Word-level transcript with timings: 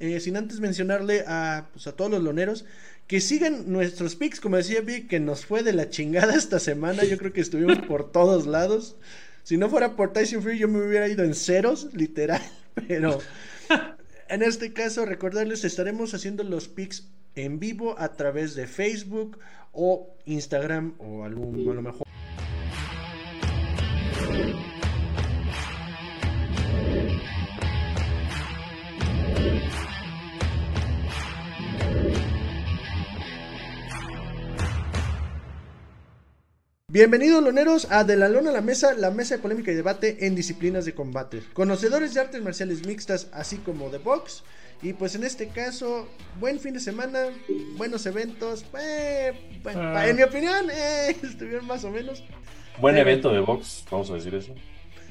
eh, 0.00 0.20
sin 0.20 0.36
antes 0.36 0.60
mencionarle 0.60 1.24
a, 1.26 1.68
pues, 1.72 1.86
a 1.86 1.92
todos 1.92 2.10
los 2.10 2.22
loneros 2.22 2.64
que 3.06 3.20
sigan 3.20 3.70
nuestros 3.70 4.16
picks, 4.16 4.40
como 4.40 4.56
decía 4.56 4.80
Vic, 4.80 5.08
que 5.08 5.20
nos 5.20 5.44
fue 5.44 5.62
de 5.62 5.72
la 5.72 5.90
chingada 5.90 6.34
esta 6.34 6.58
semana, 6.58 7.04
yo 7.04 7.18
creo 7.18 7.32
que 7.32 7.40
estuvimos 7.40 7.78
por 7.80 8.10
todos 8.12 8.46
lados. 8.46 8.96
Si 9.42 9.58
no 9.58 9.68
fuera 9.68 9.94
por 9.94 10.12
Tyson 10.12 10.42
Free, 10.42 10.58
yo 10.58 10.68
me 10.68 10.82
hubiera 10.86 11.08
ido 11.08 11.22
en 11.22 11.34
ceros, 11.34 11.88
literal, 11.92 12.40
pero 12.88 13.18
en 14.28 14.42
este 14.42 14.72
caso, 14.72 15.04
recordarles, 15.04 15.64
estaremos 15.64 16.14
haciendo 16.14 16.44
los 16.44 16.68
picks 16.68 17.08
en 17.34 17.58
vivo 17.58 17.98
a 17.98 18.14
través 18.14 18.54
de 18.54 18.66
Facebook 18.66 19.38
o 19.72 20.16
Instagram 20.24 20.94
o 20.98 21.24
algún, 21.24 21.68
a 21.68 21.74
lo 21.74 21.82
mejor 21.82 22.06
Bienvenidos 36.94 37.42
loneros 37.42 37.90
a 37.90 38.04
De 38.04 38.14
la 38.14 38.28
Lona 38.28 38.50
a 38.50 38.52
la 38.52 38.60
Mesa, 38.60 38.94
la 38.94 39.10
mesa 39.10 39.34
de 39.34 39.42
polémica 39.42 39.72
y 39.72 39.74
debate 39.74 40.28
en 40.28 40.36
disciplinas 40.36 40.84
de 40.84 40.94
combate. 40.94 41.42
Conocedores 41.52 42.14
de 42.14 42.20
artes 42.20 42.40
marciales 42.40 42.86
mixtas, 42.86 43.26
así 43.32 43.56
como 43.56 43.90
de 43.90 43.98
box. 43.98 44.44
Y 44.80 44.92
pues 44.92 45.16
en 45.16 45.24
este 45.24 45.48
caso, 45.48 46.08
buen 46.38 46.60
fin 46.60 46.72
de 46.72 46.78
semana, 46.78 47.30
buenos 47.76 48.06
eventos. 48.06 48.64
Eh, 48.78 49.32
ah. 49.74 50.06
En 50.06 50.14
mi 50.14 50.22
opinión, 50.22 50.70
eh, 50.72 51.16
estuvieron 51.20 51.66
más 51.66 51.82
o 51.82 51.90
menos. 51.90 52.22
Buen 52.80 52.96
evento 52.96 53.32
de 53.32 53.40
box, 53.40 53.84
vamos 53.90 54.08
a 54.12 54.14
decir 54.14 54.32
eso. 54.32 54.54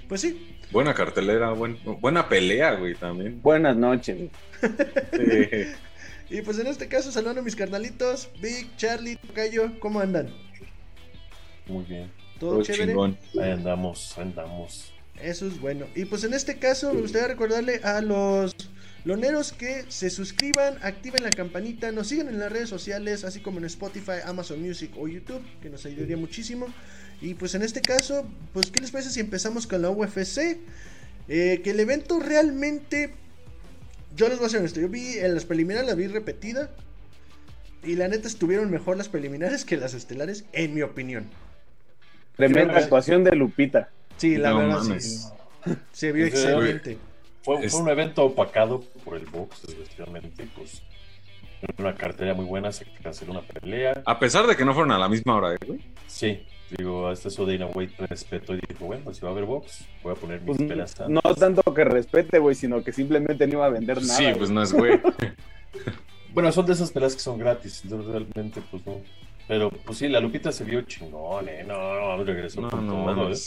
Pues 0.07 0.21
sí. 0.21 0.52
Buena 0.73 0.95
cartelera, 0.95 1.51
buena 1.51 2.27
pelea, 2.27 2.73
güey, 2.73 2.95
también. 2.95 3.39
Buenas 3.41 3.77
noches. 3.77 4.29
Y 6.29 6.41
pues 6.41 6.57
en 6.57 6.65
este 6.65 6.87
caso, 6.87 7.11
saludando 7.11 7.41
a 7.41 7.43
mis 7.43 7.55
carnalitos, 7.55 8.27
Big, 8.41 8.75
Charlie, 8.75 9.17
Tocayo, 9.17 9.79
¿cómo 9.79 9.99
andan? 9.99 10.33
Muy 11.67 11.83
bien. 11.83 12.09
Todo, 12.39 12.63
chévere. 12.63 12.87
Chingón. 12.87 13.19
Ahí 13.39 13.51
andamos, 13.51 14.17
andamos. 14.17 14.93
Eso 15.21 15.45
es 15.45 15.59
bueno. 15.59 15.85
Y 15.93 16.05
pues 16.05 16.23
en 16.23 16.33
este 16.33 16.57
caso 16.57 16.91
me 16.91 17.01
gustaría 17.01 17.27
recordarle 17.27 17.81
a 17.83 18.01
los 18.01 18.55
loneros 19.05 19.51
que 19.51 19.85
se 19.89 20.09
suscriban, 20.09 20.79
activen 20.81 21.23
la 21.23 21.29
campanita, 21.29 21.91
nos 21.91 22.07
sigan 22.07 22.29
en 22.29 22.39
las 22.39 22.51
redes 22.51 22.69
sociales, 22.69 23.23
así 23.23 23.39
como 23.39 23.59
en 23.59 23.65
Spotify, 23.65 24.23
Amazon 24.25 24.59
Music 24.59 24.91
o 24.97 25.07
YouTube, 25.07 25.43
que 25.61 25.69
nos 25.69 25.85
ayudaría 25.85 26.17
muchísimo. 26.17 26.65
Y 27.23 27.35
pues 27.35 27.55
en 27.55 27.61
este 27.61 27.79
caso, 27.79 28.25
pues 28.51 28.69
¿qué 28.69 28.81
les 28.81 28.91
parece 28.91 29.09
si 29.09 29.21
empezamos 29.21 29.65
con 29.65 29.81
la 29.81 29.89
UFC? 29.89 30.57
Eh, 31.29 31.61
que 31.63 31.69
el 31.69 31.79
evento 31.79 32.19
realmente, 32.19 33.13
yo 34.13 34.27
les 34.27 34.39
voy 34.39 34.47
a 34.47 34.49
ser 34.49 34.59
honesto, 34.59 34.81
yo 34.81 34.89
vi 34.89 35.19
en 35.19 35.33
las 35.33 35.45
preliminares, 35.45 35.87
la 35.87 35.95
vi 35.95 36.07
repetida. 36.07 36.69
Y 37.81 37.95
la 37.95 38.09
neta 38.09 38.27
estuvieron 38.27 38.69
mejor 38.69 38.97
las 38.97 39.07
preliminares 39.07 39.63
que 39.63 39.77
las 39.77 39.93
estelares, 39.93 40.43
en 40.51 40.73
mi 40.73 40.81
opinión. 40.81 41.29
Tremenda 42.35 42.77
actuación 42.77 43.23
de 43.23 43.37
Lupita. 43.37 43.89
Sí, 44.17 44.35
la 44.35 44.53
verdad 44.53 44.81
sí. 44.99 45.17
Se 45.93 46.11
vio 46.11 46.25
excelente. 46.25 46.97
Fue, 47.41 47.55
un 47.55 47.87
evento 47.87 48.25
opacado 48.25 48.81
por 49.05 49.15
el 49.15 49.27
box, 49.27 49.63
especialmente, 49.65 50.45
pues 50.57 50.83
una 51.77 51.95
cartera 51.95 52.33
muy 52.33 52.45
buena, 52.45 52.73
se 52.73 52.85
canceló 53.01 53.31
una 53.31 53.47
pelea. 53.47 54.01
A 54.05 54.19
pesar 54.19 54.45
de 54.45 54.57
que 54.57 54.65
no 54.65 54.73
fueron 54.73 54.91
a 54.91 54.99
la 54.99 55.07
misma 55.07 55.37
hora, 55.37 55.53
¿eh, 55.53 55.57
güey. 55.65 55.79
Sí, 56.07 56.45
digo, 56.77 57.07
a 57.07 57.13
este 57.13 57.29
eso 57.29 57.45
Dana 57.45 57.67
White 57.67 58.07
respeto 58.07 58.53
y 58.55 58.61
dijo, 58.67 58.85
bueno, 58.85 59.13
si 59.13 59.21
va 59.21 59.29
a 59.29 59.31
haber 59.31 59.45
box, 59.45 59.85
voy 60.01 60.13
a 60.13 60.15
poner 60.15 60.41
mis 60.41 60.57
pues, 60.57 60.69
peleas. 60.69 60.95
No 61.07 61.21
tanto 61.21 61.61
que 61.73 61.83
respete, 61.83 62.39
güey, 62.39 62.55
sino 62.55 62.83
que 62.83 62.91
simplemente 62.91 63.47
no 63.47 63.53
iba 63.53 63.65
a 63.65 63.69
vender 63.69 64.01
nada. 64.01 64.17
Sí, 64.17 64.25
pues 64.37 64.49
no 64.49 64.61
es 64.61 64.73
güey. 64.73 64.99
bueno, 66.33 66.51
son 66.51 66.65
de 66.65 66.73
esas 66.73 66.91
peleas 66.91 67.15
que 67.15 67.21
son 67.21 67.37
gratis, 67.37 67.81
entonces 67.83 68.11
realmente, 68.11 68.61
pues 68.69 68.85
no. 68.85 69.01
Pero 69.47 69.69
pues 69.69 69.97
sí, 69.97 70.07
la 70.07 70.19
Lupita 70.19 70.51
se 70.51 70.63
vio 70.63 70.81
chingón, 70.83 71.49
¿eh? 71.49 71.63
No, 71.67 72.17
no, 72.17 72.23
regresó 72.23 72.61
no, 72.61 72.69
con 72.69 72.87
no, 72.87 72.93
todo, 72.93 73.31
¿eh? 73.31 73.37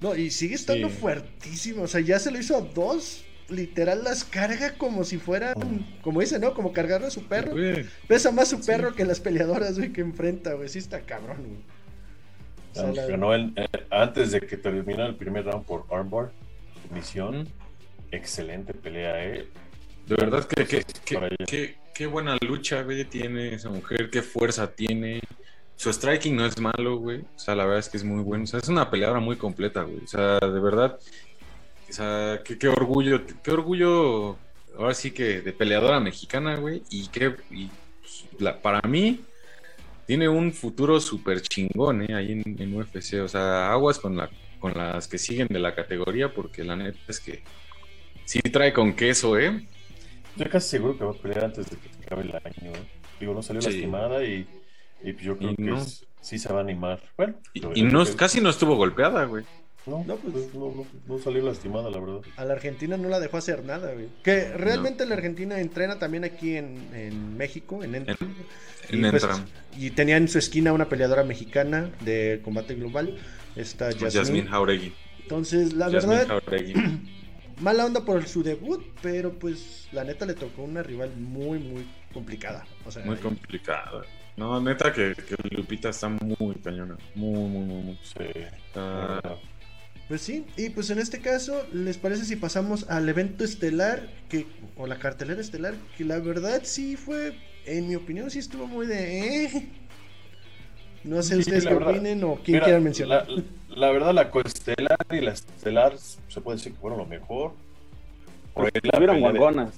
No, 0.00 0.14
y 0.14 0.30
sigue 0.30 0.54
estando 0.54 0.88
fuertísimo. 0.88 1.82
O 1.82 1.88
sea, 1.88 2.00
ya 2.00 2.18
se 2.18 2.30
lo 2.30 2.38
hizo 2.38 2.56
a 2.56 2.60
dos. 2.60 3.24
Literal 3.50 4.02
las 4.04 4.24
carga 4.24 4.72
como 4.78 5.04
si 5.04 5.18
fueran, 5.18 5.54
como 6.00 6.20
dice, 6.20 6.38
¿no? 6.38 6.54
Como 6.54 6.72
cargarle 6.72 7.08
a 7.08 7.10
su 7.10 7.24
perro. 7.24 7.54
Pesa 8.08 8.30
más 8.30 8.48
su 8.48 8.64
perro 8.64 8.94
que 8.94 9.04
las 9.04 9.20
peleadoras, 9.20 9.78
güey, 9.78 9.92
que 9.92 10.00
enfrenta, 10.00 10.54
güey. 10.54 10.68
Sí 10.70 10.78
está 10.78 11.00
cabrón, 11.02 11.36
güey. 11.44 11.60
Ganó 12.74 13.34
eh, 13.34 13.50
antes 13.90 14.32
de 14.32 14.40
que 14.40 14.56
terminara 14.56 15.06
el 15.06 15.16
primer 15.16 15.44
round 15.44 15.64
por 15.64 15.86
armbar, 15.90 16.32
misión. 16.92 17.48
Excelente 18.10 18.74
pelea, 18.74 19.24
¿eh? 19.24 19.48
De 20.06 20.16
verdad 20.16 20.44
que, 20.44 20.66
que, 20.66 20.84
que, 21.46 21.76
qué 21.94 22.06
buena 22.06 22.36
lucha, 22.46 22.82
güey, 22.82 23.04
tiene 23.04 23.54
esa 23.54 23.70
mujer, 23.70 24.10
qué 24.10 24.22
fuerza 24.22 24.70
tiene. 24.70 25.20
Su 25.76 25.92
striking 25.92 26.36
no 26.36 26.44
es 26.46 26.58
malo, 26.60 26.98
güey. 26.98 27.20
O 27.20 27.38
sea, 27.38 27.54
la 27.54 27.64
verdad 27.64 27.80
es 27.80 27.88
que 27.88 27.96
es 27.96 28.04
muy 28.04 28.22
bueno. 28.22 28.44
O 28.44 28.46
sea, 28.46 28.60
es 28.60 28.68
una 28.68 28.90
peleadora 28.90 29.20
muy 29.20 29.36
completa, 29.36 29.82
güey. 29.82 30.04
O 30.04 30.06
sea, 30.06 30.38
de 30.38 30.60
verdad. 30.60 30.98
O 31.88 31.92
sea, 31.92 32.40
qué, 32.44 32.68
orgullo, 32.68 33.22
qué 33.42 33.50
orgullo, 33.50 34.36
ahora 34.76 34.94
sí 34.94 35.10
que 35.10 35.40
de 35.40 35.52
peleadora 35.52 36.00
mexicana, 36.00 36.56
güey. 36.56 36.82
Y 36.90 37.08
que 37.08 37.30
pues, 37.30 38.54
para 38.62 38.86
mí 38.88 39.24
tiene 40.06 40.28
un 40.28 40.52
futuro 40.52 41.00
súper 41.00 41.40
chingón, 41.42 42.02
¿eh? 42.02 42.14
Ahí 42.14 42.32
en, 42.32 42.56
en, 42.58 42.74
UFC. 42.74 43.20
O 43.22 43.28
sea, 43.28 43.72
aguas 43.72 43.98
con, 43.98 44.16
la, 44.16 44.30
con 44.60 44.72
las 44.74 45.08
que 45.08 45.18
siguen 45.18 45.48
de 45.48 45.58
la 45.58 45.74
categoría, 45.74 46.32
porque 46.32 46.64
la 46.64 46.76
neta 46.76 46.98
es 47.08 47.20
que 47.20 47.42
sí 48.24 48.40
trae 48.40 48.72
con 48.72 48.94
queso, 48.94 49.38
¿eh? 49.38 49.66
Estoy 50.36 50.50
casi 50.50 50.68
seguro 50.68 50.98
que 50.98 51.04
va 51.04 51.10
a 51.12 51.14
pelear 51.14 51.44
antes 51.44 51.70
de 51.70 51.76
que 51.76 51.88
acabe 52.04 52.22
el 52.22 52.34
año. 52.34 52.72
¿eh? 52.72 52.88
Digo, 53.20 53.34
no 53.34 53.42
salió 53.42 53.62
lastimada 53.62 54.24
y, 54.24 54.46
y, 55.02 55.16
yo 55.16 55.38
creo 55.38 55.54
que 55.54 55.76
sí 56.20 56.38
se 56.38 56.52
va 56.52 56.58
a 56.58 56.62
animar. 56.62 57.00
Bueno, 57.16 57.34
y, 57.52 57.82
no, 57.82 58.04
casi 58.16 58.40
no 58.40 58.50
estuvo 58.50 58.74
golpeada, 58.76 59.24
güey. 59.24 59.44
No, 59.86 60.02
no, 60.04 60.16
pues, 60.16 60.54
no, 60.54 60.86
no, 61.06 61.18
salió 61.18 61.42
lastimada, 61.42 61.90
la 61.90 62.00
verdad. 62.00 62.20
A 62.36 62.44
la 62.46 62.54
Argentina 62.54 62.96
no 62.96 63.08
la 63.10 63.20
dejó 63.20 63.36
hacer 63.36 63.64
nada, 63.64 63.92
güey. 63.92 64.08
Que 64.22 64.48
realmente 64.54 65.04
la 65.04 65.14
Argentina 65.14 65.60
entrena 65.60 65.98
también 65.98 66.24
aquí 66.24 66.56
en, 66.56 66.88
en 66.94 67.36
México, 67.36 67.84
en 67.84 67.94
Entram. 67.94 68.34
En, 68.88 69.04
y, 69.04 69.10
pues, 69.10 69.26
y 69.76 69.90
tenía 69.90 70.16
en 70.16 70.28
su 70.28 70.38
esquina 70.38 70.72
una 70.72 70.88
peleadora 70.88 71.22
mexicana 71.22 71.90
de 72.00 72.40
combate 72.42 72.74
global, 72.74 73.18
esta 73.56 73.90
Jasmine 73.92 74.48
Jauregui. 74.48 74.94
Entonces, 75.22 75.74
la 75.74 75.88
verdad, 75.88 76.42
mala 77.60 77.84
onda 77.84 78.04
por 78.04 78.26
su 78.26 78.42
debut, 78.42 78.82
pero 79.02 79.32
pues 79.32 79.88
la 79.92 80.04
neta 80.04 80.24
le 80.24 80.34
tocó 80.34 80.62
una 80.62 80.82
rival 80.82 81.10
muy, 81.16 81.58
muy 81.58 81.86
complicada. 82.12 82.66
O 82.86 82.90
sea, 82.90 83.04
muy 83.04 83.16
complicada. 83.16 84.02
No, 84.36 84.60
neta 84.60 84.92
que, 84.92 85.14
Lupita 85.50 85.90
está 85.90 86.08
muy 86.08 86.54
cañona. 86.56 86.96
Muy, 87.14 87.48
muy, 87.48 87.64
muy, 87.64 87.82
muy. 87.82 87.98
Pues 90.08 90.20
sí, 90.20 90.44
y 90.56 90.68
pues 90.68 90.90
en 90.90 90.98
este 90.98 91.20
caso, 91.20 91.66
¿les 91.72 91.96
parece 91.96 92.24
si 92.26 92.36
pasamos 92.36 92.88
al 92.90 93.08
evento 93.08 93.42
estelar, 93.42 94.08
que, 94.28 94.46
o 94.76 94.86
la 94.86 94.98
cartelera 94.98 95.40
estelar, 95.40 95.74
que 95.96 96.04
la 96.04 96.18
verdad 96.18 96.60
sí 96.64 96.96
fue, 96.96 97.38
en 97.64 97.88
mi 97.88 97.94
opinión, 97.94 98.30
sí 98.30 98.38
estuvo 98.38 98.66
muy 98.66 98.86
de... 98.86 99.44
Eh. 99.44 99.68
No 101.04 101.22
sé 101.22 101.36
ustedes 101.36 101.66
qué 101.66 101.74
opinen 101.74 102.24
o 102.24 102.40
quién 102.42 102.60
quieran 102.60 102.82
mencionar. 102.82 103.26
La, 103.68 103.90
verdad, 103.90 104.14
la 104.14 104.30
coestelar 104.30 104.96
y 105.10 105.20
la 105.20 105.32
estelar 105.32 105.98
se 105.98 106.40
puede 106.40 106.56
decir 106.56 106.72
que 106.72 106.78
fueron 106.78 106.98
lo 106.98 107.04
mejor. 107.04 107.52
Por 108.54 108.66
ahí 108.66 108.72
la. 108.82 109.72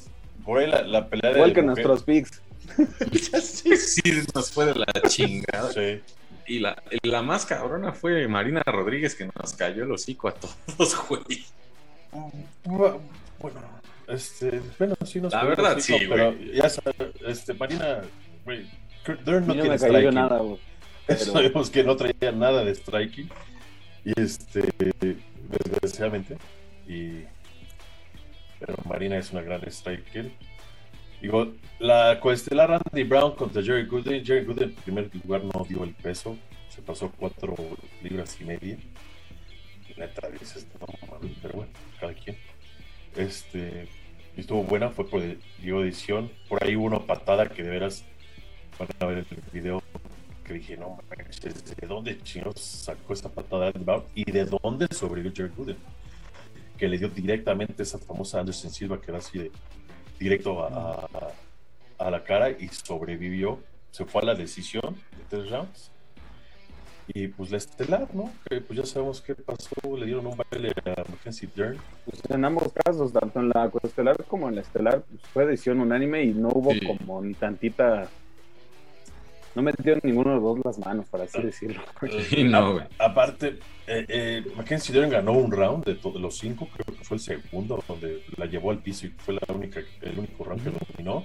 Por 0.44 0.58
ahí 0.60 0.70
la, 0.70 1.08
pelea 1.08 1.32
de. 1.32 1.38
Igual 1.38 1.52
que 1.52 1.62
nuestros 1.62 2.04
picks. 2.04 2.42
sí, 3.42 4.10
nos 4.32 4.52
fue 4.52 4.66
de 4.66 4.74
la 4.76 4.86
chingada. 5.08 5.72
Sí. 5.72 6.00
Y 6.48 6.60
la, 6.60 6.82
la 7.02 7.22
más 7.22 7.44
cabrona 7.44 7.92
fue 7.92 8.28
Marina 8.28 8.62
Rodríguez 8.64 9.14
que 9.14 9.26
nos 9.26 9.54
cayó 9.54 9.84
el 9.84 9.92
hocico 9.92 10.28
a 10.28 10.34
todos, 10.34 10.96
güey. 11.08 11.44
Bueno, 13.38 13.60
este, 14.08 14.60
bueno, 14.78 14.94
sí 15.04 15.20
nos 15.20 15.32
La 15.32 15.44
verdad, 15.44 15.78
sí, 15.80 15.96
pero 16.08 16.34
ya 16.38 16.68
sabes, 16.68 16.94
este, 17.26 17.54
Marina, 17.54 18.00
güey, 18.44 18.66
no, 19.26 19.40
no 19.40 19.54
me 19.54 19.78
cayó 19.78 20.12
nada, 20.12 20.38
güey. 20.38 20.58
Sabemos 21.18 21.70
que 21.70 21.84
no 21.84 21.96
traía 21.96 22.32
nada 22.32 22.64
de 22.64 22.74
striking. 22.74 23.28
Y 24.04 24.20
este, 24.20 24.72
desgraciadamente. 25.70 26.36
Y, 26.86 27.24
pero 28.58 28.76
Marina 28.84 29.18
es 29.18 29.32
una 29.32 29.42
gran 29.42 29.62
striker. 29.68 30.30
Digo, 31.20 31.54
la 31.78 32.20
coestelar 32.20 32.70
Randy 32.70 33.04
Brown 33.04 33.34
contra 33.34 33.62
Jerry 33.62 33.86
Gooden. 33.86 34.24
Jerry 34.24 34.44
Gooden 34.44 34.70
en 34.70 34.74
primer 34.74 35.10
lugar 35.14 35.42
no 35.44 35.64
dio 35.64 35.84
el 35.84 35.94
peso. 35.94 36.36
Se 36.68 36.82
pasó 36.82 37.10
cuatro 37.16 37.54
libras 38.02 38.38
y 38.40 38.44
media. 38.44 38.76
Neta, 39.96 40.28
dices, 40.28 40.66
no, 40.78 40.86
pero 41.40 41.54
bueno, 41.54 41.72
cada 41.98 42.12
quien. 42.12 42.36
Este, 43.16 43.88
estuvo 44.36 44.62
buena, 44.62 44.90
fue 44.90 45.08
por 45.08 45.22
dio 45.58 45.82
edición. 45.82 46.30
Por 46.48 46.62
ahí 46.62 46.76
hubo 46.76 46.84
una 46.84 46.98
patada 47.00 47.48
que 47.48 47.62
de 47.62 47.70
veras 47.70 48.04
van 48.78 48.88
a 49.00 49.06
ver 49.06 49.18
el 49.18 49.42
video 49.52 49.82
que 50.44 50.54
dije, 50.54 50.76
no 50.76 50.98
¿de 51.80 51.86
dónde 51.88 52.22
chingados 52.22 52.60
sacó 52.60 53.14
esa 53.14 53.28
patada 53.28 53.72
de 53.72 53.78
Brown? 53.80 54.04
¿Y 54.14 54.30
de 54.30 54.44
dónde 54.44 54.86
sobrevivió 54.92 55.32
Jerry 55.34 55.52
Gooden? 55.56 55.76
Que 56.78 56.88
le 56.88 56.98
dio 56.98 57.08
directamente 57.08 57.82
esa 57.82 57.98
famosa 57.98 58.38
Anderson 58.38 58.70
Silva 58.70 59.00
que 59.00 59.10
era 59.10 59.18
así 59.18 59.38
de, 59.38 59.50
directo 60.18 60.64
a, 60.64 61.08
a, 61.98 62.10
la 62.10 62.24
cara 62.24 62.50
y 62.50 62.68
sobrevivió. 62.68 63.60
Se 63.90 64.04
fue 64.04 64.22
a 64.22 64.26
la 64.26 64.34
decisión 64.34 64.94
de 65.16 65.24
tres 65.28 65.50
rounds. 65.50 65.90
Y 67.08 67.28
pues 67.28 67.50
la 67.52 67.58
estelar, 67.58 68.08
¿no? 68.14 68.32
Que 68.48 68.60
pues 68.60 68.78
ya 68.78 68.84
sabemos 68.84 69.20
qué 69.20 69.34
pasó, 69.34 69.96
le 69.96 70.06
dieron 70.06 70.26
un 70.26 70.36
baile 70.36 70.72
a 70.84 71.08
Mackenzie 71.08 71.48
Dern. 71.54 71.78
Pues 72.04 72.20
en 72.28 72.44
ambos 72.44 72.72
casos, 72.72 73.12
tanto 73.12 73.38
en 73.38 73.48
la 73.50 73.70
estelar 73.82 74.16
como 74.24 74.48
en 74.48 74.56
la 74.56 74.62
estelar, 74.62 75.02
pues 75.02 75.22
fue 75.32 75.46
decisión 75.46 75.80
unánime 75.80 76.24
y 76.24 76.34
no 76.34 76.48
hubo 76.48 76.72
como 76.84 77.22
ni 77.22 77.34
tantita 77.34 78.08
no 79.56 79.62
metió 79.62 79.98
ninguno 80.02 80.30
de 80.30 80.36
los 80.36 80.44
dos 80.44 80.64
las 80.64 80.78
manos, 80.78 81.06
para 81.08 81.24
así 81.24 81.42
decirlo. 81.42 81.82
Y 82.30 82.44
no, 82.44 82.78
Aparte, 82.98 83.58
eh, 83.86 84.04
eh, 84.08 84.44
Mackenzie 84.54 84.94
Dern 84.94 85.10
ganó 85.10 85.32
un 85.32 85.50
round 85.50 85.84
de, 85.84 85.94
todos 85.94 86.20
los 86.20 86.36
cinco, 86.36 86.68
creo 86.72 86.96
que 86.96 87.02
fue 87.02 87.16
el 87.16 87.22
segundo, 87.22 87.82
donde 87.88 88.22
la 88.36 88.44
llevó 88.44 88.70
al 88.70 88.78
piso 88.78 89.06
y 89.06 89.10
fue 89.16 89.34
la 89.34 89.54
única, 89.54 89.80
el 90.02 90.18
único 90.18 90.44
round 90.44 90.62
que 90.62 90.70
dominó. 90.70 91.24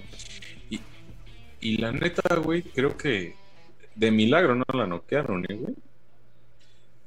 Y, 0.70 0.80
y 1.60 1.76
la 1.76 1.92
neta, 1.92 2.34
güey, 2.36 2.62
creo 2.62 2.96
que 2.96 3.36
de 3.94 4.10
milagro 4.10 4.54
no 4.54 4.64
la 4.72 4.86
noquearon, 4.86 5.44
¿eh, 5.48 5.54
güey? 5.54 5.74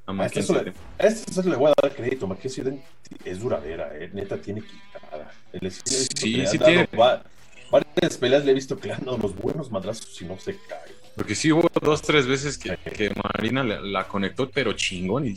A 0.06 0.12
Mackenzie 0.12 0.72
a 0.98 1.06
este 1.06 1.50
le 1.50 1.56
voy 1.56 1.72
a 1.72 1.74
dar 1.82 1.92
crédito. 1.92 2.28
Mackenzie 2.28 2.78
es 3.24 3.40
duradera, 3.40 3.90
eh. 3.98 4.08
neta 4.12 4.40
tiene 4.40 4.62
quitada. 4.62 5.32
sí, 5.68 6.46
sí 6.46 6.58
tiene. 6.60 6.88
varias 7.72 8.16
peleas 8.16 8.44
le 8.44 8.52
he 8.52 8.54
visto 8.54 8.78
que 8.78 8.86
le 8.86 8.94
han 8.94 9.04
dado 9.04 9.18
los 9.18 9.34
buenos 9.34 9.72
madrazos 9.72 10.22
y 10.22 10.24
no 10.24 10.38
se 10.38 10.56
cae. 10.68 10.95
Porque 11.16 11.34
sí 11.34 11.50
hubo 11.50 11.66
dos, 11.80 12.02
tres 12.02 12.26
veces 12.26 12.58
que, 12.58 13.10
Marina 13.34 13.64
la, 13.64 14.06
conectó, 14.06 14.50
pero 14.50 14.74
chingón. 14.74 15.26
Y, 15.26 15.36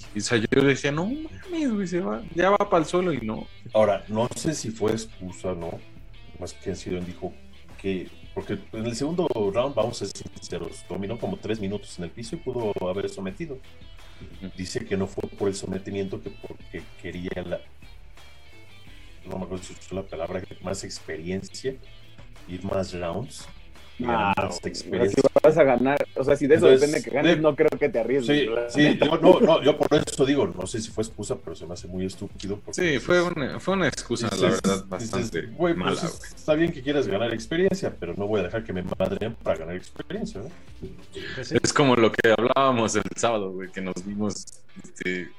yo 0.52 0.62
decía, 0.62 0.92
no 0.92 1.06
mames, 1.06 1.72
güey, 1.74 1.88
se 1.88 2.02
va, 2.02 2.22
ya 2.36 2.50
va 2.50 2.58
para 2.58 2.84
el 2.84 2.86
suelo 2.86 3.14
y 3.14 3.22
no. 3.22 3.48
Ahora, 3.74 4.04
no 4.10 4.28
sé 4.36 4.54
si 4.54 4.72
fue 4.72 4.92
excusa, 4.92 5.54
¿no? 5.54 5.80
Más 6.38 6.54
que 6.54 6.76
sido 6.76 7.00
dijo 7.00 7.34
que. 7.82 8.10
Porque 8.36 8.60
en 8.74 8.86
el 8.86 8.96
segundo 8.96 9.28
round, 9.34 9.74
vamos 9.74 10.02
a 10.02 10.06
ser 10.06 10.18
sinceros, 10.18 10.86
dominó 10.88 11.18
como 11.18 11.38
tres 11.38 11.60
minutos 11.60 11.98
en 11.98 12.06
el 12.06 12.12
piso 12.12 12.36
y 12.36 12.40
pudo 12.40 12.74
haber 12.88 13.10
sometido. 13.10 13.58
Dice 14.58 14.86
que 14.86 14.98
no 14.98 15.08
fue 15.08 15.28
por 15.30 15.48
el 15.48 15.56
sometimiento, 15.56 16.22
que 16.22 16.30
porque 16.30 16.84
quería 17.02 17.32
la. 17.46 17.60
No 19.26 19.38
me 19.38 19.46
acuerdo 19.46 19.64
si 19.64 19.74
usó 19.74 19.96
la 19.96 20.04
palabra, 20.04 20.44
más 20.62 20.84
experiencia, 20.84 21.76
ir 22.50 22.66
más 22.66 22.94
rounds 22.94 23.48
Ah, 24.06 24.50
si 24.62 24.90
vas 25.44 25.58
a 25.58 25.64
ganar, 25.64 25.98
o 26.16 26.24
sea, 26.24 26.36
si 26.36 26.48
de 26.48 26.56
eso 26.56 26.68
depende 26.68 27.04
que 27.04 27.10
ganes, 27.10 27.40
no 27.40 27.56
creo 27.56 27.70
que 27.70 27.90
te 27.90 28.00
arriesgues. 28.00 28.48
Sí, 28.74 28.98
yo, 28.98 29.18
no, 29.18 29.40
no, 29.40 29.64
yo 29.64 29.78
por 29.78 29.88
eso 29.94 30.26
digo, 30.26 30.48
no 30.48 30.66
sé 30.68 30.82
si 30.82 30.90
fue 30.90 31.04
excusa, 31.04 31.38
pero 31.38 31.56
se 31.56 31.66
me 31.66 31.74
hace 31.74 31.88
muy 31.88 32.06
estúpido. 32.06 32.60
Sí, 32.72 33.00
fue 33.00 33.22
una, 33.22 33.60
fue 33.60 33.74
una 33.74 33.88
excusa, 33.88 34.30
la 34.40 34.50
verdad, 34.50 34.86
bastante 34.88 35.44
pues 35.44 35.76
mala. 35.76 36.02
está 36.36 36.54
bien 36.54 36.72
que 36.72 36.82
quieras 36.82 37.08
ganar 37.08 37.34
experiencia, 37.34 37.94
pero 38.00 38.14
no 38.16 38.28
voy 38.28 38.42
a 38.42 38.44
dejar 38.44 38.64
que 38.64 38.74
me 38.74 38.84
madren 38.84 39.36
para 39.36 39.58
ganar 39.58 39.76
experiencia. 39.76 40.42
Pues 41.36 41.52
es 41.52 41.74
como 41.74 41.96
lo 41.96 42.12
que 42.12 42.34
hablábamos 42.38 42.96
el 42.96 43.04
sábado, 43.16 43.52
güey, 43.52 43.70
que 43.70 43.82
nos 43.82 44.06
vimos, 44.06 44.46
este, 44.82 45.30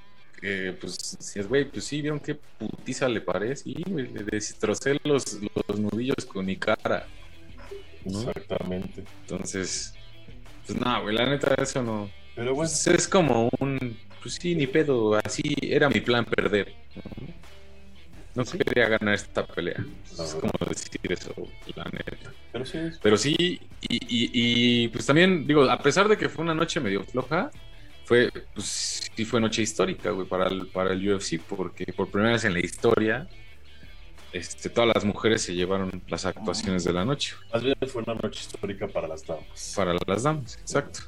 que 0.41 0.77
pues 0.81 1.35
es 1.35 1.49
güey, 1.49 1.65
pues 1.65 1.85
sí, 1.85 2.03
vieron 2.03 2.21
qué 2.21 2.35
putiza 2.35 3.09
le 3.09 3.21
parece, 3.21 3.71
y 3.71 3.83
güey, 3.91 4.13
le 4.13 4.25
destrocé 4.25 4.99
los, 5.05 5.39
los 5.67 5.81
nudillos 5.81 6.27
con 6.27 6.45
mi 6.45 6.56
cara. 6.56 7.06
Exactamente. 8.05 9.05
Entonces, 9.23 9.94
pues 10.67 10.79
nada, 10.79 11.00
güey, 11.00 11.14
la 11.14 11.26
neta, 11.26 11.55
eso 11.55 11.82
no. 11.82 12.11
Pero 12.35 12.55
bueno. 12.55 12.70
Pues, 12.70 12.87
es 12.87 13.08
como 13.08 13.50
un. 13.58 13.99
Pues 14.23 14.35
sí, 14.35 14.55
ni 14.55 14.67
pedo, 14.67 15.14
así 15.25 15.55
era 15.62 15.88
mi 15.88 16.00
plan 16.00 16.25
perder. 16.25 16.75
No, 18.35 18.44
quería 18.44 18.88
ganar 18.88 19.14
esta 19.14 19.47
pelea. 19.47 19.85
es 20.05 20.35
como 20.35 20.52
decir 20.69 21.00
eso, 21.08 21.35
la 21.75 21.85
neta. 21.85 22.32
Pero 22.52 22.67
sí, 22.67 22.79
Pero 23.02 23.17
sí 23.17 23.61
y, 23.81 23.97
y, 23.97 24.31
y, 24.85 24.88
pues 24.88 25.06
también, 25.06 25.46
digo, 25.46 25.62
a 25.64 25.79
pesar 25.79 26.06
de 26.08 26.17
que 26.17 26.29
fue 26.29 26.44
una 26.44 26.55
noche 26.55 26.81
medio 26.81 27.03
floja, 27.03 27.50
fue, 28.05 28.31
pues 28.55 29.11
sí 29.14 29.25
fue 29.25 29.41
noche 29.41 29.62
histórica, 29.62 30.11
güey, 30.11 30.29
para 30.29 30.49
el, 30.49 30.67
para 30.67 30.93
el 30.93 31.12
UFC, 31.12 31.41
porque 31.41 31.93
por 31.93 32.11
primera 32.11 32.32
vez 32.32 32.44
en 32.44 32.53
la 32.53 32.61
historia 32.61 33.29
este, 34.32 34.71
todas 34.71 34.91
las 34.94 35.05
mujeres 35.05 35.43
se 35.43 35.55
llevaron 35.55 36.03
las 36.09 36.25
actuaciones 36.25 36.85
de 36.85 36.93
la 36.93 37.05
noche. 37.05 37.35
Más 37.53 37.62
bien 37.62 37.77
fue 37.87 38.03
una 38.03 38.15
noche 38.15 38.41
histórica 38.41 38.87
para 38.87 39.09
las 39.09 39.27
damas. 39.27 39.75
Para 39.77 39.94
las 40.06 40.23
damas, 40.23 40.59
exacto. 40.61 41.00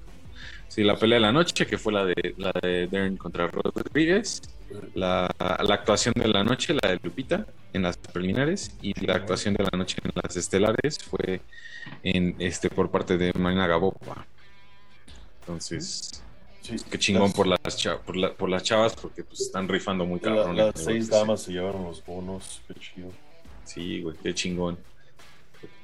Sí, 0.69 0.83
la 0.83 0.97
pelea 0.97 1.17
de 1.17 1.21
la 1.21 1.33
noche, 1.33 1.67
que 1.67 1.77
fue 1.77 1.93
la 1.93 2.05
de, 2.07 2.35
la 2.39 2.51
de 2.63 2.87
Dern 2.87 3.17
contra 3.17 3.47
Rodríguez. 3.47 4.41
La, 4.95 5.31
la, 5.39 5.75
actuación 5.75 6.15
de 6.17 6.27
la 6.29 6.43
noche, 6.45 6.75
la 6.83 6.89
de 6.89 6.99
Lupita, 7.03 7.47
en 7.75 7.83
las 7.83 7.99
preliminares. 7.99 8.75
Y 8.81 8.99
la 9.05 9.17
actuación 9.17 9.53
de 9.53 9.65
la 9.65 9.77
noche 9.77 9.99
en 10.03 10.13
las 10.15 10.35
estelares 10.35 10.99
fue 10.99 11.43
en 12.03 12.37
este 12.39 12.71
por 12.71 12.91
parte 12.91 13.19
de 13.19 13.35
Marina 13.35 13.67
Gabopa. 13.67 14.27
Entonces, 15.41 16.22
Sí, 16.63 16.77
Qué 16.89 16.99
chingón 16.99 17.33
por, 17.33 17.49
las 17.49 17.59
por, 18.07 18.37
por, 18.37 18.49
las 18.49 18.63
chavas, 18.63 18.95
porque 18.95 19.25
pues 19.25 19.41
están 19.41 19.69
rifando 19.69 20.07
muy 20.07 20.21
cabrón. 20.21 20.57
las 20.57 20.79
seis 20.81 21.11
damas 21.11 21.43
se 21.43 21.53
llevaron 21.53 21.83
los 21.83 22.05
bonos, 22.05 22.63
qué 22.69 22.75
chido. 22.75 23.11
Sí, 23.65 24.01
güey, 24.01 24.17
qué 24.23 24.33
chingón. 24.33 24.79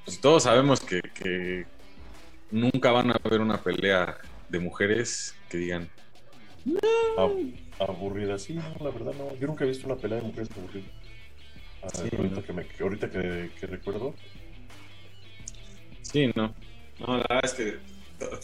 Pues 0.04 0.20
todos 0.20 0.44
sabemos 0.44 0.80
que, 0.80 1.00
que 1.00 1.66
nunca 2.52 2.92
van 2.92 3.10
a 3.10 3.16
haber 3.22 3.40
una 3.40 3.60
pelea 3.60 4.19
de 4.48 4.58
mujeres 4.60 5.34
que 5.48 5.58
digan. 5.58 5.90
aburrida, 7.80 8.38
sí, 8.38 8.54
no, 8.54 8.76
la 8.80 8.90
verdad 8.90 9.14
no. 9.19 9.36
Yo 9.36 9.48
nunca 9.48 9.64
he 9.64 9.69
visto 9.69 9.86
una 9.86 9.96
pelea 9.96 10.19
de 10.19 10.28
mujeres 10.28 10.48
aburrida. 10.56 10.86
Ah, 11.82 11.88
ahorita, 12.16 12.42
que, 12.42 12.52
me, 12.52 12.66
ahorita 12.80 13.10
que, 13.10 13.50
que 13.58 13.66
recuerdo. 13.66 14.14
Sí, 16.02 16.30
no. 16.36 16.54
No, 17.00 17.16
la 17.16 17.26
verdad 17.28 17.40
es 17.42 17.54
que 17.54 17.98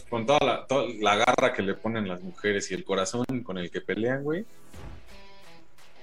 con 0.09 0.25
toda 0.25 0.39
la, 0.39 0.67
toda 0.67 0.87
la 0.99 1.15
garra 1.15 1.53
que 1.53 1.61
le 1.61 1.73
ponen 1.73 2.07
las 2.07 2.21
mujeres 2.21 2.71
y 2.71 2.73
el 2.73 2.83
corazón 2.83 3.25
con 3.43 3.57
el 3.57 3.69
que 3.69 3.81
pelean, 3.81 4.23
güey. 4.23 4.45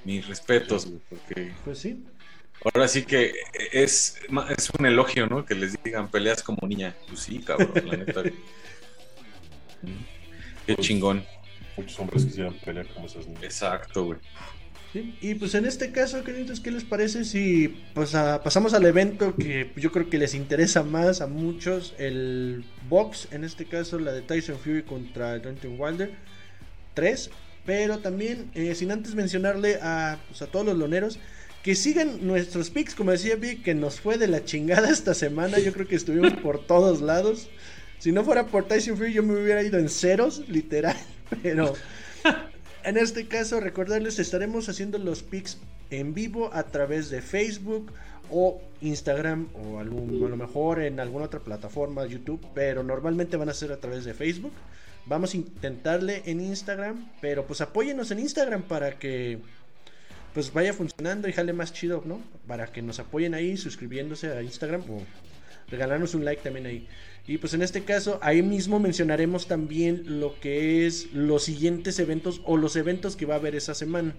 Mis 0.04 0.26
respetos, 0.26 0.86
güey, 0.86 1.00
porque... 1.08 1.52
Pues 1.64 1.78
sí. 1.78 2.04
Ahora 2.64 2.86
sí 2.86 3.04
que 3.04 3.32
es, 3.72 4.20
es 4.56 4.70
un 4.78 4.86
elogio, 4.86 5.26
¿no? 5.26 5.44
Que 5.44 5.54
les 5.54 5.80
digan 5.82 6.08
peleas 6.08 6.42
como 6.42 6.66
niña. 6.66 6.94
Pues 7.08 7.20
sí, 7.20 7.40
cabrón, 7.40 7.72
la 7.84 7.96
neta. 7.96 8.22
Qué 10.66 10.74
pues, 10.74 10.86
chingón. 10.86 11.24
Muchos 11.76 11.98
hombres 11.98 12.24
quisieran 12.24 12.54
pelear 12.64 12.86
como 12.88 13.06
esas 13.06 13.26
niñas. 13.26 13.44
Exacto, 13.44 14.04
güey. 14.04 14.18
Y 14.94 15.34
pues 15.36 15.54
en 15.54 15.64
este 15.64 15.90
caso, 15.90 16.22
queridos, 16.22 16.60
¿qué 16.60 16.70
les 16.70 16.84
parece 16.84 17.24
si 17.24 17.68
pues, 17.94 18.12
pasamos 18.12 18.74
al 18.74 18.84
evento 18.84 19.34
que 19.36 19.70
yo 19.76 19.90
creo 19.90 20.10
que 20.10 20.18
les 20.18 20.34
interesa 20.34 20.82
más 20.82 21.22
a 21.22 21.26
muchos? 21.26 21.94
El 21.98 22.64
box, 22.90 23.28
en 23.30 23.44
este 23.44 23.64
caso 23.64 23.98
la 23.98 24.12
de 24.12 24.20
Tyson 24.20 24.58
Fury 24.58 24.82
contra 24.82 25.38
Jonathan 25.38 25.76
Wilder 25.78 26.10
3. 26.94 27.30
Pero 27.64 28.00
también, 28.00 28.50
eh, 28.54 28.74
sin 28.74 28.90
antes 28.90 29.14
mencionarle 29.14 29.78
a, 29.80 30.18
pues, 30.28 30.42
a 30.42 30.46
todos 30.48 30.66
los 30.66 30.76
loneros, 30.76 31.18
que 31.62 31.74
sigan 31.74 32.26
nuestros 32.26 32.70
picks, 32.70 32.94
como 32.94 33.12
decía 33.12 33.36
Vic, 33.36 33.62
que 33.62 33.74
nos 33.74 34.00
fue 34.00 34.18
de 34.18 34.26
la 34.26 34.44
chingada 34.44 34.90
esta 34.90 35.14
semana. 35.14 35.58
Yo 35.58 35.72
creo 35.72 35.86
que 35.86 35.94
estuvimos 35.94 36.34
por 36.34 36.66
todos 36.66 37.00
lados. 37.00 37.48
Si 37.98 38.12
no 38.12 38.24
fuera 38.24 38.46
por 38.46 38.66
Tyson 38.66 38.96
Fury, 38.96 39.12
yo 39.12 39.22
me 39.22 39.40
hubiera 39.40 39.62
ido 39.62 39.78
en 39.78 39.88
ceros, 39.88 40.46
literal. 40.48 40.96
Pero 41.42 41.74
en 42.84 42.96
este 42.96 43.26
caso, 43.26 43.60
recordarles, 43.60 44.18
estaremos 44.18 44.68
haciendo 44.68 44.98
los 44.98 45.22
pics 45.22 45.58
en 45.90 46.14
vivo 46.14 46.50
a 46.52 46.64
través 46.64 47.10
de 47.10 47.22
Facebook 47.22 47.92
o 48.30 48.60
Instagram 48.80 49.48
o 49.54 49.78
a 49.78 49.84
lo 49.84 50.36
mejor 50.36 50.80
en 50.80 51.00
alguna 51.00 51.26
otra 51.26 51.40
plataforma, 51.40 52.06
YouTube, 52.06 52.44
pero 52.54 52.82
normalmente 52.82 53.36
van 53.36 53.48
a 53.48 53.54
ser 53.54 53.72
a 53.72 53.76
través 53.78 54.04
de 54.04 54.14
Facebook. 54.14 54.52
Vamos 55.06 55.34
a 55.34 55.36
intentarle 55.36 56.22
en 56.26 56.40
Instagram, 56.40 57.10
pero 57.20 57.44
pues 57.46 57.60
apóyenos 57.60 58.10
en 58.10 58.20
Instagram 58.20 58.62
para 58.62 58.98
que 58.98 59.38
pues 60.32 60.52
vaya 60.52 60.72
funcionando 60.72 61.28
y 61.28 61.32
jale 61.32 61.52
más 61.52 61.72
chido, 61.72 62.02
¿no? 62.06 62.20
Para 62.46 62.68
que 62.68 62.80
nos 62.80 62.98
apoyen 62.98 63.34
ahí 63.34 63.56
suscribiéndose 63.56 64.32
a 64.32 64.42
Instagram 64.42 64.82
o 64.88 65.02
regalarnos 65.68 66.14
un 66.14 66.24
like 66.24 66.42
también 66.42 66.66
ahí. 66.66 66.88
Y 67.26 67.38
pues 67.38 67.54
en 67.54 67.62
este 67.62 67.84
caso, 67.84 68.18
ahí 68.20 68.42
mismo 68.42 68.80
mencionaremos 68.80 69.46
también 69.46 70.20
lo 70.20 70.38
que 70.40 70.86
es 70.86 71.12
los 71.12 71.44
siguientes 71.44 71.98
eventos 72.00 72.40
o 72.44 72.56
los 72.56 72.74
eventos 72.74 73.14
que 73.14 73.26
va 73.26 73.34
a 73.34 73.38
haber 73.38 73.54
esa 73.54 73.74
semana. 73.74 74.14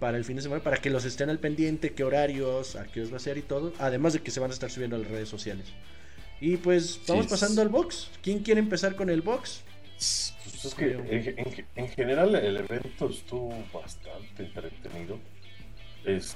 Para 0.00 0.16
el 0.16 0.24
fin 0.24 0.34
de 0.34 0.42
semana, 0.42 0.64
para 0.64 0.78
que 0.78 0.90
los 0.90 1.04
estén 1.04 1.30
al 1.30 1.38
pendiente, 1.38 1.92
qué 1.92 2.02
horarios, 2.02 2.74
a 2.74 2.86
qué 2.86 3.02
os 3.02 3.12
va 3.12 3.18
a 3.18 3.20
ser 3.20 3.38
y 3.38 3.42
todo. 3.42 3.72
Además 3.78 4.14
de 4.14 4.20
que 4.20 4.32
se 4.32 4.40
van 4.40 4.50
a 4.50 4.54
estar 4.54 4.68
subiendo 4.68 4.96
a 4.96 4.98
las 4.98 5.08
redes 5.08 5.28
sociales. 5.28 5.66
Y 6.40 6.56
pues 6.56 7.00
vamos 7.06 7.28
pasando 7.28 7.62
al 7.62 7.68
box. 7.68 8.10
¿Quién 8.20 8.40
quiere 8.40 8.58
empezar 8.58 8.96
con 8.96 9.08
el 9.08 9.22
box? 9.22 9.62
Pues 9.94 10.64
es 10.64 10.74
que 10.74 11.62
en, 11.76 11.88
general 11.90 12.34
el 12.34 12.56
evento 12.56 13.10
estuvo 13.10 13.54
bastante 13.72 14.42
entretenido. 14.42 15.20
Es, 16.04 16.34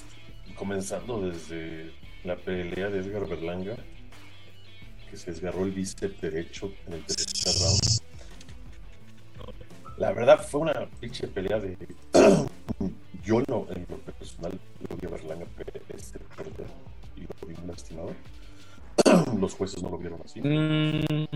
comenzando 0.54 1.28
desde 1.28 1.90
la 2.22 2.36
pelea 2.36 2.88
de 2.88 3.00
Edgar 3.00 3.26
Berlanga 3.28 3.76
que 5.10 5.16
se 5.16 5.30
desgarró 5.30 5.64
el 5.64 5.72
bíceps 5.72 6.20
derecho 6.20 6.72
en 6.86 6.94
el 6.94 7.04
tercer 7.04 7.54
round. 7.62 8.06
La 9.98 10.12
verdad 10.12 10.46
fue 10.46 10.60
una 10.60 10.86
pinche 11.00 11.26
pelea 11.26 11.58
de. 11.58 11.76
Yo 13.24 13.42
no, 13.48 13.66
en 13.70 13.86
lo 13.88 13.96
personal, 13.98 14.58
lo 14.88 14.96
vi 14.96 15.06
a 15.06 15.10
Berlanga 15.10 15.46
este, 15.88 16.18
perder. 16.36 16.66
y 17.16 17.22
lo 17.22 17.48
vi 17.48 17.56
lastimado. 17.66 18.14
Los 19.40 19.54
jueces 19.54 19.82
no 19.82 19.90
lo 19.90 19.98
vieron 19.98 20.20
así. 20.24 20.40
Mm. 20.40 21.26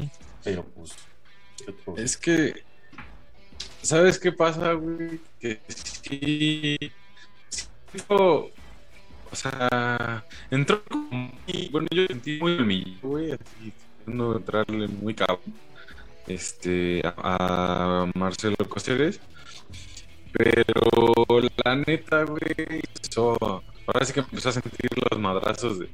Pero 0.44 0.64
pues. 0.64 0.94
Es 1.96 2.16
que. 2.16 2.62
¿Sabes 3.82 4.18
qué 4.18 4.30
pasa, 4.30 4.72
güey? 4.74 5.20
Que 5.38 5.60
sí. 5.68 6.76
O 9.32 9.36
sea, 9.36 10.24
entró 10.50 10.82
como. 10.84 11.32
Bueno, 11.70 11.88
yo 11.90 12.06
sentí 12.06 12.38
muy 12.38 12.52
humillado, 12.54 12.96
güey, 13.02 13.32
así, 13.32 13.72
entrarle 14.06 14.88
muy 14.88 15.14
cabrón 15.14 15.40
este, 16.26 17.02
a, 17.04 18.10
Marcelo 18.14 18.56
Costeres. 18.68 19.20
Pero 20.32 21.24
la 21.64 21.76
neta, 21.76 22.24
güey, 22.24 22.82
eso, 23.02 23.36
ahora 23.86 24.04
sí 24.04 24.12
que 24.12 24.20
empezó 24.20 24.50
a 24.50 24.52
sentir 24.52 24.90
los 25.10 25.20
madrazos 25.20 25.80
de, 25.80 25.88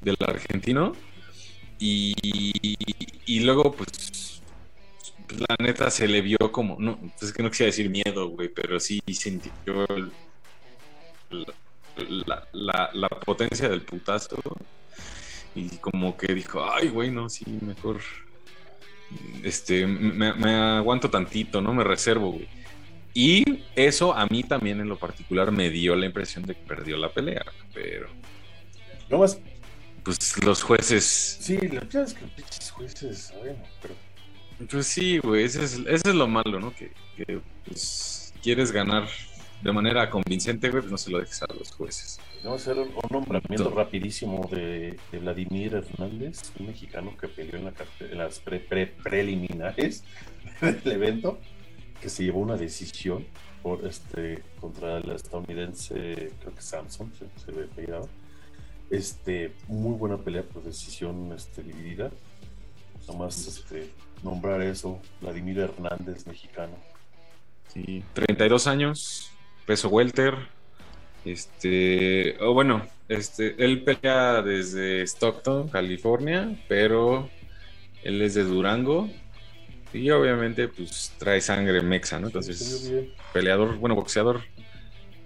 del 0.00 0.16
argentino. 0.20 0.92
Y, 1.78 2.14
y 3.26 3.40
luego, 3.40 3.72
pues, 3.72 4.40
la 5.36 5.56
neta 5.58 5.90
se 5.90 6.06
le 6.06 6.20
vio 6.20 6.38
como, 6.52 6.76
no, 6.78 6.98
es 7.20 7.32
que 7.32 7.42
no 7.42 7.50
quisiera 7.50 7.68
decir 7.68 7.90
miedo, 7.90 8.28
güey, 8.28 8.48
pero 8.48 8.78
sí 8.78 9.00
sintió 9.08 9.86
la, 11.96 12.48
la, 12.52 12.90
la, 12.92 13.08
potencia 13.08 13.68
del 13.68 13.82
putazo. 13.82 14.40
Y 15.54 15.68
como 15.76 16.16
que 16.16 16.32
dijo, 16.34 16.64
ay, 16.70 16.88
güey, 16.88 17.10
no, 17.10 17.28
sí, 17.28 17.44
mejor 17.60 18.00
este, 19.42 19.86
me, 19.86 20.54
aguanto 20.54 21.10
tantito, 21.10 21.60
¿no? 21.60 21.74
Me 21.74 21.84
reservo, 21.84 22.32
güey. 22.32 22.48
Y 23.14 23.44
eso 23.76 24.14
a 24.14 24.26
mí 24.26 24.42
también 24.42 24.80
en 24.80 24.88
lo 24.88 24.98
particular 24.98 25.52
me 25.52 25.68
dio 25.68 25.94
la 25.96 26.06
impresión 26.06 26.44
de 26.44 26.54
que 26.54 26.62
perdió 26.62 26.96
la 26.96 27.10
pelea, 27.10 27.44
pero... 27.74 28.08
No 29.10 29.18
más... 29.18 29.38
Pues 30.02 30.42
los 30.42 30.62
jueces... 30.62 31.04
Sí, 31.40 31.58
la 31.58 31.80
verdad 31.80 32.04
es 32.04 32.14
que 32.14 32.24
los 32.24 32.70
jueces, 32.70 33.32
bueno, 33.38 33.62
pero... 33.80 33.94
Pues 34.70 34.86
sí, 34.86 35.18
güey, 35.18 35.44
eso 35.44 35.60
es, 35.60 35.80
es 35.86 36.06
lo 36.06 36.26
malo, 36.26 36.58
¿no? 36.58 36.72
Que, 36.74 36.92
pues, 37.66 38.32
quieres 38.42 38.72
ganar 38.72 39.08
de 39.62 39.72
manera 39.72 40.10
convincente, 40.10 40.68
güey, 40.70 40.82
pues 40.82 40.90
no 40.90 40.98
se 40.98 41.10
lo 41.10 41.20
dejes 41.20 41.42
a 41.42 41.46
los 41.54 41.70
jueces. 41.70 42.18
Vamos 42.42 42.66
a 42.66 42.72
hacer 42.72 42.82
un 42.82 42.92
nombramiento 43.10 43.70
rapidísimo 43.70 44.48
de, 44.50 44.98
Vladimir 45.12 45.74
Hernández, 45.74 46.52
un 46.58 46.66
mexicano 46.66 47.16
que 47.16 47.28
peleó 47.28 47.56
en, 47.56 48.18
las 48.18 48.40
preliminares 48.40 50.02
del 50.60 50.92
evento, 50.92 51.38
que 52.00 52.08
se 52.08 52.24
llevó 52.24 52.40
una 52.40 52.56
decisión 52.56 53.24
por 53.62 53.86
este 53.86 54.42
contra 54.60 54.98
el 54.98 55.10
estadounidense, 55.12 56.32
creo 56.40 56.54
que 56.54 56.62
Samson, 56.62 57.12
se, 57.14 57.52
ve 57.52 57.68
peleado. 57.74 58.08
Este, 58.90 59.52
muy 59.68 59.96
buena 59.96 60.18
pelea 60.18 60.42
por 60.42 60.64
decisión 60.64 61.32
este, 61.32 61.62
dividida. 61.62 62.10
Nomás 63.06 63.46
este, 63.46 63.90
nombrar 64.24 64.60
eso, 64.62 65.00
Vladimir 65.20 65.60
Hernández, 65.60 66.26
mexicano. 66.26 66.74
Sí, 67.72 68.04
32 68.12 68.66
años, 68.66 69.31
peso 69.66 69.88
welter. 69.88 70.34
Este, 71.24 72.36
o 72.40 72.52
bueno, 72.52 72.86
este, 73.08 73.54
él 73.64 73.82
pelea 73.84 74.42
desde 74.42 75.02
Stockton, 75.02 75.68
California, 75.68 76.56
pero 76.68 77.30
él 78.02 78.20
es 78.22 78.34
de 78.34 78.42
Durango 78.42 79.08
y 79.92 80.10
obviamente 80.10 80.68
pues 80.68 81.12
trae 81.18 81.40
sangre 81.40 81.82
mexa, 81.82 82.18
¿no? 82.18 82.26
Entonces, 82.28 82.92
peleador, 83.32 83.76
bueno, 83.76 83.94
boxeador, 83.94 84.42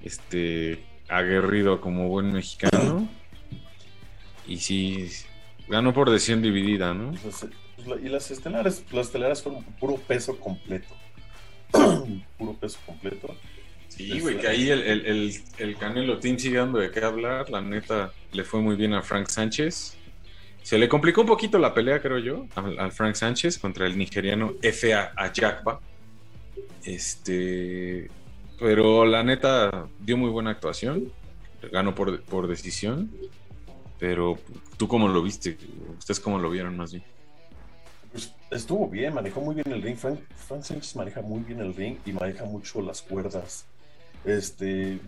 este, 0.03 0.85
aguerrido 1.09 1.81
como 1.81 2.09
buen 2.09 2.33
mexicano. 2.33 3.09
Y 4.47 4.59
sí, 4.59 5.09
ganó 5.69 5.93
por 5.93 6.11
decisión 6.11 6.43
dividida, 6.43 6.95
¿no? 6.95 7.13
Pues, 7.23 7.47
pues, 7.77 8.01
y 8.03 8.09
las 8.09 8.31
estelares, 8.31 8.85
las 8.93 9.07
estelares 9.07 9.43
fueron 9.43 9.65
puro 9.65 9.97
peso 9.97 10.39
completo. 10.39 10.95
puro 12.39 12.55
peso 12.55 12.79
completo. 12.87 13.35
Sí, 13.97 14.21
güey, 14.21 14.37
que 14.39 14.47
ahí 14.47 14.69
el, 14.69 14.83
el, 14.83 15.43
el, 15.57 15.77
Canelo 15.79 16.19
Team 16.19 16.39
sigue 16.39 16.59
dando 16.59 16.79
de 16.79 16.91
qué 16.91 17.01
hablar. 17.01 17.49
La 17.49 17.63
neta, 17.63 18.13
le 18.33 18.45
fue 18.45 18.61
muy 18.61 18.77
bien 18.77 18.93
a 18.93 19.01
Frank 19.01 19.29
Sánchez. 19.29 19.97
Se 20.63 20.77
le 20.77 20.87
complicó 20.87 21.23
un 21.23 21.27
poquito 21.27 21.59
la 21.59 21.73
pelea, 21.73 22.03
creo 22.03 22.19
yo, 22.19 22.47
al, 22.57 22.93
Frank 22.93 23.15
Sánchez 23.15 23.59
contra 23.59 23.87
el 23.87 23.97
nigeriano 23.97 24.53
F.A. 24.61 25.13
Ajakpa. 25.17 25.81
Este. 26.85 28.11
Pero 28.59 29.07
la 29.07 29.23
neta, 29.23 29.89
dio 30.01 30.19
muy 30.19 30.29
buena 30.29 30.51
actuación. 30.51 31.11
Ganó 31.73 31.95
por, 31.95 32.21
por 32.23 32.49
decisión. 32.49 33.11
Pero, 33.99 34.39
¿tú 34.77 34.89
cómo 34.89 35.09
lo 35.09 35.23
viste? 35.23 35.57
¿Ustedes 35.99 36.21
cómo 36.21 36.39
lo 36.39 36.51
vieron 36.51 36.77
más 36.77 36.93
bien? 36.93 37.05
Pues 38.13 38.35
estuvo 38.51 38.91
bien, 38.91 39.15
manejó 39.15 39.41
muy 39.41 39.55
bien 39.55 39.73
el 39.73 39.81
ring. 39.81 39.97
Frank, 39.97 40.21
Frank 40.49 40.63
Sánchez 40.65 40.97
maneja 40.97 41.23
muy 41.23 41.41
bien 41.41 41.61
el 41.61 41.75
ring 41.75 41.97
y 42.05 42.13
maneja 42.13 42.45
mucho 42.45 42.83
las 42.83 43.01
cuerdas. 43.01 43.65
Este, 44.27 44.99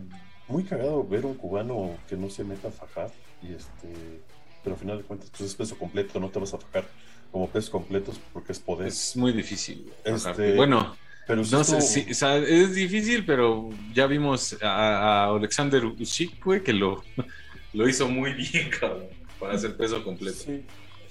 muy 0.49 0.65
cagado 0.65 1.07
ver 1.07 1.27
un 1.27 1.35
cubano 1.35 1.97
que 2.09 2.17
no 2.17 2.31
se 2.31 2.45
meta 2.45 2.69
a 2.69 2.71
fajar 2.71 3.11
y 3.43 3.53
este, 3.53 4.23
pero 4.63 4.75
al 4.75 4.81
final 4.81 4.99
de 4.99 5.05
cuentas 5.05 5.31
pues 5.31 5.51
es 5.51 5.55
peso 5.55 5.77
completo, 5.79 6.19
no 6.19 6.31
te 6.31 6.39
vas 6.39 6.55
a 6.55 6.59
fajar 6.59 6.87
como 7.31 7.49
pesos 7.49 7.71
completos 7.71 8.21
porque 8.33 8.53
es 8.53 8.59
poder. 8.59 8.89
Es 8.89 9.17
muy 9.17 9.33
difícil. 9.33 9.93
Este, 10.05 10.55
bueno, 10.55 10.97
pero 11.27 11.43
no 11.43 11.65
sé, 11.65 11.81
si, 11.83 12.11
o 12.11 12.15
sea, 12.15 12.39
es 12.39 12.75
difícil, 12.75 13.27
pero 13.27 13.69
ya 13.93 14.07
vimos 14.07 14.57
a, 14.63 15.27
Alexander 15.27 15.85
Usyk, 15.85 16.63
que 16.63 16.73
lo, 16.73 17.03
lo 17.75 17.89
hizo 17.89 18.09
muy 18.09 18.33
bien, 18.33 18.71
cabrón, 18.81 19.09
para 19.39 19.55
hacer 19.55 19.77
peso 19.77 20.03
completo. 20.03 20.39
Sí. 20.47 20.65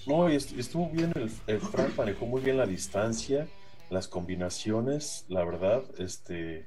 No, 0.08 0.32
y 0.32 0.36
estuvo 0.36 0.90
bien, 0.90 1.12
el, 1.16 1.30
el 1.48 1.60
Frank 1.60 1.96
manejó 1.98 2.26
muy 2.26 2.42
bien 2.42 2.58
la 2.58 2.66
distancia, 2.66 3.48
las 3.90 4.08
combinaciones, 4.08 5.26
la 5.28 5.44
verdad, 5.44 5.84
este 5.98 6.66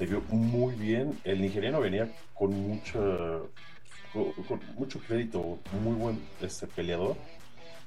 se 0.00 0.06
vio 0.06 0.22
muy 0.30 0.74
bien. 0.76 1.20
El 1.24 1.42
nigeriano 1.42 1.78
venía 1.78 2.10
con 2.32 2.58
mucho, 2.58 3.50
con, 4.48 4.60
mucho 4.74 4.98
crédito, 5.00 5.58
muy 5.82 5.94
buen 5.94 6.18
este 6.40 6.66
peleador. 6.66 7.18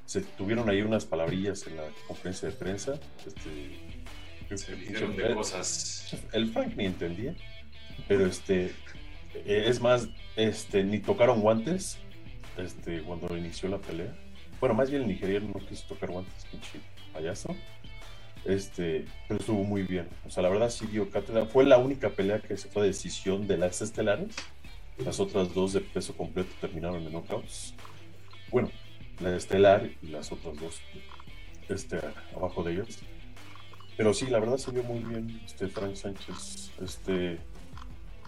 Se 0.05 0.22
tuvieron 0.22 0.70
ahí 0.70 0.84
unas 0.84 1.05
palabrillas 1.05 1.65
en 1.65 1.77
la 1.77 1.86
conferencia 2.08 2.50
de 2.50 2.53
prensa. 2.53 3.00
Este, 3.25 4.58
se 4.58 4.75
dijeron 4.75 5.17
de 5.17 5.34
cosas. 5.34 6.15
El 6.34 6.51
Frank 6.51 6.75
ni 6.75 6.86
entendía, 6.86 7.34
pero 8.08 8.27
este 8.27 8.65
eh, 9.34 9.63
es 9.65 9.82
más, 9.82 10.08
este 10.36 10.84
ni 10.84 11.00
tocaron 11.00 11.41
guantes 11.41 11.98
este 12.58 13.01
cuando 13.01 13.36
inició 13.36 13.70
la 13.70 13.79
pelea. 13.79 14.15
Bueno, 14.60 14.75
más 14.75 14.91
bien 14.91 15.01
el 15.01 15.08
nigeriano 15.08 15.48
no 15.48 15.65
quiso 15.65 15.88
tocar 15.88 16.12
guantes, 16.12 16.46
pinche 16.46 16.79
payaso. 17.12 17.55
Este, 18.46 19.06
pero 19.28 19.40
estuvo 19.40 19.64
muy 19.64 19.84
bien. 19.84 20.08
O 20.26 20.30
sea, 20.30 20.44
la 20.44 20.50
verdad 20.50 20.70
sí 20.70 20.86
dio 20.88 21.10
cátedra. 21.10 21.46
Fue 21.46 21.64
la 21.64 21.78
única 21.78 22.10
pelea 22.10 22.40
que 22.40 22.58
se 22.58 22.68
fue 22.68 22.84
a 22.84 22.86
decisión 22.86 23.48
de 23.48 23.58
las 23.58 23.82
estelares. 23.82 24.36
Las 24.98 25.20
otras 25.20 25.54
dos 25.54 25.74
de 25.74 25.82
peso 25.82 26.16
completo 26.16 26.50
terminaron 26.60 27.04
en 27.04 27.12
knockouts. 27.12 27.74
Bueno, 28.52 28.70
la 29.20 29.36
estelar 29.36 29.90
y 30.02 30.08
las 30.08 30.32
otras 30.32 30.60
dos 30.60 30.82
este, 31.70 32.00
abajo 32.36 32.64
de 32.64 32.74
ellas. 32.74 33.00
Pero 33.96 34.14
sí, 34.14 34.28
la 34.28 34.40
verdad 34.40 34.58
se 34.58 34.72
vio 34.72 34.84
muy 34.84 35.00
bien. 35.00 35.42
Este 35.46 35.68
Frank 35.68 35.96
Sánchez, 35.96 36.72
este, 36.82 37.40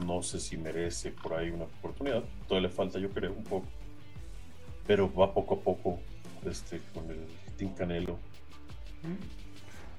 no 0.03 0.21
sé 0.21 0.39
si 0.39 0.57
merece 0.57 1.11
por 1.11 1.33
ahí 1.33 1.49
una 1.49 1.65
oportunidad. 1.65 2.23
Todavía 2.47 2.69
le 2.69 2.73
falta, 2.73 2.99
yo 2.99 3.09
creo, 3.09 3.33
un 3.33 3.43
poco. 3.43 3.67
Pero 4.87 5.11
va 5.13 5.33
poco 5.33 5.55
a 5.55 5.59
poco 5.59 5.99
este, 6.45 6.79
con 6.93 7.09
el 7.09 7.25
Team 7.57 7.73
Canelo. 7.73 8.19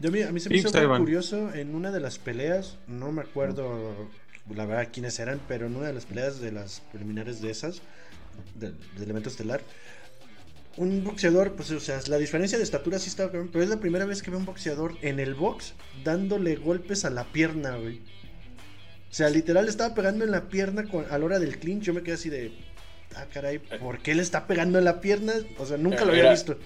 Yo, 0.00 0.08
a 0.08 0.32
mí 0.32 0.40
se 0.40 0.50
me 0.50 0.56
hizo 0.56 0.70
muy 0.70 0.98
curioso 0.98 1.54
en 1.54 1.74
una 1.74 1.90
de 1.90 2.00
las 2.00 2.18
peleas, 2.18 2.76
no 2.86 3.12
me 3.12 3.22
acuerdo 3.22 4.08
la 4.54 4.66
verdad 4.66 4.88
quiénes 4.92 5.18
eran, 5.18 5.40
pero 5.48 5.66
en 5.66 5.76
una 5.76 5.86
de 5.86 5.94
las 5.94 6.04
peleas 6.04 6.40
de 6.40 6.52
las 6.52 6.80
preliminares 6.92 7.40
de 7.40 7.50
esas, 7.50 7.80
del 8.54 8.76
de 8.96 9.04
elemento 9.04 9.28
estelar, 9.28 9.62
un 10.76 11.02
boxeador, 11.02 11.52
pues 11.52 11.70
o 11.70 11.80
sea, 11.80 11.98
la 12.08 12.18
diferencia 12.18 12.58
de 12.58 12.64
estatura 12.64 12.98
sí 12.98 13.08
estaba 13.08 13.30
pero 13.30 13.62
es 13.62 13.70
la 13.70 13.80
primera 13.80 14.04
vez 14.04 14.22
que 14.22 14.30
veo 14.30 14.38
un 14.38 14.44
boxeador 14.44 14.94
en 15.00 15.18
el 15.18 15.34
box 15.34 15.72
dándole 16.04 16.56
golpes 16.56 17.06
a 17.06 17.10
la 17.10 17.24
pierna, 17.24 17.76
güey. 17.76 18.00
O 19.10 19.14
sea, 19.16 19.30
literal 19.30 19.66
estaba 19.68 19.94
pegando 19.94 20.24
en 20.26 20.30
la 20.30 20.48
pierna 20.48 20.84
a 21.10 21.18
la 21.18 21.24
hora 21.24 21.38
del 21.38 21.58
clinch, 21.58 21.84
yo 21.84 21.94
me 21.94 22.02
quedé 22.02 22.14
así 22.14 22.28
de, 22.28 22.52
ah, 23.14 23.24
caray, 23.32 23.58
¿por 23.58 24.00
qué 24.00 24.14
le 24.14 24.20
está 24.20 24.46
pegando 24.46 24.78
en 24.78 24.84
la 24.84 25.00
pierna? 25.00 25.32
O 25.58 25.64
sea, 25.64 25.78
nunca 25.78 26.04
lo 26.04 26.12
había 26.12 26.30
visto 26.30 26.58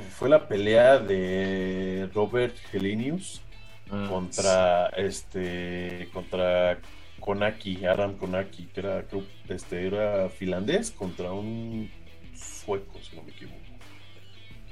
fue 0.00 0.28
la 0.28 0.48
pelea 0.48 0.98
de 0.98 2.08
Robert 2.14 2.54
Helenius 2.72 3.42
ah, 3.90 4.06
contra 4.08 4.86
este 4.88 6.08
contra 6.12 6.78
Konaki, 7.20 7.84
Adam 7.84 8.16
Konaki, 8.16 8.66
que 8.66 8.80
era, 8.80 9.04
este, 9.48 9.86
era 9.86 10.28
finlandés 10.28 10.90
contra 10.90 11.32
un 11.32 11.90
sueco, 12.34 12.98
si 13.02 13.16
no 13.16 13.22
me 13.22 13.32
equivoco. 13.32 13.58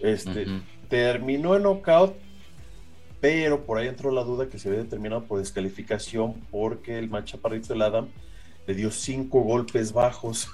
Este 0.00 0.46
terminó 0.88 1.56
en 1.56 1.62
knockout, 1.62 2.14
pero 3.20 3.64
por 3.64 3.78
ahí 3.78 3.88
entró 3.88 4.10
la 4.10 4.22
duda 4.22 4.48
que 4.48 4.58
se 4.58 4.68
había 4.68 4.82
determinado 4.82 5.24
por 5.24 5.38
descalificación 5.38 6.34
porque 6.50 6.98
el 6.98 7.08
machaparrito 7.08 7.68
del 7.68 7.82
Adam 7.82 8.08
le 8.66 8.74
dio 8.74 8.90
cinco 8.90 9.40
golpes 9.40 9.92
bajos. 9.92 10.48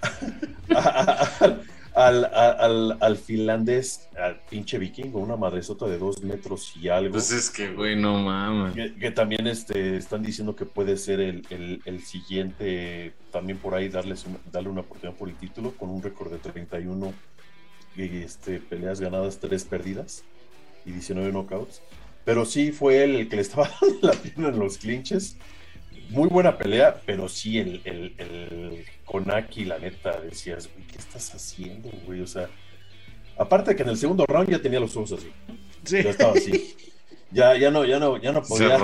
al, 1.98 2.26
al, 2.26 2.96
al, 3.00 3.16
finlandés, 3.16 4.08
al 4.16 4.38
pinche 4.48 4.78
vikingo, 4.78 5.18
una 5.18 5.34
madresota 5.34 5.86
de 5.86 5.98
dos 5.98 6.22
metros 6.22 6.72
y 6.76 6.88
algo. 6.88 7.06
Entonces 7.06 7.50
pues 7.50 7.50
que, 7.50 7.74
güey, 7.74 7.96
no 7.96 8.22
mames. 8.22 8.92
Que, 8.94 9.10
también 9.10 9.48
este, 9.48 9.96
están 9.96 10.22
diciendo 10.22 10.54
que 10.54 10.64
puede 10.64 10.96
ser 10.96 11.18
el, 11.18 11.44
el, 11.50 11.82
el 11.84 12.04
siguiente, 12.04 13.14
también 13.32 13.58
por 13.58 13.74
ahí 13.74 13.88
darles 13.88 14.26
darle 14.52 14.68
una 14.68 14.82
oportunidad 14.82 15.18
por 15.18 15.28
el 15.28 15.34
título, 15.34 15.72
con 15.72 15.90
un 15.90 16.00
récord 16.00 16.30
de 16.30 16.38
31 16.38 17.12
este, 17.96 18.60
peleas 18.60 19.00
ganadas, 19.00 19.40
3 19.40 19.64
perdidas 19.64 20.22
y 20.86 20.92
19 20.92 21.32
knockouts. 21.32 21.82
Pero 22.24 22.44
sí 22.44 22.70
fue 22.70 23.02
él 23.02 23.16
el 23.16 23.28
que 23.28 23.36
le 23.36 23.42
estaba 23.42 23.68
dando 23.80 24.06
la 24.06 24.12
pierna 24.12 24.48
en 24.50 24.58
los 24.60 24.78
clinches 24.78 25.36
muy 26.08 26.28
buena 26.28 26.56
pelea, 26.56 27.00
pero 27.04 27.28
sí 27.28 27.58
el, 27.58 27.80
el, 27.84 28.14
el 28.18 28.84
Konaki, 29.04 29.64
la 29.64 29.78
neta, 29.78 30.20
decías, 30.20 30.68
güey, 30.72 30.86
¿qué 30.86 30.98
estás 30.98 31.34
haciendo, 31.34 31.90
güey? 32.06 32.20
O 32.20 32.26
sea, 32.26 32.48
aparte 33.36 33.70
de 33.70 33.76
que 33.76 33.82
en 33.82 33.90
el 33.90 33.96
segundo 33.96 34.24
round 34.26 34.50
ya 34.50 34.60
tenía 34.60 34.80
los 34.80 34.96
ojos 34.96 35.12
así. 35.12 35.30
Sí. 35.84 36.02
Ya 36.02 36.10
estaba 36.10 36.32
así. 36.32 36.74
Ya, 37.30 37.56
ya 37.58 37.70
no, 37.70 37.84
ya 37.84 37.98
no, 37.98 38.16
ya 38.16 38.32
no 38.32 38.42
podía. 38.42 38.78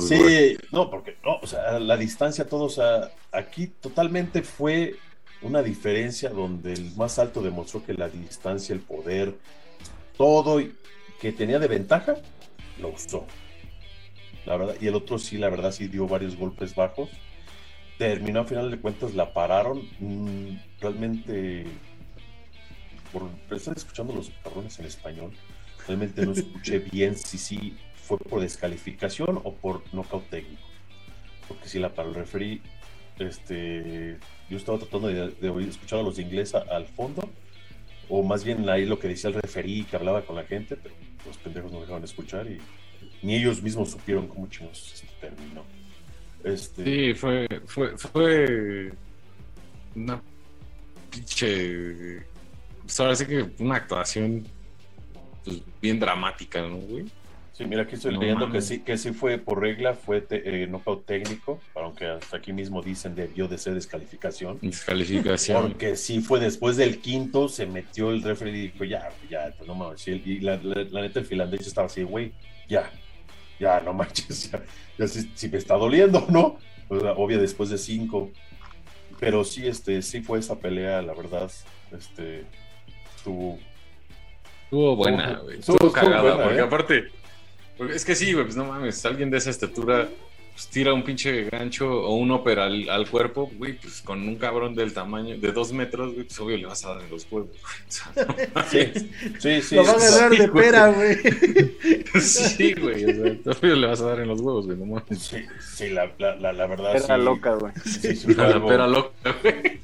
sí, 0.00 0.56
no, 0.72 0.90
porque 0.90 1.16
no, 1.24 1.36
o 1.36 1.46
sea, 1.46 1.78
la 1.78 1.96
distancia, 1.96 2.48
todo, 2.48 2.64
o 2.64 2.68
sea, 2.68 3.12
aquí 3.30 3.68
totalmente 3.68 4.42
fue 4.42 4.96
una 5.40 5.62
diferencia 5.62 6.30
donde 6.30 6.72
el 6.72 6.96
más 6.96 7.20
alto 7.20 7.42
demostró 7.42 7.84
que 7.84 7.94
la 7.94 8.08
distancia, 8.08 8.74
el 8.74 8.80
poder, 8.80 9.36
todo 10.16 10.60
que 11.20 11.30
tenía 11.30 11.60
de 11.60 11.68
ventaja, 11.68 12.16
lo 12.80 12.88
usó 12.88 13.24
la 14.46 14.56
verdad, 14.56 14.76
y 14.80 14.86
el 14.86 14.94
otro 14.94 15.18
sí, 15.18 15.38
la 15.38 15.48
verdad, 15.48 15.72
sí 15.72 15.88
dio 15.88 16.06
varios 16.06 16.36
golpes 16.36 16.74
bajos. 16.74 17.10
Terminó 17.98 18.40
a 18.40 18.44
final 18.44 18.70
de 18.70 18.78
cuentas, 18.78 19.14
la 19.14 19.32
pararon. 19.32 19.82
Mm, 19.98 20.56
realmente, 20.80 21.66
por 23.12 23.28
estar 23.56 23.76
escuchando 23.76 24.14
los 24.14 24.30
cabrones 24.44 24.78
en 24.78 24.86
español, 24.86 25.32
realmente 25.86 26.24
no 26.24 26.32
escuché 26.32 26.78
bien 26.92 27.16
si 27.16 27.38
sí 27.38 27.76
fue 27.94 28.18
por 28.18 28.40
descalificación 28.40 29.40
o 29.42 29.52
por 29.52 29.82
nocaut 29.92 30.24
técnico. 30.30 30.62
Porque 31.48 31.68
si 31.68 31.80
la 31.80 31.92
paró 31.92 32.10
el 32.10 32.14
referee, 32.14 32.60
este, 33.18 34.18
yo 34.48 34.56
estaba 34.56 34.78
tratando 34.78 35.08
de, 35.08 35.48
oír, 35.48 35.68
escuchar 35.68 36.00
a 36.00 36.02
los 36.02 36.16
de 36.16 36.22
inglés 36.22 36.54
al 36.54 36.86
fondo, 36.86 37.28
o 38.08 38.22
más 38.22 38.44
bien 38.44 38.68
ahí 38.68 38.84
lo 38.84 38.98
que 38.98 39.08
decía 39.08 39.28
el 39.28 39.34
referee 39.34 39.84
que 39.84 39.96
hablaba 39.96 40.22
con 40.22 40.36
la 40.36 40.44
gente, 40.44 40.76
pero 40.76 40.94
los 41.26 41.36
pendejos 41.38 41.72
no 41.72 41.80
dejaban 41.80 42.04
escuchar 42.04 42.46
y 42.46 42.58
ni 43.26 43.34
ellos 43.34 43.60
mismos 43.60 43.90
supieron 43.90 44.28
cómo 44.28 44.46
chingos 44.46 45.02
terminó. 45.20 45.64
Este... 46.44 46.84
Sí, 46.84 47.14
fue, 47.14 47.48
fue, 47.66 47.98
fue 47.98 48.92
una 49.96 50.22
pinche. 51.10 52.24
Pues 52.82 53.00
ahora 53.00 53.16
sí 53.16 53.26
que 53.26 53.50
una 53.58 53.76
actuación 53.76 54.46
pues, 55.44 55.60
bien 55.82 55.98
dramática, 55.98 56.62
¿no, 56.62 56.76
güey? 56.76 57.06
Sí, 57.50 57.64
mira, 57.64 57.82
aquí 57.82 57.96
estoy 57.96 58.16
leyendo 58.16 58.52
que 58.52 58.60
sí, 58.60 58.80
que 58.80 58.98
sí 58.98 59.12
fue 59.12 59.38
por 59.38 59.60
regla, 59.60 59.94
fue 59.94 60.20
te, 60.20 60.62
eh, 60.62 60.70
técnico, 61.06 61.58
aunque 61.74 62.06
hasta 62.06 62.36
aquí 62.36 62.52
mismo 62.52 62.82
dicen 62.82 63.14
debió 63.14 63.48
de 63.48 63.56
ser 63.56 63.74
descalificación. 63.74 64.58
Descalificación. 64.60 65.62
Porque 65.62 65.96
sí 65.96 66.20
fue 66.20 66.38
después 66.38 66.76
del 66.76 67.00
quinto, 67.00 67.48
se 67.48 67.64
metió 67.64 68.10
el 68.10 68.22
referee 68.22 68.56
y 68.56 68.60
dijo, 68.68 68.84
ya, 68.84 69.08
ya, 69.30 69.54
pues 69.56 69.66
no 69.66 69.74
mames. 69.74 70.06
Y 70.06 70.40
la, 70.40 70.58
la 70.62 71.00
neta, 71.00 71.18
el 71.18 71.24
finlandés 71.24 71.66
estaba 71.66 71.86
así, 71.86 72.02
güey, 72.02 72.32
ya, 72.68 72.92
ya 73.58 73.80
no 73.80 73.92
manches, 73.92 74.50
ya, 74.98 75.08
si, 75.08 75.48
me 75.48 75.58
está 75.58 75.74
doliendo, 75.74 76.26
¿no? 76.28 76.58
O 76.88 77.00
sea, 77.00 77.12
obvio 77.12 77.40
después 77.40 77.70
de 77.70 77.78
cinco. 77.78 78.30
Pero 79.18 79.44
sí, 79.44 79.66
este, 79.66 80.02
sí 80.02 80.20
fue 80.20 80.38
esa 80.38 80.58
pelea, 80.58 81.00
la 81.02 81.14
verdad, 81.14 81.50
este, 81.96 82.44
estuvo... 83.16 83.58
Estuvo 84.64 84.96
buena, 84.96 85.38
güey. 85.38 85.58
Estuvo, 85.58 85.90
cagada, 85.90 86.42
porque 86.42 86.58
¿eh? 86.58 86.62
aparte, 86.62 87.04
es 87.94 88.04
que 88.04 88.14
sí, 88.14 88.32
güey, 88.32 88.44
pues 88.44 88.56
no 88.56 88.64
mames, 88.66 89.04
alguien 89.06 89.30
de 89.30 89.38
esa 89.38 89.50
estatura 89.50 90.08
pues, 90.56 90.68
tira 90.68 90.94
un 90.94 91.02
pinche 91.02 91.44
gancho 91.50 91.86
o 91.86 92.14
un 92.14 92.30
ópera 92.30 92.64
al, 92.64 93.10
cuerpo, 93.10 93.50
güey, 93.58 93.74
pues 93.74 94.00
con 94.00 94.26
un 94.26 94.36
cabrón 94.36 94.74
del 94.74 94.94
tamaño 94.94 95.36
de 95.36 95.52
dos 95.52 95.70
metros, 95.70 96.14
güey, 96.14 96.24
pues 96.24 96.40
obvio 96.40 96.56
le 96.56 96.64
vas 96.64 96.82
a 96.86 96.94
dar 96.94 97.02
en 97.02 97.10
los 97.10 97.26
huevos, 97.30 97.50
sí, 98.70 98.90
sí, 99.38 99.60
sí. 99.60 99.74
Lo 99.74 99.84
va 99.84 99.90
a 99.90 99.94
agarrar 99.96 100.30
de 100.30 100.48
pera, 100.48 100.88
güey. 100.88 101.16
Sí, 102.22 102.72
güey, 102.72 103.04
obvio 103.44 103.76
le 103.76 103.86
vas 103.86 104.00
a 104.00 104.06
dar 104.06 104.20
en 104.20 104.28
los 104.28 104.40
huevos, 104.40 104.64
güey, 104.64 104.78
no 104.78 104.86
mames. 104.86 105.18
Sí, 105.18 105.44
sí, 105.60 105.90
la, 105.90 106.10
la, 106.16 106.54
la, 106.54 106.66
verdad. 106.66 106.94
Pera 106.94 107.18
loca, 107.18 107.52
güey. 107.52 107.74
Sí, 107.84 108.16
sí, 108.16 108.34
la 108.34 108.66
pera 108.66 108.86
loca, 108.86 109.36
güey. 109.42 109.82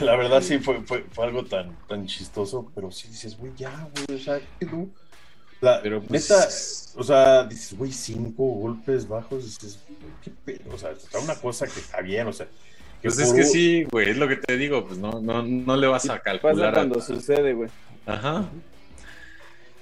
La 0.00 0.16
verdad 0.16 0.42
sí 0.42 0.58
fue, 0.58 0.80
fue, 0.80 1.04
fue, 1.12 1.24
algo 1.24 1.44
tan, 1.44 1.76
tan 1.86 2.06
chistoso, 2.06 2.68
pero 2.74 2.90
sí 2.90 3.06
dices, 3.06 3.38
güey, 3.38 3.52
ya, 3.56 3.88
güey, 3.94 4.18
o 4.18 4.20
sea, 4.20 4.40
¿qué 4.58 4.66
no? 4.66 4.88
Pero 5.60 6.02
pues, 6.02 6.30
neta, 6.30 6.48
o 6.96 7.02
sea, 7.02 7.44
dices, 7.44 7.76
güey, 7.76 7.92
cinco 7.92 8.44
golpes 8.44 9.08
bajos, 9.08 9.44
dices, 9.44 9.80
qué 10.22 10.30
pedo, 10.44 10.74
o 10.74 10.78
sea, 10.78 10.90
está 10.90 11.18
una 11.18 11.34
cosa 11.36 11.66
que 11.66 11.80
está 11.80 12.00
bien, 12.00 12.26
o 12.26 12.32
sea. 12.32 12.48
Pues 13.02 13.18
es 13.18 13.34
que 13.34 13.44
sí, 13.44 13.84
güey, 13.84 14.10
es 14.10 14.16
lo 14.16 14.26
que 14.26 14.36
te 14.36 14.56
digo, 14.56 14.86
pues 14.86 14.98
no, 14.98 15.20
no, 15.20 15.42
no 15.42 15.76
le 15.76 15.86
vas 15.86 16.08
a 16.08 16.20
calcular. 16.20 16.72
cuando 16.72 17.02
sucede, 17.02 17.52
güey. 17.52 17.68
Ajá. 18.06 18.48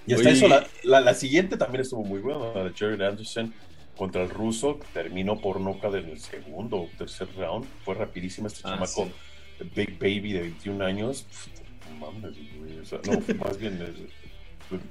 Y 0.07 0.15
hasta 0.15 0.31
eso, 0.31 0.49
la, 0.49 1.01
la, 1.01 1.15
siguiente 1.15 1.57
también 1.57 1.83
estuvo 1.83 2.03
muy 2.03 2.19
buena, 2.19 2.53
la 2.53 2.65
de 2.65 2.73
Jerry 2.75 3.03
Anderson 3.05 3.55
contra 3.97 4.23
el 4.23 4.31
ruso, 4.31 4.81
terminó 4.93 5.41
por 5.41 5.61
noca 5.61 5.89
en 5.89 6.09
el 6.09 6.19
segundo 6.19 6.79
o 6.79 6.91
tercer 6.99 7.29
round, 7.37 7.67
fue 7.85 7.95
rapidísima 7.95 8.49
este 8.49 8.63
ah, 8.65 8.71
chamaco, 8.71 9.09
Big 9.77 9.97
Baby 9.99 10.33
de 10.33 10.41
21 10.41 10.85
años, 10.85 11.27
mames, 12.01 12.35
güey, 12.59 12.81
o 12.81 12.85
sea, 12.85 12.99
no, 13.07 13.23
más 13.45 13.59
bien 13.59 13.79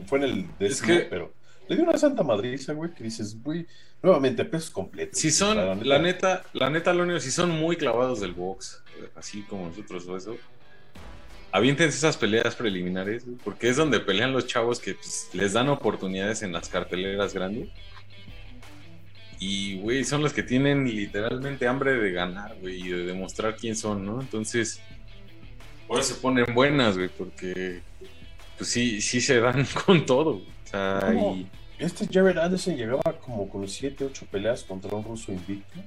fue 0.06 0.20
en 0.20 0.24
el 0.24 0.48
décimo, 0.60 1.00
pero 1.10 1.34
le 1.68 1.76
dio 1.76 1.86
una 1.86 1.98
santa 1.98 2.24
madriza, 2.24 2.74
güey, 2.74 2.94
que 2.94 3.04
dices, 3.04 3.42
güey, 3.42 3.66
nuevamente, 4.02 4.44
pesos 4.46 4.70
completos. 4.70 5.20
Si 5.20 5.32
son, 5.32 5.58
la 5.88 6.00
neta, 6.00 6.44
la 6.54 6.70
neta, 6.70 6.94
lo 6.94 7.04
único, 7.04 7.20
si 7.20 7.32
son 7.32 7.52
muy 7.52 7.78
clavados 7.78 8.20
del 8.20 8.34
box, 8.34 8.84
así 9.16 9.44
como 9.44 9.68
nosotros 9.68 10.08
o 10.08 10.18
eso, 10.18 10.38
aviéntense 11.52 11.98
esas 11.98 12.18
peleas 12.18 12.56
preliminares, 12.56 13.26
porque 13.44 13.70
es 13.70 13.78
donde 13.78 14.00
pelean 14.00 14.34
los 14.34 14.48
chavos 14.48 14.80
que 14.80 14.96
pues, 14.96 15.30
les 15.34 15.54
dan 15.54 15.70
oportunidades 15.70 16.42
en 16.44 16.52
las 16.52 16.70
carteleras 16.70 17.34
grandes. 17.34 17.70
Y, 19.40 19.80
güey, 19.80 20.04
son 20.04 20.22
los 20.22 20.34
que 20.34 20.44
tienen 20.44 20.86
literalmente 20.86 21.68
hambre 21.68 21.94
de 21.94 22.12
ganar, 22.12 22.56
güey, 22.60 22.82
y 22.82 22.90
de 22.90 23.06
demostrar 23.06 23.56
quién 23.56 23.76
son, 23.76 24.06
¿no? 24.06 24.22
Entonces, 24.22 24.80
ahora 25.90 26.04
se 26.04 26.14
ponen 26.16 26.54
buenas, 26.54 26.96
güey, 26.96 27.10
porque 27.10 27.82
pues 28.62 28.70
sí, 28.70 29.02
sí 29.02 29.20
se 29.22 29.40
dan 29.40 29.66
con 29.86 30.06
todo. 30.06 30.34
O 30.36 30.70
sea, 30.70 31.00
Este 31.80 32.06
Jared 32.06 32.38
Anderson 32.38 32.78
llegaba 32.78 33.02
como 33.20 33.50
con 33.50 33.68
7, 33.68 34.06
8 34.06 34.28
peleas 34.30 34.64
contra 34.64 34.96
un 34.96 35.04
ruso 35.04 35.32
invicto. 35.32 35.80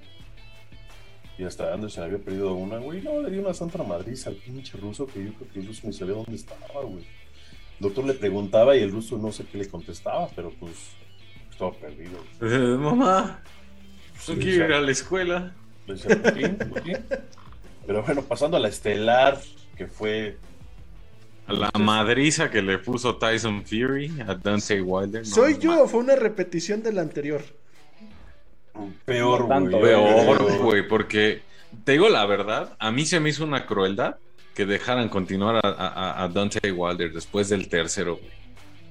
Y 1.38 1.44
hasta 1.44 1.72
Anderson 1.72 2.02
había 2.02 2.18
perdido 2.18 2.52
una, 2.54 2.78
güey. 2.78 3.00
No, 3.00 3.22
le 3.22 3.30
dio 3.30 3.42
una 3.42 3.54
santa 3.54 3.80
madriz 3.84 4.26
al 4.26 4.34
pinche 4.34 4.76
ruso 4.76 5.06
que 5.06 5.24
yo 5.24 5.32
creo 5.34 5.52
que 5.52 5.60
el 5.60 5.68
ruso 5.68 5.82
ni 5.86 5.92
sabía 5.92 6.14
dónde 6.14 6.34
estaba, 6.34 6.82
güey. 6.82 7.04
El 7.78 7.80
doctor 7.80 8.06
le 8.06 8.14
preguntaba 8.14 8.76
y 8.76 8.80
el 8.80 8.90
ruso 8.90 9.18
no 9.18 9.30
sé 9.30 9.44
qué 9.44 9.58
le 9.58 9.68
contestaba, 9.68 10.28
pero 10.34 10.50
pues 10.58 10.72
estaba 11.48 11.72
perdido. 11.74 12.18
Eh, 12.40 12.76
mamá, 12.76 13.40
no 14.26 14.34
quiero 14.34 14.64
ir 14.64 14.72
a 14.72 14.80
la 14.80 14.90
escuela. 14.90 15.54
Pero 17.86 18.02
bueno, 18.02 18.22
pasando 18.22 18.56
a 18.56 18.60
la 18.60 18.68
estelar, 18.68 19.38
que 19.76 19.86
fue 19.86 20.38
la 21.48 21.70
madriza 21.78 22.50
que 22.50 22.62
le 22.62 22.78
puso 22.78 23.16
Tyson 23.16 23.64
Fury 23.64 24.20
a 24.26 24.34
Dante 24.34 24.80
Wilder. 24.80 25.26
Soy 25.26 25.58
yo, 25.58 25.86
fue 25.86 26.00
una 26.00 26.16
repetición 26.16 26.82
de 26.82 26.92
la 26.92 27.02
anterior. 27.02 27.42
Peor, 29.04 29.44
güey. 29.44 29.82
Peor, 29.82 30.58
güey, 30.62 30.88
porque 30.88 31.42
te 31.84 31.92
digo 31.92 32.08
la 32.08 32.26
verdad, 32.26 32.74
a 32.78 32.90
mí 32.90 33.04
se 33.04 33.20
me 33.20 33.30
hizo 33.30 33.44
una 33.44 33.66
crueldad 33.66 34.16
que 34.54 34.66
dejaran 34.66 35.08
continuar 35.08 35.60
a, 35.62 36.28
Dante 36.32 36.70
Wilder 36.70 37.12
después 37.12 37.48
del 37.48 37.68
tercero, 37.68 38.16
güey. 38.16 38.32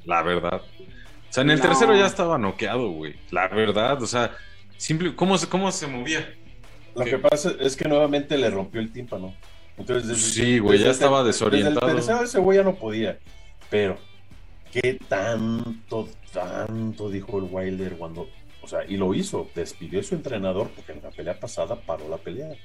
La 0.05 0.21
verdad. 0.21 0.61
O 0.61 1.33
sea, 1.33 1.43
en 1.43 1.51
el 1.51 1.61
tercero 1.61 1.95
ya 1.95 2.05
estaba 2.05 2.37
noqueado, 2.37 2.91
güey. 2.91 3.15
La 3.31 3.47
verdad, 3.47 4.01
o 4.01 4.05
sea, 4.07 4.35
simple, 4.77 5.15
¿cómo, 5.15 5.37
cómo 5.49 5.71
se 5.71 5.87
movía? 5.87 6.33
Lo 6.95 7.05
que 7.05 7.17
pasa 7.17 7.53
es 7.59 7.75
que 7.75 7.87
nuevamente 7.87 8.37
le 8.37 8.49
rompió 8.49 8.79
el 8.81 8.91
tímpano. 8.91 9.33
Entonces, 9.77 10.17
sí, 10.17 10.59
güey, 10.59 10.79
ya 10.79 10.91
estaba 10.91 11.23
desorientado. 11.23 11.93
Desde 11.93 12.13
el 12.13 12.23
ese 12.23 12.39
güey 12.39 12.57
ya 12.57 12.63
no 12.63 12.75
podía. 12.75 13.17
Pero, 13.69 13.97
¿qué 14.71 14.99
tanto, 15.07 16.07
tanto 16.31 17.09
dijo 17.09 17.39
el 17.39 17.47
Wilder 17.49 17.93
cuando. 17.97 18.27
O 18.62 18.67
sea, 18.67 18.86
y 18.88 18.97
lo 18.97 19.13
hizo. 19.13 19.49
Despidió 19.55 19.99
a 19.99 20.03
su 20.03 20.15
entrenador 20.15 20.69
porque 20.75 20.91
en 20.91 21.01
la 21.01 21.09
pelea 21.09 21.39
pasada 21.39 21.75
paró 21.75 22.07
la 22.07 22.17
pelea. 22.17 22.55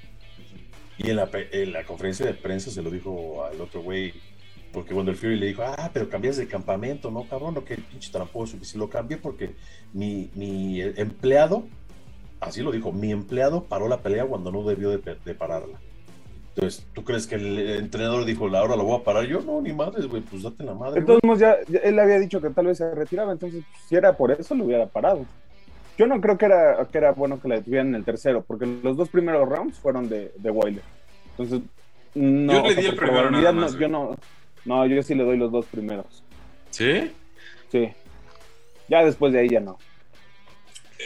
Y 0.99 1.11
en 1.11 1.17
la, 1.17 1.31
en 1.33 1.73
la 1.73 1.85
conferencia 1.85 2.27
de 2.27 2.35
prensa 2.35 2.71
se 2.71 2.83
lo 2.83 2.91
dijo 2.91 3.45
al 3.45 3.61
otro 3.61 3.83
güey. 3.83 4.13
Porque 4.73 4.93
cuando 4.93 5.11
el 5.11 5.17
Fury 5.17 5.37
le 5.37 5.47
dijo, 5.47 5.63
ah, 5.63 5.91
pero 5.95 6.11
cambias 6.11 6.37
de 6.37 6.47
campamento, 6.47 7.11
¿no, 7.11 7.25
cabrón? 7.25 7.55
No, 7.55 7.65
que 7.65 7.77
pinche 7.77 8.13
tramposo. 8.13 8.59
Y 8.61 8.65
si 8.67 8.77
lo 8.77 8.91
cambié 8.91 9.17
porque 9.17 9.55
mi, 9.95 10.31
mi 10.35 10.83
empleado, 10.83 11.67
así 12.39 12.61
lo 12.61 12.71
dijo, 12.71 12.93
mi 12.93 13.11
empleado 13.11 13.65
paró 13.65 13.89
la 13.89 14.03
pelea 14.03 14.27
cuando 14.27 14.53
no 14.53 14.63
debió 14.65 14.91
de 14.91 15.35
pararla. 15.35 15.81
Entonces, 16.55 16.87
¿tú 16.93 17.05
crees 17.05 17.27
que 17.27 17.37
el 17.37 17.59
entrenador 17.77 18.25
dijo, 18.25 18.49
ahora 18.49 18.77
lo 18.77 18.85
voy 18.85 19.01
a 19.01 19.05
parar? 19.05 19.25
Yo, 19.27 19.41
no, 19.41 19.61
ni 19.61 19.73
madres, 19.73 20.07
güey, 20.07 20.23
pues 20.23 20.43
date 20.43 20.65
la 20.65 20.75
madre. 20.75 21.01
Entonces, 21.01 21.39
ya, 21.39 21.57
él 21.83 21.99
había 21.99 22.19
dicho 22.19 22.41
que 22.41 22.51
tal 22.51 22.67
vez 22.67 22.79
se 22.79 22.95
retiraba, 22.95 23.33
entonces, 23.33 23.63
si 23.89 23.95
era 23.95 24.17
por 24.17 24.33
eso, 24.33 24.55
lo 24.55 24.65
hubiera 24.65 24.87
parado. 24.87 25.25
Yo 25.97 26.07
no 26.07 26.21
creo 26.21 26.39
que 26.39 26.47
era, 26.47 26.87
que 26.91 26.99
era 26.99 27.13
bueno 27.13 27.41
que 27.41 27.49
la 27.49 27.57
detuvieran 27.57 27.89
en 27.89 27.95
el 27.97 28.05
tercero, 28.05 28.43
porque 28.43 28.67
los 28.67 28.97
dos 28.97 29.09
primeros 29.09 29.49
rounds 29.49 29.79
fueron 29.79 30.09
de, 30.09 30.33
de 30.37 30.51
Wilder. 30.51 30.83
Entonces, 31.31 31.61
no. 32.15 32.53
Yo 32.53 32.63
le 32.63 32.75
di 32.75 32.87
el 32.87 32.97
primero 32.97 33.31
nada 33.31 33.53
más, 33.53 33.75
no, 33.75 33.81
yo 33.81 33.89
no, 33.89 34.17
no, 34.65 34.87
yo 34.87 35.03
sí 35.03 35.15
le 35.15 35.25
doy 35.25 35.37
los 35.37 35.53
dos 35.53 35.67
primeros. 35.67 36.25
¿Sí? 36.71 37.13
Sí. 37.71 37.89
Ya 38.89 39.05
después 39.05 39.33
de 39.33 39.41
ahí 39.41 39.49
ya 39.49 39.61
no. 39.61 39.79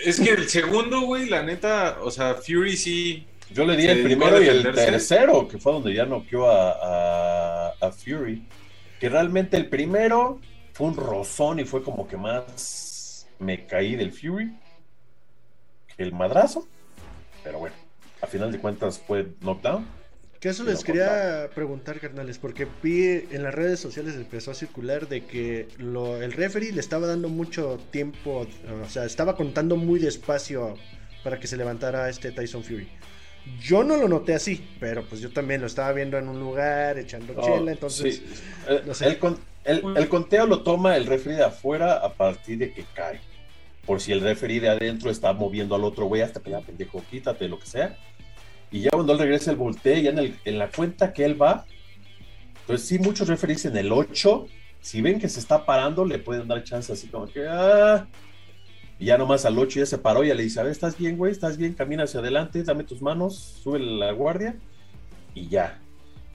Es 0.05 0.21
que 0.21 0.31
el 0.31 0.49
segundo, 0.49 1.03
güey, 1.03 1.29
la 1.29 1.43
neta, 1.43 1.99
o 2.03 2.11
sea, 2.11 2.35
Fury 2.35 2.77
sí. 2.77 3.27
Yo 3.51 3.67
le 3.67 3.77
di 3.77 3.87
el 3.87 4.03
primero 4.03 4.43
y 4.43 4.49
el 4.49 4.63
tercero, 4.63 5.47
que 5.47 5.59
fue 5.59 5.73
donde 5.73 5.95
ya 5.95 6.07
noqueó 6.07 6.51
a, 6.51 7.69
a, 7.81 7.93
Fury. 7.93 8.47
Que 8.99 9.09
realmente 9.09 9.57
el 9.57 9.69
primero 9.69 10.41
fue 10.73 10.87
un 10.89 10.97
rozón 10.97 11.61
y 11.61 11.65
fue 11.65 11.83
como 11.83 12.07
que 12.07 12.17
más 12.17 13.27
me 13.39 13.67
caí 13.67 13.97
del 13.97 14.13
Fury 14.13 14.57
que 15.97 16.03
el 16.03 16.13
madrazo. 16.13 16.67
Pero 17.45 17.59
bueno, 17.59 17.75
a 18.21 18.27
final 18.27 18.53
de 18.53 18.59
cuentas 18.59 18.99
fue 18.99 19.27
knockdown. 19.41 19.87
Que 20.43 20.49
eso 20.49 20.65
les 20.65 20.83
quería 20.83 21.51
preguntar, 21.55 22.01
carnales, 22.01 22.39
porque 22.39 22.67
vi 22.83 23.29
en 23.31 23.45
las 23.45 23.55
redes 23.55 23.79
sociales 23.79 24.17
empezó 24.17 24.51
a 24.51 24.55
circular 24.55 25.07
de 25.07 25.25
que 25.25 25.69
lo, 25.79 26.21
el 26.21 26.33
referee 26.33 26.73
le 26.73 26.81
estaba 26.81 27.07
dando 27.07 27.29
mucho 27.29 27.79
tiempo, 27.93 28.49
o 28.85 28.89
sea, 28.89 29.05
estaba 29.05 29.37
contando 29.37 29.77
muy 29.77 30.01
despacio 30.01 30.75
para 31.23 31.39
que 31.39 31.47
se 31.47 31.57
levantara 31.57 32.09
este 32.09 32.33
Tyson 32.33 32.65
Fury. 32.65 32.89
Yo 33.61 33.85
no 33.85 33.97
lo 33.97 34.09
noté 34.09 34.35
así, 34.35 34.65
pero 34.79 35.05
pues 35.05 35.21
yo 35.21 35.31
también 35.31 35.61
lo 35.61 35.67
estaba 35.67 35.93
viendo 35.93 36.19
en 36.19 36.29
un 36.29 36.39
lugar, 36.39 36.99
echando 36.99 37.35
chela, 37.41 37.73
entonces... 37.73 38.23
Eh, 38.69 39.19
el, 39.65 40.09
conteo 40.09 40.47
lo 40.47 40.63
toma 40.63 40.97
el 40.97 41.07
referee 41.07 41.37
de 41.37 41.45
afuera 41.45 41.95
a 41.95 42.13
partir 42.13 42.59
de 42.59 42.73
que 42.73 42.85
cae. 42.95 43.21
Por 43.87 44.01
si 44.01 44.13
el 44.13 44.21
referee 44.21 44.61
de 44.61 44.69
adentro 44.69 45.11
está 45.11 45.33
moviendo 45.33 45.75
al 45.75 45.85
otro 45.85 46.07
güey 46.07 46.23
hasta 46.23 46.41
que 46.41 46.51
ya 46.51 46.61
pendejo, 46.61 47.03
quítate, 47.11 47.49
lo 47.49 47.59
que 47.59 47.67
sea. 47.67 47.97
Y 48.71 48.81
ya 48.81 48.91
cuando 48.91 49.13
él 49.13 49.19
regresa 49.19 49.51
el 49.51 49.57
voltee, 49.57 50.03
ya 50.03 50.11
en, 50.11 50.37
en 50.45 50.59
la 50.59 50.69
cuenta 50.69 51.13
que 51.13 51.25
él 51.25 51.41
va, 51.41 51.65
entonces 52.63 52.89
sí, 52.89 52.99
muchos 52.99 53.29
referees 53.29 53.65
en 53.65 53.77
el 53.77 53.93
8, 53.93 54.47
si 54.81 55.01
ven 55.01 55.21
que 55.21 55.29
se 55.29 55.41
está 55.41 55.65
parando, 55.65 56.05
le 56.05 56.19
pueden 56.19 56.49
dar 56.49 56.63
chance 56.65 56.93
así 56.93 57.09
como 57.09 57.27
que, 57.27 57.47
ah, 57.49 58.07
y 59.03 59.07
ya 59.07 59.19
nomás 59.19 59.45
al 59.45 59.59
8 59.59 59.81
ya 59.81 59.87
se 59.87 59.99
paró, 59.99 60.23
ya 60.23 60.33
le 60.33 60.45
dice, 60.45 60.61
a 60.61 60.63
ver, 60.63 60.71
¿estás 60.71 60.97
bien, 60.97 61.19
güey? 61.19 61.33
¿Estás 61.33 61.57
bien? 61.57 61.73
Camina 61.73 62.05
hacia 62.05 62.21
adelante, 62.21 62.63
dame 62.63 62.85
tus 62.85 63.03
manos, 63.03 63.35
sube 63.35 63.81
la 63.81 64.13
guardia, 64.13 64.55
y 65.35 65.49
ya. 65.49 65.81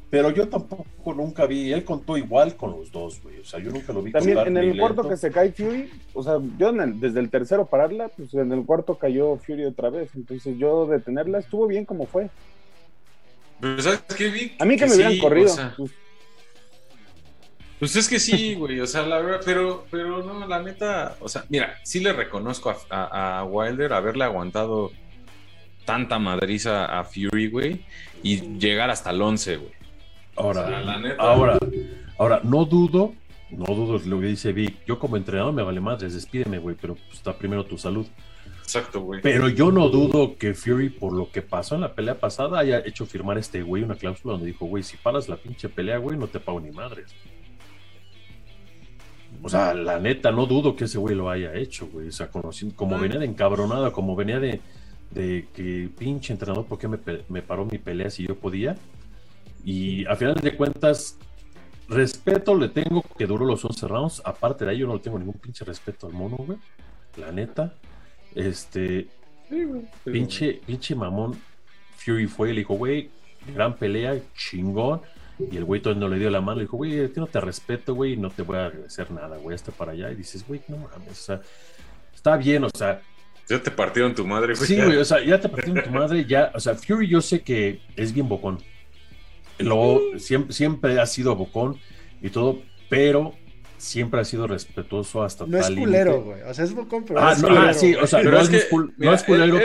Pero 0.09 0.31
yo 0.31 0.49
tampoco 0.49 1.13
nunca 1.13 1.45
vi, 1.45 1.71
él 1.71 1.85
contó 1.85 2.17
igual 2.17 2.57
con 2.57 2.71
los 2.71 2.91
dos, 2.91 3.23
güey. 3.23 3.39
O 3.39 3.45
sea, 3.45 3.61
yo 3.61 3.71
nunca 3.71 3.93
lo 3.93 4.01
vi 4.01 4.11
También 4.11 4.39
en 4.39 4.57
el 4.57 4.77
cuarto 4.77 5.07
que 5.07 5.15
se 5.15 5.31
cae 5.31 5.53
Fury, 5.53 5.89
o 6.13 6.21
sea, 6.21 6.39
yo 6.57 6.73
desde 6.73 7.21
el 7.21 7.29
tercero 7.29 7.67
pararla, 7.67 8.09
pues 8.09 8.33
en 8.33 8.51
el 8.51 8.65
cuarto 8.65 8.97
cayó 8.97 9.37
Fury 9.37 9.63
otra 9.63 9.89
vez. 9.89 10.09
Entonces 10.13 10.57
yo 10.57 10.87
detenerla 10.87 11.39
estuvo 11.39 11.67
bien 11.67 11.85
como 11.85 12.05
fue. 12.05 12.29
Pero 13.61 13.81
¿sabes 13.81 14.01
qué 14.17 14.27
vi? 14.29 14.51
A 14.59 14.65
mí 14.65 14.75
que, 14.75 14.87
me 14.87 14.93
hubieran 14.93 15.17
corrido. 15.19 15.55
pues. 15.77 15.91
Pues 17.79 17.95
es 17.95 18.07
que 18.09 18.19
sí, 18.19 18.55
güey, 18.55 18.79
o 18.79 18.87
sea, 18.87 19.03
la 19.03 19.19
verdad, 19.19 19.41
pero, 19.45 19.85
pero 19.91 20.23
no, 20.23 20.47
la 20.47 20.61
neta, 20.61 21.15
o 21.19 21.29
sea, 21.29 21.45
mira, 21.49 21.79
sí 21.83 21.99
le 21.99 22.13
reconozco 22.13 22.75
a, 22.89 23.39
a 23.39 23.43
Wilder 23.43 23.93
haberle 23.93 24.23
aguantado 24.23 24.91
tanta 25.87 26.19
madriza 26.19 26.85
a 26.85 27.05
Fury, 27.05 27.49
güey, 27.49 27.85
y 28.21 28.57
llegar 28.59 28.89
hasta 28.89 29.11
el 29.11 29.21
11, 29.21 29.57
güey. 29.57 29.71
Ahora, 30.35 31.15
ahora, 31.17 31.57
ahora, 32.19 32.41
no 32.43 32.65
dudo, 32.65 33.15
no 33.49 33.65
dudo 33.73 33.99
lo 34.05 34.19
que 34.19 34.27
dice 34.27 34.51
Vic. 34.51 34.85
Yo 34.85 34.99
como 34.99 35.17
entrenador 35.17 35.53
me 35.53 35.63
vale 35.63 35.79
madres, 35.79 36.13
despídeme, 36.13 36.59
güey, 36.59 36.75
pero 36.79 36.95
pues, 36.95 37.13
está 37.13 37.35
primero 37.35 37.65
tu 37.65 37.77
salud. 37.77 38.05
Exacto, 38.61 39.01
güey. 39.01 39.21
Pero 39.21 39.47
yo 39.47 39.71
no 39.71 39.87
dudo 39.87 40.37
que 40.37 40.53
Fury, 40.53 40.89
por 40.89 41.13
lo 41.13 41.31
que 41.31 41.41
pasó 41.41 41.75
en 41.75 41.81
la 41.81 41.95
pelea 41.95 42.19
pasada, 42.19 42.59
haya 42.59 42.79
hecho 42.85 43.05
firmar 43.05 43.37
este 43.37 43.63
güey 43.63 43.81
una 43.81 43.95
cláusula 43.95 44.33
donde 44.33 44.47
dijo, 44.47 44.65
güey, 44.65 44.83
si 44.83 44.97
paras 44.97 45.29
la 45.29 45.37
pinche 45.37 45.69
pelea, 45.69 45.97
güey, 45.97 46.17
no 46.17 46.27
te 46.27 46.39
pago 46.41 46.59
ni 46.59 46.71
madres. 46.71 47.15
O 49.43 49.49
sea, 49.49 49.73
la 49.73 49.99
neta, 49.99 50.31
no 50.31 50.45
dudo 50.45 50.75
que 50.75 50.85
ese 50.85 50.97
güey 50.97 51.15
lo 51.15 51.29
haya 51.29 51.53
hecho, 51.53 51.87
güey. 51.87 52.09
O 52.09 52.11
sea, 52.11 52.29
como 52.29 52.95
ah. 52.95 52.99
venía 52.99 53.19
de 53.19 53.25
encabronada, 53.25 53.91
como 53.91 54.15
venía 54.15 54.39
de, 54.39 54.61
de 55.11 55.47
que 55.53 55.89
pinche 55.97 56.33
entrenador, 56.33 56.65
¿por 56.65 56.77
qué 56.79 56.87
me, 56.87 56.97
me 57.29 57.41
paró 57.41 57.65
mi 57.65 57.77
pelea 57.77 58.09
si 58.09 58.27
yo 58.27 58.35
podía? 58.35 58.75
Y 59.63 60.05
a 60.05 60.15
final 60.15 60.35
de 60.35 60.55
cuentas, 60.55 61.17
respeto 61.89 62.55
le 62.55 62.69
tengo 62.69 63.03
que 63.17 63.25
duró 63.25 63.45
los 63.45 63.63
11 63.63 63.87
rounds. 63.87 64.21
Aparte 64.25 64.65
de 64.65 64.71
ahí, 64.71 64.79
yo 64.79 64.87
no 64.87 64.93
le 64.93 64.99
tengo 64.99 65.19
ningún 65.19 65.35
pinche 65.35 65.65
respeto 65.65 66.07
al 66.07 66.13
mono, 66.13 66.37
güey. 66.37 66.57
La 67.17 67.31
neta. 67.31 67.73
Este. 68.35 69.07
pinche, 70.03 70.61
pinche 70.65 70.95
mamón. 70.95 71.37
Fury 71.97 72.27
fue 72.27 72.51
y 72.51 72.53
le 72.53 72.59
dijo, 72.59 72.75
güey, 72.75 73.09
gran 73.53 73.75
pelea, 73.75 74.19
chingón. 74.35 75.01
Y 75.39 75.57
el 75.57 75.65
güey 75.65 75.81
todavía 75.81 76.07
no 76.07 76.09
le 76.09 76.19
dio 76.19 76.29
la 76.29 76.41
mano. 76.41 76.57
Le 76.57 76.63
dijo, 76.63 76.77
güey, 76.77 76.99
a 76.99 77.09
no 77.15 77.27
te 77.27 77.39
respeto, 77.39 77.93
güey, 77.93 78.13
y 78.13 78.17
no 78.17 78.29
te 78.29 78.41
voy 78.41 78.57
a 78.57 78.65
agradecer 78.65 79.11
nada, 79.11 79.37
güey, 79.37 79.55
hasta 79.55 79.71
para 79.71 79.91
allá. 79.91 80.11
Y 80.11 80.15
dices, 80.15 80.45
güey, 80.47 80.61
no 80.67 80.77
mames, 80.77 81.11
o 81.11 81.13
sea, 81.13 81.41
está 82.13 82.37
bien, 82.37 82.63
o 82.63 82.69
sea. 82.69 83.01
Ya 83.49 83.61
te 83.61 83.71
partieron 83.71 84.13
tu 84.13 84.25
madre, 84.25 84.55
güey. 84.55 84.67
Sí, 84.67 84.75
güey, 84.75 84.97
o 84.97 85.05
sea, 85.05 85.23
ya 85.23 85.39
te 85.39 85.47
partieron 85.47 85.83
tu 85.83 85.91
madre, 85.91 86.25
ya, 86.25 86.51
o 86.53 86.59
sea, 86.59 86.75
Fury 86.75 87.07
yo 87.07 87.21
sé 87.21 87.41
que 87.41 87.81
es 87.95 88.13
bien 88.13 88.27
bocón 88.27 88.59
lo, 89.59 89.99
siempre, 90.17 90.53
siempre 90.53 90.99
ha 90.99 91.05
sido 91.05 91.35
bocón 91.35 91.77
y 92.21 92.29
todo, 92.29 92.61
pero 92.89 93.33
siempre 93.77 94.19
ha 94.19 94.25
sido 94.25 94.47
respetuoso 94.47 95.23
hasta 95.23 95.45
no 95.45 95.57
es 95.57 95.69
culero, 95.69 96.21
güey. 96.21 96.41
O 96.43 96.53
sea, 96.53 96.65
es 96.65 96.73
bocón, 96.73 97.05
pero 97.05 97.21
ah, 97.21 97.33
es 97.33 97.41
no, 97.41 97.49
ah, 97.49 97.73
sí, 97.73 97.95
o 97.95 98.07
sea, 98.07 98.21
no, 98.23 98.39
es, 98.39 98.49
no 98.97 99.13
es 99.13 99.23
culero. 99.23 99.59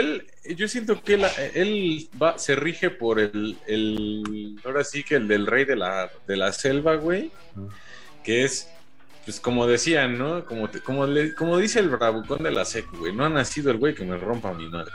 yo 0.55 0.67
siento 0.67 1.01
que 1.01 1.15
él, 1.55 2.09
va, 2.21 2.37
se 2.37 2.55
rige 2.55 2.89
por 2.89 3.19
el, 3.19 3.57
el, 3.67 4.59
ahora 4.63 4.83
sí 4.83 5.03
que 5.03 5.15
el 5.15 5.27
del 5.27 5.47
rey 5.47 5.65
de 5.65 5.75
la, 5.75 6.09
de 6.27 6.37
la 6.37 6.51
selva, 6.51 6.95
güey, 6.95 7.31
que 8.23 8.43
es, 8.43 8.69
pues 9.25 9.39
como 9.39 9.65
decían, 9.67 10.17
¿no? 10.17 10.45
Como, 10.45 10.69
como, 10.83 11.07
le, 11.07 11.33
como 11.33 11.57
dice 11.57 11.79
el 11.79 11.89
bravucón 11.89 12.43
de 12.43 12.51
la 12.51 12.65
sec, 12.65 12.85
güey, 12.97 13.13
no 13.13 13.25
ha 13.25 13.29
nacido 13.29 13.71
el 13.71 13.77
güey 13.77 13.95
que 13.95 14.05
me 14.05 14.17
rompa 14.17 14.53
mi 14.53 14.67
madre. 14.69 14.93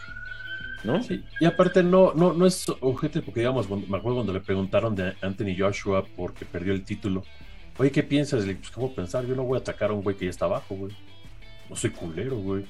¿no? 0.85 1.03
Sí, 1.03 1.25
y 1.41 1.45
aparte 1.45 1.83
no, 1.83 2.13
no, 2.15 2.33
no 2.33 2.47
es 2.47 2.67
objeto 2.81 3.21
porque 3.23 3.41
digamos, 3.41 3.69
me 3.69 3.97
acuerdo 3.97 4.17
cuando 4.17 4.33
le 4.33 4.41
preguntaron 4.41 4.95
de 4.95 5.15
Anthony 5.23 5.57
Joshua 5.59 6.05
porque 6.17 6.45
perdió 6.45 6.73
el 6.73 6.85
título. 6.85 7.25
Oye, 7.79 7.93
¿qué 7.93 8.03
piensas? 8.03 8.45
Le 8.45 8.57
pues, 8.57 8.71
¿cómo 8.71 8.93
pensar? 8.93 9.25
Yo 9.27 9.35
no 9.35 9.45
voy 9.45 9.59
a 9.59 9.61
atacar 9.61 9.91
a 9.91 9.95
un 9.95 10.03
güey 10.03 10.17
que 10.17 10.25
ya 10.25 10.31
está 10.31 10.47
abajo, 10.47 10.75
güey. 10.75 10.93
No 11.71 11.77
soy 11.77 11.91
culero, 11.91 12.37
güey. 12.37 12.65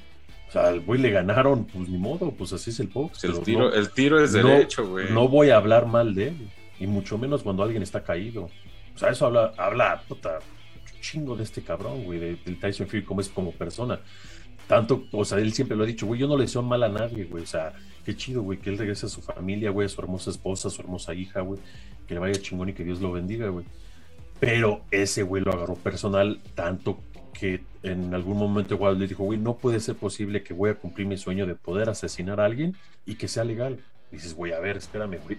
O 0.49 0.53
sea, 0.53 0.69
al 0.69 0.81
güey 0.81 1.01
le 1.01 1.11
ganaron, 1.11 1.65
pues 1.65 1.89
ni 1.89 1.99
modo, 1.99 2.31
pues 2.31 2.53
así 2.53 2.71
es 2.71 2.81
el 2.81 2.89
box. 2.89 3.25
El, 3.25 3.41
tiro, 3.41 3.73
el 3.73 3.91
tiro 3.91 4.23
es 4.23 4.33
derecho, 4.33 4.87
güey. 4.87 5.11
No 5.11 5.29
voy 5.29 5.51
a 5.51 5.57
hablar 5.57 5.87
mal 5.87 6.15
de 6.15 6.29
él, 6.29 6.51
y 6.81 6.87
mucho 6.87 7.19
menos 7.19 7.43
cuando 7.43 7.63
alguien 7.63 7.83
está 7.83 8.03
caído. 8.03 8.49
O 8.95 8.99
sea, 8.99 9.11
eso 9.11 9.27
habla, 9.27 9.53
habla, 9.59 10.03
puta, 10.09 10.39
chingo 11.01 11.37
de 11.37 11.45
este 11.45 11.63
cabrón, 11.63 12.05
güey, 12.05 12.19
del 12.19 12.59
Tyson 12.59 12.87
Fury 12.87 13.05
como 13.05 13.21
es 13.21 13.29
como 13.29 13.53
persona. 13.53 14.01
Tanto, 14.67 15.05
o 15.13 15.25
sea, 15.25 15.39
él 15.39 15.53
siempre 15.53 15.77
lo 15.77 15.85
ha 15.85 15.87
dicho, 15.87 16.07
güey, 16.07 16.21
yo 16.21 16.27
no 16.27 16.37
le 16.37 16.45
deseo 16.45 16.63
mal 16.63 16.83
a 16.83 16.89
nadie, 16.89 17.25
güey. 17.25 17.43
O 17.43 17.47
sea, 17.47 17.73
qué 18.05 18.17
chido, 18.17 18.43
güey, 18.43 18.59
que 18.59 18.71
él 18.71 18.79
regrese 18.79 19.07
a 19.07 19.09
su 19.09 19.23
familia, 19.23 19.71
güey, 19.71 19.87
a 19.87 19.89
su 19.89 20.01
hermosa 20.01 20.31
esposa, 20.31 20.69
a 20.69 20.71
su 20.71 20.81
hermosa 20.81 21.15
hija, 21.15 21.41
güey, 21.41 21.61
que 22.07 22.15
le 22.15 22.21
vaya 22.21 22.41
chingón 22.41 22.71
y 22.71 22.73
que 22.73 22.85
Dios 22.85 23.01
lo 23.01 23.13
bendiga, 23.13 23.49
güey. 23.49 23.65
Pero 24.41 24.83
ese 24.91 25.23
güey 25.23 25.43
lo 25.43 25.53
agarró 25.53 25.75
personal 25.75 26.41
tanto 26.55 27.01
que 27.33 27.61
en 27.83 28.15
algún 28.15 28.37
momento 28.37 28.75
igual 28.75 28.99
le 28.99 29.07
dijo, 29.07 29.25
güey, 29.25 29.39
no 29.39 29.57
puede 29.57 29.81
ser 29.81 29.97
posible 29.97 30.43
que 30.43 30.55
voy 30.55 30.71
a 30.71 30.75
cumplir 30.75 31.07
mi 31.07 31.17
sueño 31.17 31.47
de 31.47 31.55
poder 31.55 31.89
asesinar 31.89 32.41
a 32.41 32.45
alguien 32.45 32.77
y 33.07 33.15
que 33.15 33.29
sea 33.29 33.45
legal. 33.45 33.79
dices, 34.11 34.35
güey, 34.35 34.53
a 34.53 34.61
ver, 34.61 34.77
espérame, 34.77 35.19
güey. 35.23 35.39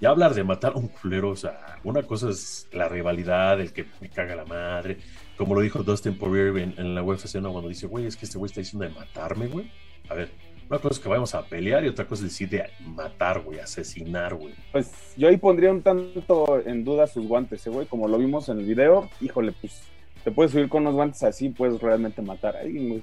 Ya 0.00 0.10
hablar 0.10 0.34
de 0.34 0.42
matar 0.42 0.72
a 0.72 0.76
un 0.76 0.88
culero, 0.88 1.30
o 1.30 1.36
sea, 1.36 1.78
una 1.84 2.02
cosa 2.02 2.30
es 2.30 2.66
la 2.72 2.88
rivalidad, 2.88 3.60
el 3.60 3.72
que 3.72 3.86
me 4.00 4.08
caga 4.10 4.34
la 4.34 4.44
madre, 4.44 4.98
como 5.36 5.54
lo 5.54 5.60
dijo 5.60 5.82
Dustin 5.82 6.18
Poirier 6.18 6.56
en, 6.58 6.74
en 6.76 6.94
la 6.94 7.02
UFC, 7.02 7.36
¿no? 7.36 7.52
cuando 7.52 7.68
dice, 7.68 7.86
güey, 7.86 8.06
es 8.06 8.16
que 8.16 8.24
este 8.24 8.38
güey 8.38 8.48
está 8.48 8.60
diciendo 8.60 8.86
de 8.88 8.94
matarme, 8.94 9.46
güey. 9.46 9.70
A 10.08 10.14
ver, 10.14 10.30
una 10.68 10.78
cosa 10.78 10.94
es 10.94 10.98
que 10.98 11.08
vayamos 11.08 11.34
a 11.34 11.44
pelear 11.44 11.84
y 11.84 11.88
otra 11.88 12.06
cosa 12.06 12.24
es 12.24 12.30
decir 12.30 12.48
de 12.48 12.64
matar, 12.80 13.40
güey, 13.40 13.58
asesinar, 13.58 14.34
güey. 14.34 14.54
Pues 14.72 15.14
yo 15.16 15.28
ahí 15.28 15.36
pondría 15.36 15.70
un 15.70 15.82
tanto 15.82 16.62
en 16.64 16.84
duda 16.84 17.06
sus 17.06 17.26
guantes, 17.26 17.66
¿eh, 17.66 17.70
güey. 17.70 17.86
Como 17.86 18.08
lo 18.08 18.18
vimos 18.18 18.48
en 18.48 18.58
el 18.58 18.64
video, 18.64 19.08
híjole, 19.20 19.52
pues 19.60 19.82
te 20.24 20.30
puedes 20.30 20.52
subir 20.52 20.68
con 20.68 20.82
unos 20.82 20.94
guantes 20.94 21.22
así, 21.22 21.50
puedes 21.50 21.80
realmente 21.80 22.22
matar 22.22 22.56
a 22.56 22.60
alguien, 22.60 22.88
güey. 22.88 23.02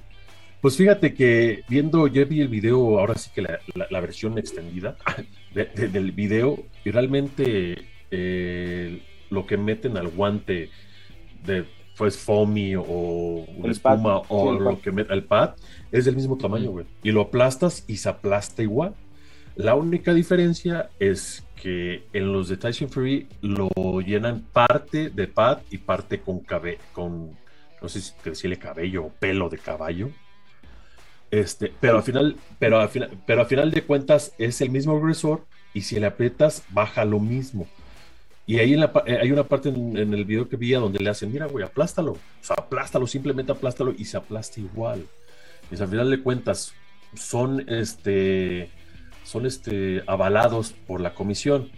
Pues 0.60 0.76
fíjate 0.76 1.12
que 1.14 1.62
viendo, 1.68 2.06
yo 2.06 2.24
vi 2.24 2.40
el 2.40 2.48
video, 2.48 2.98
ahora 2.98 3.16
sí 3.16 3.30
que 3.34 3.42
la, 3.42 4.00
versión 4.00 4.38
extendida 4.38 4.96
del 5.54 6.12
video, 6.12 6.62
y 6.84 6.90
realmente 6.92 7.82
eh, 8.12 9.02
lo 9.30 9.44
que 9.44 9.56
meten 9.56 9.96
al 9.96 10.08
guante 10.08 10.70
de 11.44 11.64
pues 11.96 12.16
foamy 12.16 12.74
o 12.76 12.84
una 13.56 13.72
espuma 13.72 14.22
o 14.28 14.52
lo 14.52 14.80
que 14.80 14.92
mete 14.92 15.12
el 15.12 15.24
pad 15.24 15.54
es 15.90 16.04
del 16.04 16.16
mismo 16.16 16.36
tamaño, 16.38 16.70
güey. 16.70 16.86
Y 17.02 17.12
lo 17.12 17.22
aplastas 17.22 17.84
y 17.86 17.98
se 17.98 18.08
aplasta 18.08 18.62
igual. 18.62 18.94
La 19.56 19.74
única 19.74 20.14
diferencia 20.14 20.90
es 20.98 21.44
que 21.56 22.04
en 22.12 22.32
los 22.32 22.48
de 22.48 22.56
Tyson 22.56 22.88
Fury 22.88 23.28
lo 23.42 24.00
llenan 24.00 24.40
parte 24.52 25.10
de 25.10 25.28
pad 25.28 25.58
y 25.70 25.78
parte 25.78 26.20
con 26.20 26.40
cabello, 26.40 26.78
con 26.92 27.36
no 27.82 27.88
sé 27.88 28.00
si 28.00 28.12
decirle 28.24 28.58
cabello 28.58 29.04
o 29.04 29.08
pelo 29.10 29.48
de 29.48 29.58
caballo. 29.58 30.10
Este, 31.30 31.72
pero 31.80 31.96
al 31.98 32.02
final, 32.02 32.36
pero 32.58 32.80
al 32.80 32.88
final, 32.88 33.10
pero 33.26 33.40
al 33.42 33.46
final 33.46 33.70
de 33.70 33.82
cuentas 33.82 34.34
es 34.38 34.60
el 34.60 34.70
mismo 34.70 34.96
agresor 34.96 35.44
y 35.74 35.82
si 35.82 35.98
le 35.98 36.06
aprietas 36.06 36.62
baja 36.70 37.04
lo 37.04 37.20
mismo. 37.20 37.66
Y 38.46 38.58
ahí 38.58 38.74
eh, 38.74 39.18
hay 39.20 39.30
una 39.30 39.44
parte 39.44 39.68
en, 39.68 39.96
el 39.96 40.24
video 40.24 40.48
que 40.48 40.56
vi 40.56 40.72
donde 40.72 40.98
le 40.98 41.10
hacen, 41.10 41.32
mira, 41.32 41.46
güey, 41.46 41.64
aplástalo. 41.64 42.12
O 42.12 42.18
sea, 42.40 42.56
aplástalo, 42.58 43.06
simplemente 43.06 43.52
aplástalo 43.52 43.94
y 43.96 44.04
se 44.04 44.16
aplasta 44.16 44.60
igual. 44.60 45.06
Y 45.70 45.80
al 45.80 45.88
final 45.88 46.10
de 46.10 46.22
cuentas 46.22 46.74
son, 47.14 47.64
este, 47.68 48.70
son 49.24 49.46
este, 49.46 50.02
avalados 50.06 50.72
por 50.72 51.00
la 51.00 51.14
comisión. 51.14 51.70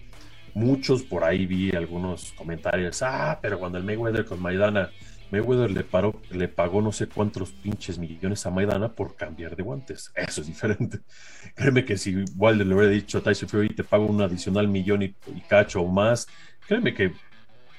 Muchos 0.54 1.02
por 1.02 1.24
ahí 1.24 1.46
vi 1.46 1.72
algunos 1.72 2.32
comentarios, 2.32 3.02
ah, 3.02 3.38
pero 3.42 3.58
cuando 3.58 3.76
el 3.76 3.84
Mayweather 3.84 4.24
con 4.24 4.40
Maidana 4.40 4.90
Mayweather 5.34 5.70
le, 5.70 5.82
paró, 5.82 6.20
le 6.30 6.48
pagó 6.48 6.80
no 6.80 6.92
sé 6.92 7.08
cuántos 7.08 7.50
pinches 7.50 7.98
millones 7.98 8.46
a 8.46 8.50
Maidana 8.50 8.92
por 8.92 9.16
cambiar 9.16 9.56
de 9.56 9.62
guantes. 9.62 10.12
Eso 10.14 10.42
es 10.42 10.46
diferente. 10.46 11.00
Créeme 11.54 11.84
que 11.84 11.96
si 11.96 12.24
Wilder 12.36 12.66
le 12.66 12.74
hubiera 12.74 12.92
dicho 12.92 13.18
a 13.18 13.22
Tyson 13.22 13.48
Fury, 13.48 13.70
te 13.70 13.84
pago 13.84 14.06
un 14.06 14.22
adicional 14.22 14.68
millón 14.68 15.02
y, 15.02 15.14
cacho 15.48 15.80
o 15.80 15.88
más, 15.88 16.28
créeme 16.66 16.94
que 16.94 17.12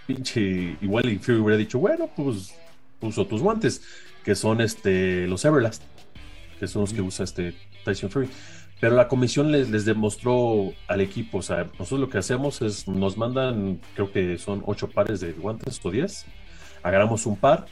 pinche 0.08 0.78
igual 0.82 1.10
y 1.10 1.18
Fury 1.18 1.40
hubiera 1.40 1.58
dicho, 1.58 1.80
bueno, 1.80 2.10
pues 2.16 2.56
puso 3.00 3.26
tus 3.26 3.42
guantes, 3.42 3.82
que 4.24 4.36
son 4.36 4.62
este 4.62 5.28
los 5.28 5.46
Everlast, 5.46 5.84
que 6.60 6.68
son 6.68 6.82
los 6.82 6.94
que 6.94 7.02
usa 7.02 7.26
este 7.26 7.54
Tyson 7.84 8.10
Fury. 8.10 8.30
Pero 8.80 8.96
la 8.96 9.08
comisión 9.08 9.52
les, 9.52 9.70
les, 9.70 9.86
demostró 9.86 10.74
al 10.88 11.02
equipo, 11.02 11.38
o 11.38 11.42
sea, 11.42 11.64
nosotros 11.80 12.02
lo 12.02 12.10
que 12.10 12.18
hacemos 12.18 12.62
es, 12.62 12.88
nos 12.88 13.18
mandan, 13.18 13.80
creo 13.96 14.12
que 14.12 14.38
son 14.38 14.64
ocho 14.66 14.90
pares 14.90 15.22
de 15.22 15.32
guantes 15.32 15.80
o 15.84 15.92
diez, 15.92 16.26
agarramos 16.84 17.26
un 17.26 17.38
par, 17.38 17.68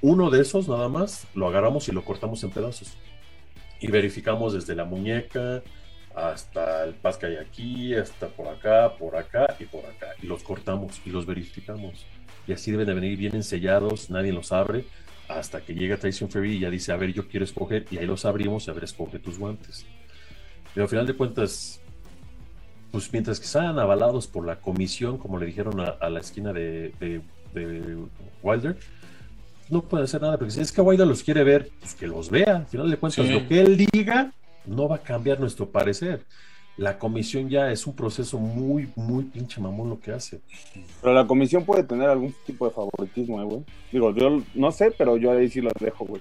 uno 0.00 0.30
de 0.30 0.40
esos 0.40 0.68
nada 0.68 0.88
más, 0.88 1.26
lo 1.34 1.48
agarramos 1.48 1.88
y 1.88 1.92
lo 1.92 2.04
cortamos 2.04 2.44
en 2.44 2.50
pedazos. 2.50 2.96
Y 3.80 3.88
verificamos 3.88 4.54
desde 4.54 4.76
la 4.76 4.84
muñeca 4.84 5.62
hasta 6.16 6.82
el 6.84 6.94
pas 6.94 7.16
que 7.16 7.26
hay 7.26 7.36
aquí, 7.36 7.94
hasta 7.94 8.26
por 8.28 8.48
acá, 8.48 8.96
por 8.98 9.16
acá 9.16 9.54
y 9.60 9.66
por 9.66 9.84
acá. 9.86 10.08
Y 10.20 10.26
los 10.26 10.42
cortamos 10.42 11.00
y 11.04 11.10
los 11.10 11.26
verificamos. 11.26 12.04
Y 12.48 12.52
así 12.52 12.70
deben 12.70 12.86
de 12.86 12.94
venir 12.94 13.16
bien 13.16 13.34
ensellados, 13.34 14.10
nadie 14.10 14.32
los 14.32 14.50
abre, 14.50 14.86
hasta 15.28 15.60
que 15.60 15.74
llega 15.74 15.96
Tyson 15.96 16.30
Fury 16.30 16.56
y 16.56 16.60
ya 16.60 16.70
dice, 16.70 16.92
a 16.92 16.96
ver, 16.96 17.12
yo 17.12 17.28
quiero 17.28 17.44
escoger, 17.44 17.86
y 17.90 17.98
ahí 17.98 18.06
los 18.06 18.24
abrimos 18.24 18.66
y 18.66 18.70
a 18.70 18.74
ver, 18.74 18.84
escoge 18.84 19.18
tus 19.18 19.38
guantes. 19.38 19.84
Pero 20.74 20.84
al 20.84 20.90
final 20.90 21.06
de 21.06 21.14
cuentas, 21.14 21.80
pues 22.90 23.12
mientras 23.12 23.38
que 23.38 23.46
sean 23.46 23.78
avalados 23.78 24.26
por 24.26 24.46
la 24.46 24.56
comisión, 24.56 25.18
como 25.18 25.38
le 25.38 25.46
dijeron 25.46 25.80
a, 25.80 26.08
la 26.08 26.20
esquina 26.20 26.52
de 26.52 26.92
de 27.56 27.96
Wilder, 28.42 28.76
no 29.68 29.82
puede 29.82 30.04
hacer 30.04 30.22
nada, 30.22 30.38
porque 30.38 30.52
si 30.52 30.60
es 30.60 30.70
que 30.70 30.80
Wilder 30.80 31.06
los 31.06 31.22
quiere 31.22 31.42
ver, 31.42 31.70
pues 31.80 31.94
que 31.94 32.06
los 32.06 32.30
vea. 32.30 32.56
Al 32.56 32.66
final 32.66 32.90
de 32.90 32.96
cuentas, 32.96 33.28
lo 33.28 33.48
que 33.48 33.60
él 33.60 33.76
diga 33.92 34.32
no 34.66 34.88
va 34.88 34.96
a 34.96 35.02
cambiar 35.02 35.40
nuestro 35.40 35.70
parecer. 35.70 36.24
La 36.76 36.98
comisión 36.98 37.48
ya 37.48 37.70
es 37.72 37.86
un 37.86 37.96
proceso 37.96 38.38
muy, 38.38 38.90
muy 38.96 39.24
pinche 39.24 39.60
mamón 39.60 39.88
lo 39.88 40.00
que 40.00 40.12
hace. 40.12 40.40
Pero 41.00 41.14
la 41.14 41.26
comisión 41.26 41.64
puede 41.64 41.84
tener 41.84 42.08
algún 42.08 42.34
tipo 42.44 42.68
de 42.68 42.74
favoritismo, 42.74 43.40
¿eh, 43.40 43.44
güey. 43.44 43.64
Digo, 43.90 44.14
yo 44.14 44.42
no 44.54 44.70
sé, 44.72 44.90
pero 44.90 45.16
yo 45.16 45.32
ahí 45.32 45.48
sí 45.48 45.62
lo 45.62 45.70
dejo, 45.80 46.04
güey. 46.04 46.20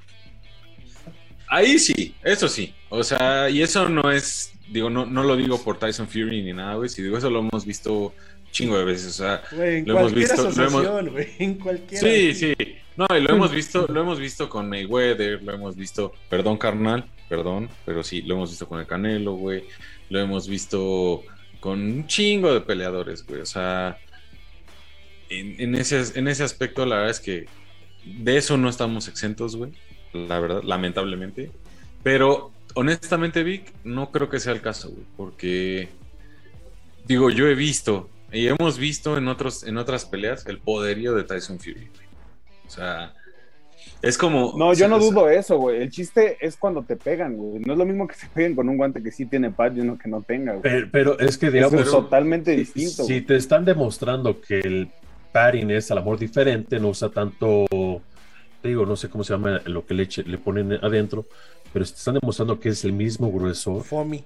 Ahí 1.48 1.78
sí, 1.78 2.16
eso 2.24 2.48
sí. 2.48 2.74
O 2.90 3.04
sea, 3.04 3.50
y 3.50 3.62
eso 3.62 3.90
no 3.90 4.10
es, 4.10 4.54
digo, 4.72 4.90
no, 4.90 5.06
no 5.06 5.24
lo 5.24 5.36
digo 5.36 5.62
por 5.62 5.78
Tyson 5.78 6.08
Fury 6.08 6.42
ni 6.42 6.54
nada, 6.54 6.76
güey. 6.76 6.90
Si 6.90 7.04
digo 7.04 7.18
eso 7.18 7.30
lo 7.30 7.40
hemos 7.40 7.66
visto 7.66 8.14
chingo 8.52 8.78
de 8.78 8.86
veces. 8.86 9.20
O 9.20 9.24
sea, 9.24 9.42
lo 9.52 10.00
hemos 10.00 10.14
visto. 10.14 10.50
Lo 10.52 10.68
hemos... 10.68 11.14
en 11.40 11.56
cualquier. 11.56 12.02
Sí, 12.02 12.34
sí. 12.34 12.56
No, 12.96 13.06
y 13.16 13.22
lo 13.22 13.34
hemos 13.34 13.52
visto, 13.54 13.88
lo 13.88 14.02
hemos 14.02 14.20
visto 14.20 14.50
con 14.50 14.70
Mayweather, 14.70 15.44
lo 15.44 15.54
hemos 15.54 15.76
visto, 15.76 16.14
perdón, 16.30 16.58
carnal, 16.58 17.06
perdón, 17.30 17.70
pero 17.86 18.04
sí, 18.04 18.22
lo 18.22 18.36
hemos 18.36 18.50
visto 18.50 18.68
con 18.68 18.80
el 18.80 18.88
Canelo, 18.88 19.34
güey. 19.34 19.66
Lo 20.10 20.20
hemos 20.20 20.48
visto 20.48 21.24
con 21.60 21.82
un 21.82 22.08
chingo 22.08 22.54
de 22.54 22.62
peleadores, 22.62 23.26
güey. 23.26 23.42
O 23.42 23.46
sea, 23.46 23.98
en, 25.30 25.76
ese, 25.76 26.18
en 26.18 26.28
ese 26.28 26.44
aspecto, 26.44 26.86
la 26.86 26.98
verdad 26.98 27.12
es 27.12 27.20
que 27.20 27.48
de 28.06 28.38
eso 28.38 28.58
no 28.58 28.70
estamos 28.70 29.08
exentos, 29.08 29.56
güey. 29.56 29.72
La 30.14 30.40
verdad, 30.40 30.62
lamentablemente. 30.64 31.52
Pero 32.04 32.52
honestamente, 32.76 33.44
Vic, 33.44 33.74
no 33.84 34.12
creo 34.12 34.30
que 34.30 34.40
sea 34.40 34.54
el 34.54 34.62
caso, 34.62 34.92
güey. 34.92 35.06
Porque, 35.18 35.90
digo, 37.06 37.30
yo 37.30 37.48
he 37.48 37.56
visto 37.56 38.10
y 38.32 38.48
hemos 38.48 38.78
visto 38.78 39.18
en, 39.18 39.28
otros, 39.28 39.64
en 39.64 39.78
otras 39.78 40.06
peleas 40.06 40.46
el 40.46 40.60
poderío 40.60 41.16
de 41.16 41.24
Tyson 41.24 41.60
Fury. 41.60 41.90
O 42.68 42.70
sea, 42.70 43.14
es 44.02 44.18
como. 44.18 44.54
No, 44.58 44.74
yo 44.74 44.88
no 44.88 45.00
dudo 45.00 45.30
eso, 45.30 45.58
güey. 45.58 45.82
El 45.82 45.90
chiste 45.90 46.38
es 46.40 46.58
cuando 46.58 46.84
te 46.84 46.96
pegan, 46.96 47.36
güey. 47.38 47.60
No 47.60 47.74
es 47.74 47.80
lo 47.80 47.86
mismo 47.86 48.08
que 48.08 48.16
se 48.16 48.28
peguen 48.28 48.56
con 48.56 48.70
un 48.70 48.78
guante 48.78 49.02
que 49.02 49.12
sí 49.12 49.26
tiene 49.26 49.52
pad 49.52 49.76
y 49.76 49.82
uno 49.82 49.98
que 49.98 50.10
no 50.10 50.22
tenga, 50.22 50.54
güey. 50.54 50.86
Pero, 50.92 51.20
es 51.20 51.38
que, 51.38 51.50
digamos. 51.50 51.82
es 51.82 51.92
totalmente 51.92 52.52
distinto. 52.52 53.04
Si, 53.04 53.22
te 53.22 53.36
están 53.36 53.66
demostrando 53.66 54.40
que 54.42 54.60
el 54.60 54.90
padding 55.32 55.72
es 55.72 55.90
a 55.92 55.96
lo 55.96 56.02
mejor 56.02 56.20
diferente, 56.20 56.80
no 56.80 56.90
usa 56.90 57.10
tanto. 57.10 57.66
Te 58.62 58.70
digo, 58.70 58.86
no 58.86 58.96
sé 58.96 59.10
cómo 59.10 59.24
se 59.24 59.34
llama 59.34 59.62
lo 59.66 59.86
que 59.86 59.94
le, 59.94 60.08
le 60.26 60.38
ponen 60.38 60.74
adentro, 60.74 61.26
pero 61.74 61.86
te 61.86 61.92
están 61.92 62.16
demostrando 62.16 62.60
que 62.60 62.70
es 62.70 62.86
el 62.86 62.94
mismo 62.94 63.32
grueso. 63.32 63.82
Fomi. 63.82 64.24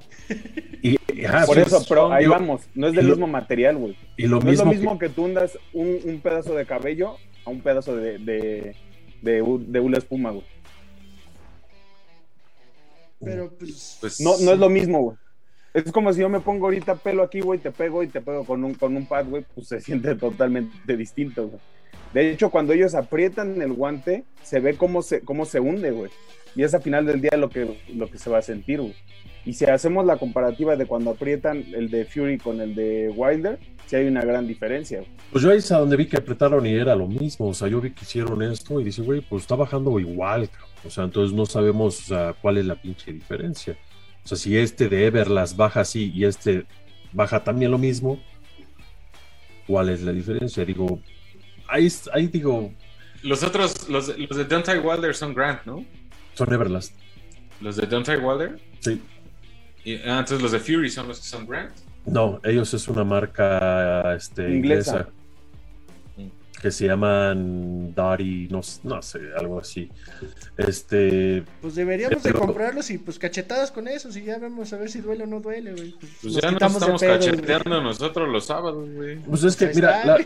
Y, 0.81 0.97
Por 1.45 1.57
eso, 1.57 1.83
pero 1.89 2.11
ahí 2.11 2.25
vamos, 2.25 2.61
no 2.73 2.87
es 2.87 2.93
del 2.93 3.07
mismo 3.07 3.27
material, 3.27 3.75
güey. 3.77 3.97
Y 4.15 4.27
lo 4.27 4.39
no 4.39 4.45
mismo 4.45 4.51
es 4.51 4.59
lo 4.59 4.65
mismo 4.65 4.99
que, 4.99 5.09
tú 5.09 5.25
hundas 5.25 5.57
un, 5.73 6.21
pedazo 6.23 6.55
de 6.55 6.65
cabello 6.65 7.17
a 7.45 7.49
un 7.49 7.59
pedazo 7.61 7.95
de, 7.95 8.17
de, 8.19 8.75
de, 9.21 9.41
una 9.41 9.97
espuma, 9.97 10.31
güey. 10.31 10.45
Pero 13.19 13.49
pues... 13.49 13.97
pues 13.99 14.21
no, 14.21 14.37
no 14.39 14.53
es 14.53 14.59
lo 14.59 14.69
mismo, 14.69 15.01
güey. 15.01 15.17
Es 15.73 15.91
como 15.91 16.11
si 16.13 16.21
yo 16.21 16.29
me 16.29 16.39
pongo 16.39 16.65
ahorita 16.65 16.95
pelo 16.95 17.21
aquí, 17.21 17.41
güey, 17.41 17.59
te 17.59 17.71
pego 17.71 18.01
y 18.01 18.07
te 18.07 18.21
pego 18.21 18.43
con 18.43 18.63
un, 18.63 18.73
con 18.73 18.95
un 18.95 19.05
pad, 19.05 19.27
güey, 19.27 19.45
pues 19.53 19.67
se 19.67 19.79
siente 19.81 20.15
totalmente 20.15 20.97
distinto, 20.97 21.47
güey. 21.47 21.59
De 22.13 22.31
hecho, 22.31 22.49
cuando 22.49 22.73
ellos 22.73 22.95
aprietan 22.95 23.61
el 23.61 23.73
guante, 23.73 24.23
se 24.41 24.59
ve 24.59 24.75
cómo 24.75 25.03
se, 25.03 25.21
cómo 25.21 25.45
se 25.45 25.59
hunde, 25.59 25.91
güey. 25.91 26.09
Y 26.55 26.63
es 26.63 26.73
a 26.73 26.79
final 26.79 27.05
del 27.05 27.21
día 27.21 27.37
lo 27.37 27.49
que, 27.49 27.77
lo 27.93 28.09
que 28.09 28.17
se 28.17 28.31
va 28.31 28.39
a 28.39 28.41
sentir, 28.41 28.81
güey. 28.81 28.95
Y 29.45 29.53
si 29.53 29.65
hacemos 29.65 30.05
la 30.05 30.17
comparativa 30.17 30.75
de 30.75 30.85
cuando 30.85 31.11
aprietan 31.11 31.65
el 31.73 31.89
de 31.89 32.05
Fury 32.05 32.37
con 32.37 32.61
el 32.61 32.75
de 32.75 33.09
Wilder, 33.15 33.57
sí 33.85 33.95
hay 33.95 34.07
una 34.07 34.21
gran 34.21 34.47
diferencia. 34.47 35.03
Pues 35.31 35.43
yo 35.43 35.51
ahí 35.51 35.57
es 35.57 35.71
a 35.71 35.79
donde 35.79 35.95
vi 35.95 36.05
que 36.05 36.17
apretaron 36.17 36.65
y 36.65 36.73
era 36.73 36.95
lo 36.95 37.07
mismo. 37.07 37.47
O 37.47 37.53
sea, 37.53 37.67
yo 37.67 37.81
vi 37.81 37.91
que 37.91 38.03
hicieron 38.03 38.41
esto 38.43 38.79
y 38.79 38.83
dice, 38.83 39.01
güey, 39.01 39.21
pues 39.21 39.43
está 39.43 39.55
bajando 39.55 39.99
igual. 39.99 40.49
O 40.85 40.89
sea, 40.89 41.05
entonces 41.05 41.35
no 41.35 41.45
sabemos 41.45 41.99
o 41.99 42.03
sea, 42.03 42.33
cuál 42.33 42.57
es 42.57 42.65
la 42.65 42.75
pinche 42.75 43.11
diferencia. 43.11 43.77
O 44.23 44.27
sea, 44.27 44.37
si 44.37 44.57
este 44.57 44.89
de 44.89 45.07
Everlast 45.07 45.55
baja 45.55 45.81
así 45.81 46.11
y 46.13 46.25
este 46.25 46.65
baja 47.11 47.43
también 47.43 47.71
lo 47.71 47.77
mismo, 47.77 48.21
¿cuál 49.65 49.89
es 49.89 50.01
la 50.01 50.11
diferencia? 50.11 50.65
Digo, 50.65 50.99
ahí, 51.67 51.87
ahí 52.13 52.27
digo. 52.27 52.71
Los 53.23 53.43
otros, 53.43 53.89
los, 53.89 54.17
los 54.17 54.37
de 54.37 54.45
Dante 54.45 54.77
Wilder 54.77 55.15
son 55.15 55.33
Grant, 55.33 55.65
¿no? 55.65 55.85
Son 56.33 56.53
Everlast. 56.53 56.93
¿Los 57.61 57.75
de 57.75 57.87
Dante 57.87 58.17
Wilder? 58.17 58.59
Sí. 58.79 59.01
Y, 59.83 59.95
ah, 59.95 60.19
entonces 60.19 60.41
los 60.41 60.51
de 60.51 60.59
Fury 60.59 60.89
son 60.89 61.07
los 61.07 61.19
que 61.19 61.25
son 61.25 61.45
Grant. 61.47 61.71
No, 62.05 62.39
ellos 62.43 62.73
es 62.73 62.87
una 62.87 63.03
marca 63.03 64.15
este, 64.15 64.49
inglesa. 64.49 65.07
que 66.61 66.71
se 66.71 66.87
llaman 66.87 67.93
Dari, 67.93 68.47
no, 68.49 68.61
no, 68.83 69.01
sé, 69.01 69.19
algo 69.37 69.59
así. 69.59 69.89
Este. 70.57 71.43
Pues 71.61 71.75
deberíamos 71.75 72.23
de 72.23 72.33
comprarlos 72.33 72.89
y 72.89 72.97
pues 72.97 73.19
cachetadas 73.19 73.71
con 73.71 73.87
esos 73.87 74.17
y 74.17 74.23
ya 74.23 74.37
vemos 74.39 74.73
a 74.73 74.77
ver 74.77 74.89
si 74.89 75.01
duele 75.01 75.23
o 75.23 75.27
no 75.27 75.39
duele, 75.39 75.73
güey. 75.73 75.91
Pues, 75.91 76.11
pues 76.21 76.33
ya 76.35 76.51
nos 76.51 76.73
estamos 76.73 77.01
cacheteando 77.01 77.81
nosotros 77.81 78.27
los 78.27 78.45
sábados, 78.45 78.89
güey. 78.89 79.17
Pues 79.19 79.43
es 79.43 79.55
que, 79.55 79.67
pues 79.67 79.77
mira, 79.77 80.05
la, 80.05 80.17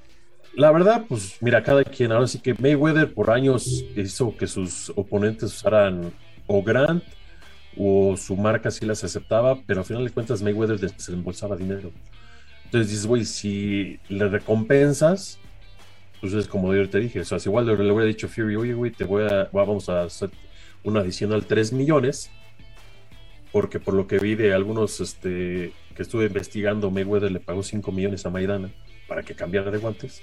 la, 0.54 0.72
verdad, 0.72 1.04
pues 1.08 1.36
mira, 1.40 1.62
cada 1.62 1.84
quien, 1.84 2.12
ahora 2.12 2.26
sí 2.26 2.40
que 2.40 2.54
Mayweather 2.54 3.14
por 3.14 3.30
años 3.30 3.84
hizo 3.96 4.36
que 4.36 4.46
sus 4.46 4.90
oponentes 4.96 5.54
usaran 5.54 6.12
o 6.46 6.62
Grant 6.62 7.04
o 7.76 8.16
su 8.16 8.36
marca 8.36 8.70
sí 8.70 8.84
las 8.84 9.04
aceptaba, 9.04 9.60
pero 9.66 9.80
al 9.80 9.86
final 9.86 10.04
de 10.04 10.10
cuentas 10.10 10.42
Mayweather 10.42 10.78
desembolsaba 10.78 11.56
dinero. 11.56 11.92
Entonces 12.64 12.90
dices, 12.90 13.06
güey, 13.06 13.24
si 13.24 13.98
le 14.08 14.28
recompensas, 14.28 15.38
pues 16.20 16.32
es 16.34 16.46
como 16.46 16.74
yo 16.74 16.88
te 16.88 17.00
dije, 17.00 17.20
o 17.20 17.24
sea, 17.24 17.38
si 17.38 17.48
igual 17.48 17.66
le, 17.66 17.72
hubiera 17.72 18.04
dicho 18.04 18.28
Fury, 18.28 18.56
oye, 18.56 18.74
güey, 18.74 18.90
te 18.92 19.04
voy 19.04 19.24
a, 19.24 19.48
vamos 19.52 19.88
a 19.88 20.02
hacer 20.02 20.30
una 20.84 21.00
adicional 21.00 21.46
3 21.46 21.72
millones, 21.72 22.30
porque 23.52 23.80
por 23.80 23.94
lo 23.94 24.06
que 24.06 24.18
vi 24.18 24.34
de 24.34 24.54
algunos 24.54 25.00
este, 25.00 25.72
que 25.96 26.02
estuve 26.02 26.26
investigando, 26.26 26.90
Mayweather 26.90 27.32
le 27.32 27.40
pagó 27.40 27.62
5 27.62 27.90
millones 27.90 28.24
a 28.26 28.30
Maidana 28.30 28.70
para 29.08 29.22
que 29.22 29.34
cambiara 29.34 29.70
de 29.70 29.78
guantes. 29.78 30.22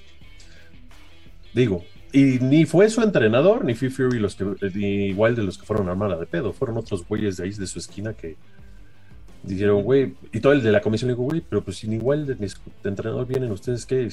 Digo, 1.53 1.83
y 2.11 2.39
ni 2.39 2.65
fue 2.65 2.89
su 2.89 3.01
entrenador, 3.01 3.65
ni 3.65 3.75
fue 3.75 3.89
Fury 3.89 4.19
los 4.19 4.35
que, 4.35 4.45
ni 4.73 5.07
igual 5.07 5.35
de 5.35 5.43
los 5.43 5.57
que 5.57 5.65
fueron 5.65 5.89
armada 5.89 6.17
de 6.17 6.25
pedo, 6.25 6.53
fueron 6.53 6.77
otros 6.77 7.07
güeyes 7.07 7.37
de 7.37 7.43
ahí 7.43 7.51
de 7.51 7.67
su 7.67 7.79
esquina 7.79 8.13
que 8.13 8.37
dijeron, 9.43 9.83
güey, 9.83 10.15
y 10.33 10.39
todo 10.39 10.53
el 10.53 10.61
de 10.61 10.71
la 10.71 10.81
comisión 10.81 11.07
le 11.07 11.13
dijo, 11.13 11.23
güey, 11.23 11.41
pero 11.41 11.63
pues 11.63 11.77
sin 11.77 11.93
igual 11.93 12.25
de 12.25 12.35
mis 12.35 12.59
de 12.83 12.89
entrenador 12.89 13.27
vienen 13.27 13.51
ustedes 13.51 13.85
qué, 13.85 14.09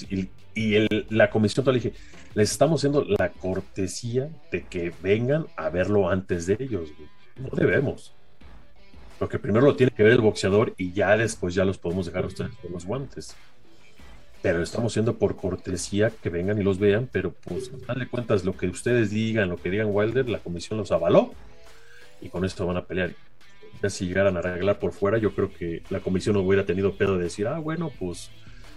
y, 0.54 0.74
el, 0.74 1.06
la 1.10 1.30
comisión 1.30 1.66
le 1.66 1.74
dije, 1.74 1.92
les 2.34 2.50
estamos 2.50 2.80
haciendo 2.80 3.04
la 3.04 3.30
cortesía 3.30 4.28
de 4.50 4.64
que 4.64 4.92
vengan 5.02 5.46
a 5.56 5.68
verlo 5.70 6.08
antes 6.08 6.46
de 6.46 6.56
ellos. 6.60 6.90
No 7.36 7.50
debemos. 7.56 8.14
Porque 9.18 9.38
primero 9.38 9.64
lo 9.64 9.76
tiene 9.76 9.92
que 9.92 10.02
ver 10.02 10.12
el 10.12 10.20
boxeador 10.20 10.74
y 10.76 10.92
ya 10.92 11.16
después 11.16 11.54
ya 11.54 11.64
los 11.64 11.78
podemos 11.78 12.06
dejar 12.06 12.24
a 12.24 12.26
ustedes 12.26 12.52
con 12.56 12.72
los 12.72 12.84
guantes. 12.84 13.34
Pero 14.44 14.62
estamos 14.62 14.92
haciendo 14.92 15.16
por 15.16 15.36
cortesía 15.36 16.10
que 16.10 16.28
vengan 16.28 16.60
y 16.60 16.62
los 16.62 16.78
vean, 16.78 17.08
pero 17.10 17.32
pues 17.32 17.70
dale 17.86 18.06
cuentas 18.06 18.44
lo 18.44 18.54
que 18.54 18.66
ustedes 18.68 19.08
digan, 19.08 19.48
lo 19.48 19.56
que 19.56 19.70
digan 19.70 19.86
Wilder, 19.90 20.28
la 20.28 20.38
comisión 20.38 20.78
los 20.78 20.92
avaló 20.92 21.32
y 22.20 22.28
con 22.28 22.44
esto 22.44 22.66
van 22.66 22.76
a 22.76 22.84
pelear. 22.84 23.14
Ya 23.82 23.88
si 23.88 24.06
llegaran 24.06 24.36
a 24.36 24.40
arreglar 24.40 24.78
por 24.78 24.92
fuera, 24.92 25.16
yo 25.16 25.34
creo 25.34 25.50
que 25.50 25.82
la 25.88 26.00
comisión 26.00 26.34
no 26.34 26.42
hubiera 26.42 26.66
tenido 26.66 26.94
pedo 26.94 27.16
de 27.16 27.24
decir, 27.24 27.46
ah, 27.46 27.58
bueno, 27.58 27.90
pues 27.98 28.28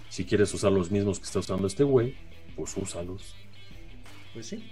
si 0.07 0.23
quieres 0.23 0.53
usar 0.53 0.71
los 0.71 0.89
mismos 0.89 1.19
que 1.19 1.25
está 1.25 1.39
usando 1.39 1.67
este 1.67 1.83
güey, 1.83 2.15
pues 2.55 2.77
úsalos. 2.77 3.35
Pues 4.33 4.45
sí. 4.45 4.71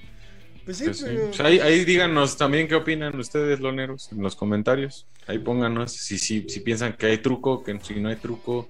Pues 0.63 0.77
sí, 0.77 0.85
Pues 0.85 0.99
sí. 0.99 1.03
pero... 1.07 1.25
Pues 1.25 1.41
ahí, 1.41 1.59
ahí 1.59 1.83
díganos 1.83 2.37
también 2.37 2.69
qué 2.69 2.75
opinan 2.75 3.19
ustedes, 3.19 3.59
loneros, 3.59 4.13
en 4.13 4.23
los 4.23 4.37
comentarios. 4.37 5.07
Ahí 5.27 5.39
pónganos 5.39 5.91
si, 5.91 6.17
si, 6.17 6.47
si 6.47 6.61
piensan 6.61 6.93
que 6.93 7.07
hay 7.07 7.17
truco, 7.17 7.65
que 7.65 7.77
si 7.81 7.95
no 7.99 8.07
hay 8.07 8.15
truco, 8.15 8.69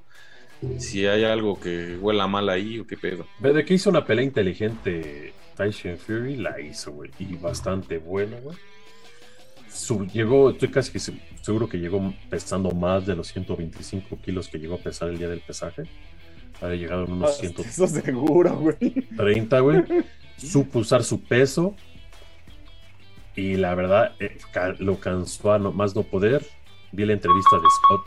si 0.77 1.05
hay 1.05 1.23
algo 1.23 1.59
que 1.59 1.97
huela 1.97 2.27
mal 2.27 2.49
ahí 2.49 2.79
o 2.79 2.87
qué 2.87 2.97
pedo. 2.97 3.25
Ve, 3.39 3.53
De 3.53 3.65
que 3.65 3.73
hizo 3.73 3.89
una 3.89 4.05
pelea 4.05 4.23
inteligente 4.23 5.33
Tyson 5.55 5.97
Fury, 5.97 6.37
la 6.37 6.59
hizo, 6.59 6.91
güey. 6.91 7.11
Y 7.19 7.35
bastante 7.35 7.97
buena, 7.97 8.39
güey. 8.39 8.57
Llegó, 10.13 10.51
estoy 10.51 10.69
casi 10.69 10.91
que 10.91 10.99
seguro 10.99 11.67
que 11.67 11.77
llegó 11.77 12.13
pesando 12.29 12.71
más 12.71 13.05
de 13.05 13.15
los 13.15 13.27
125 13.27 14.17
kilos 14.21 14.47
que 14.47 14.57
llegó 14.57 14.75
a 14.75 14.79
pesar 14.79 15.09
el 15.09 15.17
día 15.17 15.27
del 15.27 15.41
pesaje. 15.41 15.83
Había 16.61 16.77
llegado 16.77 17.05
en 17.05 17.13
unos 17.13 17.43
Eso 17.43 17.87
seguro, 17.87 18.55
güey. 18.55 18.77
130, 18.79 19.59
güey. 19.59 19.83
Supo 20.37 20.79
usar 20.79 21.03
su 21.03 21.21
peso. 21.21 21.75
Y 23.35 23.55
la 23.55 23.75
verdad, 23.75 24.13
eh, 24.19 24.37
lo 24.79 24.99
cansó 24.99 25.51
a 25.51 25.59
no, 25.59 25.73
más 25.73 25.93
no 25.95 26.03
poder. 26.03 26.45
Vi 26.93 27.05
la 27.05 27.13
entrevista 27.13 27.57
de 27.57 27.67
Scott. 27.77 28.01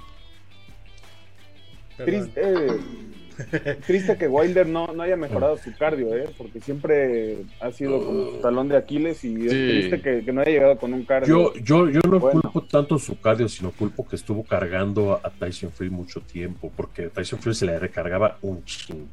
Triste, 2.05 2.41
eh, 2.43 3.79
triste 3.87 4.17
que 4.17 4.27
Wilder 4.27 4.67
no, 4.67 4.89
no 4.89 5.03
haya 5.03 5.17
mejorado 5.17 5.57
su 5.59 5.73
cardio, 5.77 6.15
¿eh? 6.17 6.29
Porque 6.37 6.61
siempre 6.61 7.39
ha 7.61 7.71
sido 7.71 8.05
como 8.05 8.31
su 8.33 8.37
talón 8.39 8.69
de 8.69 8.77
Aquiles 8.77 9.23
y 9.25 9.47
es 9.47 9.53
Sí. 9.53 9.67
triste 9.69 10.01
que, 10.01 10.25
que 10.25 10.33
no 10.33 10.41
haya 10.41 10.51
llegado 10.51 10.77
con 10.79 10.93
un 10.93 11.05
cardio. 11.05 11.55
Yo, 11.55 11.61
yo, 11.63 11.91
yo 11.91 12.01
no 12.11 12.19
Bueno. 12.19 12.41
culpo 12.43 12.63
tanto 12.65 12.99
su 12.99 13.21
cardio, 13.21 13.49
sino 13.49 13.71
culpo 13.71 14.07
que 14.09 14.17
estuvo 14.17 14.43
cargando 14.45 15.13
a, 15.13 15.21
a 15.27 15.31
Tyson 15.31 15.71
Fury 15.71 15.91
mucho 15.91 16.21
tiempo, 16.21 16.73
porque 16.77 17.09
Tyson 17.09 17.39
Fury 17.39 17.55
se 17.55 17.67
le 17.67 17.79
recargaba 17.79 18.39
un 18.43 18.65
ching. 18.65 19.07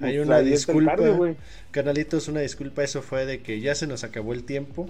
Hay 0.00 0.18
una 0.18 0.40
disculpa, 0.40 0.94
cardio, 0.96 1.36
canalitos, 1.72 2.28
una 2.28 2.40
disculpa, 2.40 2.82
eso 2.84 3.02
fue 3.02 3.26
de 3.26 3.40
que 3.40 3.60
ya 3.60 3.74
se 3.74 3.86
nos 3.86 4.02
acabó 4.04 4.32
el 4.32 4.44
tiempo. 4.44 4.88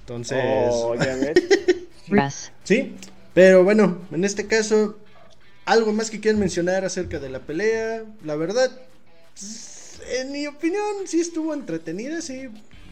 Entonces, 0.00 0.38
Oh, 0.72 0.94
ya 0.96 1.14
ves. 1.16 1.32
Russ. 2.08 2.52
sí, 2.64 2.94
pero 3.32 3.62
bueno, 3.62 3.98
en 4.10 4.24
este 4.24 4.46
caso, 4.48 4.98
algo 5.64 5.92
más 5.92 6.10
que 6.10 6.20
quieran 6.20 6.40
mencionar 6.40 6.84
acerca 6.84 7.18
de 7.18 7.30
la 7.30 7.40
pelea, 7.40 8.04
la 8.24 8.36
verdad, 8.36 8.70
en 10.10 10.32
mi 10.32 10.46
opinión, 10.46 11.06
sí 11.06 11.20
estuvo 11.20 11.54
entretenida, 11.54 12.20
sí, 12.20 12.48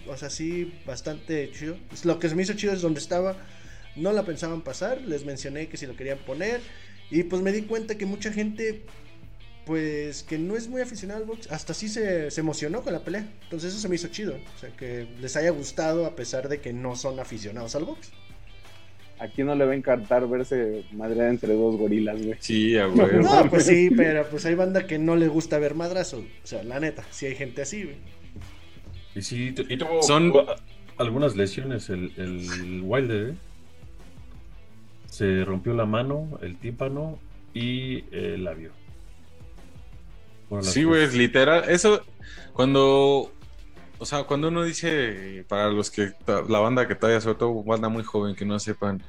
o 0.07 0.16
sea, 0.16 0.31
sí, 0.31 0.72
bastante 0.87 1.50
chido. 1.52 1.76
Pues 1.88 2.04
Lo 2.04 2.18
que 2.18 2.28
se 2.28 2.35
me 2.35 2.42
hizo 2.42 2.54
chido 2.54 2.72
es 2.72 2.81
donde 2.81 3.00
estaba, 3.00 3.37
no 3.96 4.12
la 4.12 4.24
pensaban 4.24 4.62
pasar, 4.62 5.00
les 5.02 5.24
mencioné 5.24 5.68
que 5.68 5.76
si 5.76 5.87
lo 5.87 5.96
querían 5.96 6.18
poner, 6.18 6.61
y 7.11 7.22
pues 7.24 7.42
me 7.42 7.52
di 7.52 7.62
cuenta 7.62 7.96
que 7.96 8.07
mucha 8.07 8.33
gente 8.33 8.85
pues 9.68 10.22
que 10.22 10.38
no 10.38 10.57
es 10.57 10.66
muy 10.66 10.81
aficionado 10.81 11.20
al 11.20 11.26
box, 11.26 11.52
hasta 11.52 11.74
sí 11.74 11.90
se, 11.90 12.31
se 12.31 12.40
emocionó 12.40 12.81
con 12.81 12.94
la 12.94 13.04
pelea. 13.04 13.31
Entonces 13.42 13.72
eso 13.72 13.83
se 13.83 13.88
me 13.90 13.96
hizo 13.96 14.09
chido. 14.09 14.35
O 14.57 14.59
sea, 14.59 14.70
que 14.70 15.07
les 15.20 15.37
haya 15.37 15.50
gustado 15.50 16.07
a 16.07 16.16
pesar 16.16 16.48
de 16.48 16.62
que 16.62 16.72
no 16.72 16.96
son 16.96 17.20
aficionados 17.20 17.74
al 17.74 17.85
box. 17.85 18.09
¿A 19.20 19.28
quién 19.28 19.48
no 19.48 19.54
le 19.57 19.64
va 19.66 19.72
a 19.72 19.74
encantar 19.76 20.28
verse 20.28 20.85
madrear 20.92 21.28
entre 21.31 21.54
dos 21.54 21.76
gorilas, 21.76 22.22
güey? 22.24 22.37
Sí, 22.40 22.76
a 22.78 22.87
huevo. 22.88 23.20
No, 23.22 23.50
pues 23.50 23.66
sí, 23.66 23.90
pero 23.96 24.24
pues 24.31 24.46
hay 24.46 24.54
banda 24.54 24.87
que 24.87 24.98
no 24.98 25.16
le 25.16 25.26
gusta 25.28 25.59
ver 25.59 25.74
madrazo. 25.74 26.18
O 26.18 26.46
sea, 26.46 26.62
la 26.62 26.78
neta, 26.78 27.04
sí 27.11 27.26
hay 27.26 27.35
gente 27.35 27.62
así, 27.62 27.83
güey. 27.85 27.96
Y 29.16 29.22
sí, 29.22 29.52
tu- 29.52 29.66
y 29.68 29.76
tuvo, 29.76 30.02
Son- 30.02 30.33
algunas 30.98 31.35
lesiones 31.37 31.90
el, 31.90 32.12
el 32.16 32.81
Wilder, 32.85 33.31
¿eh? 33.31 33.35
Se 35.07 35.44
rompió 35.44 35.74
la 35.74 35.87
mano, 35.87 36.38
el 36.42 36.57
tímpano 36.57 37.18
y 37.54 38.04
el 38.14 38.44
labio. 38.44 38.70
Sí, 40.61 40.85
güey, 40.85 41.11
literal. 41.16 41.64
Eso, 41.68 42.02
cuando. 42.52 43.33
O 43.98 44.06
sea, 44.06 44.24
cuando 44.24 44.48
uno 44.48 44.62
dice, 44.64 45.44
para 45.48 45.68
los 45.70 45.90
que. 45.90 46.12
La 46.48 46.61
banda 46.61 46.87
que 46.87 46.94
todavía, 46.94 47.20
sobre 47.20 47.38
todo 47.38 47.62
banda 47.64 47.88
muy 47.88 48.04
joven, 48.04 48.34
que 48.34 48.44
no 48.44 48.58
sepan 48.58 49.02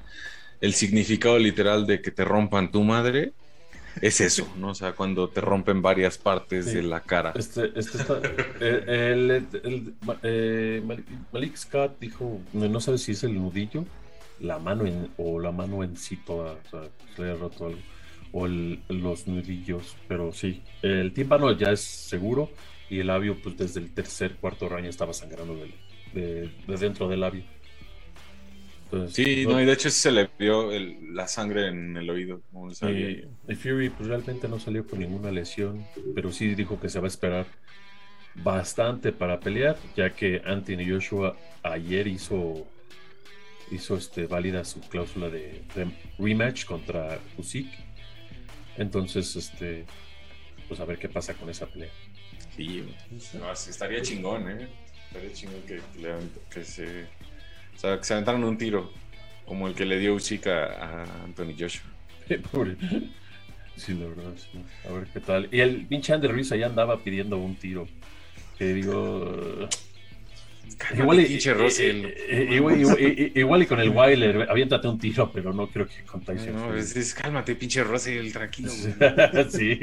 el 0.61 0.73
significado 0.73 1.37
literal 1.37 1.85
de 1.87 2.01
que 2.01 2.11
te 2.11 2.25
rompan 2.25 2.71
tu 2.71 2.83
madre, 2.83 3.33
es 4.01 4.19
eso, 4.21 4.47
¿no? 4.57 4.69
O 4.69 4.75
sea, 4.75 4.93
cuando 4.93 5.29
te 5.29 5.41
rompen 5.41 5.81
varias 5.81 6.17
partes 6.17 6.65
Sí. 6.65 6.75
de 6.75 6.83
la 6.83 7.01
cara. 7.01 7.33
Este, 7.35 7.71
este 7.75 7.97
está, 7.97 8.19
eh, 8.59 8.83
el, 9.13 9.31
el- 9.63 9.93
eh, 10.23 10.81
Malik- 11.31 11.55
Scott 11.55 11.97
dijo, 11.99 12.39
no, 12.53 12.67
no 12.67 12.79
sabe 12.81 12.97
si 12.97 13.11
es 13.13 13.23
el 13.23 13.35
nudillo, 13.35 13.85
la 14.39 14.57
mano 14.59 14.85
en, 14.85 15.09
o 15.17 15.39
la 15.39 15.51
mano 15.51 15.83
en 15.83 15.97
sí 15.97 16.17
toda, 16.17 16.53
o 16.53 16.69
sea, 16.69 16.81
se 17.15 17.21
le 17.23 17.31
ha 17.31 17.35
roto 17.35 17.67
algo, 17.67 17.79
o 18.31 18.45
el- 18.45 18.79
los 18.89 19.27
nudillos, 19.27 19.95
pero 20.07 20.31
sí, 20.33 20.61
el 20.81 21.13
tímpano 21.13 21.51
ya 21.53 21.71
es 21.71 21.81
seguro 21.81 22.49
y 22.89 22.99
el 22.99 23.07
labio, 23.07 23.37
pues 23.41 23.57
desde 23.57 23.79
el 23.79 23.93
tercer, 23.93 24.35
cuarto 24.35 24.67
raño 24.69 24.89
estaba 24.89 25.13
sangrando 25.13 25.55
de, 26.13 26.49
de 26.67 26.77
dentro 26.77 27.07
del 27.07 27.19
labio. 27.21 27.43
Entonces, 28.85 29.13
Sí, 29.15 29.45
no, 29.45 29.61
y 29.61 29.65
de 29.65 29.73
hecho 29.73 29.89
se 29.91 30.11
le 30.11 30.29
vio 30.39 30.71
el- 30.71 31.13
la 31.13 31.27
sangre 31.27 31.67
en 31.67 31.95
el 31.95 32.09
oído. 32.09 32.41
como 32.51 32.73
salía. 32.73 33.09
y, 33.11 33.27
y 33.47 33.55
Fury 33.55 33.89
pues 33.89 34.09
realmente 34.09 34.47
no 34.47 34.59
salió 34.59 34.85
con 34.87 34.99
ninguna 34.99 35.31
lesión, 35.31 35.85
pero 36.15 36.31
sí 36.31 36.55
dijo 36.55 36.79
que 36.79 36.89
se 36.89 36.99
va 36.99 37.05
a 37.05 37.09
esperar 37.09 37.45
bastante 38.35 39.11
para 39.11 39.39
pelear, 39.39 39.77
ya 39.95 40.11
que 40.11 40.41
Anthony 40.45 40.85
Joshua 40.89 41.35
ayer 41.63 42.07
hizo 42.07 42.67
hizo 43.71 43.95
este 43.97 44.25
válida 44.25 44.65
su 44.65 44.79
cláusula 44.81 45.29
de, 45.29 45.61
de 45.75 45.91
rematch 46.17 46.65
contra 46.65 47.19
Usyk. 47.37 47.67
Entonces, 48.77 49.35
este 49.35 49.85
pues 50.67 50.79
a 50.79 50.85
ver 50.85 50.97
qué 50.97 51.09
pasa 51.09 51.33
con 51.35 51.49
esa 51.49 51.67
pelea. 51.67 51.89
Sí, 52.59 52.83
no, 53.39 53.49
estaría 53.53 54.01
chingón, 54.01 54.49
¿eh? 54.49 54.67
Estaría 55.07 55.31
chingón 55.31 55.61
que, 55.61 55.79
que 55.95 56.15
que 56.49 56.65
se. 56.65 57.03
O 57.75 57.79
sea, 57.79 57.97
que 57.97 58.03
se 58.03 58.13
aventaran 58.13 58.43
un 58.43 58.57
tiro. 58.57 58.91
Como 59.45 59.69
el 59.69 59.73
que 59.73 59.85
le 59.85 59.97
dio 59.97 60.13
Usyk 60.15 60.47
a, 60.47 60.65
a 60.65 61.23
Anthony 61.23 61.55
Joshua. 61.57 61.89
Pobre. 62.51 62.75
Sí, 63.77 63.93
la 63.93 64.07
verdad, 64.07 64.33
sí. 64.35 64.61
A 64.85 64.91
ver 64.91 65.07
qué 65.07 65.21
tal. 65.21 65.47
Y 65.53 65.61
el 65.61 65.87
pinche 65.87 66.11
Andy 66.11 66.27
Ruiz 66.27 66.51
allá 66.51 66.65
andaba 66.65 67.01
pidiendo 67.01 67.37
un 67.37 67.55
tiro. 67.55 67.87
Que 68.57 68.73
digo. 68.73 69.69
Igual 70.97 71.19
y, 71.19 71.25
pinche 71.25 71.53
Russell. 71.53 72.05
eh, 72.05 72.15
eh, 72.29 72.47
igual, 72.51 72.79
igual- 72.79 72.99
i- 73.01 73.31
igual 73.35 73.63
y 73.63 73.65
con 73.65 73.79
el 73.81 73.89
Wilder, 73.89 74.47
aviéntate 74.49 74.87
un 74.87 74.97
tiro, 74.97 75.29
pero 75.31 75.51
no 75.53 75.67
creo 75.67 75.85
que 75.85 76.03
con 76.09 76.21
Tyson. 76.21 76.55
No, 76.55 76.73
es, 76.73 76.95
es- 76.95 77.13
cálmate, 77.13 77.53
pinche 77.55 77.83
Russell, 77.83 78.31
tranquilo. 78.31 78.71
güey. 78.71 79.49
sí. 79.49 79.77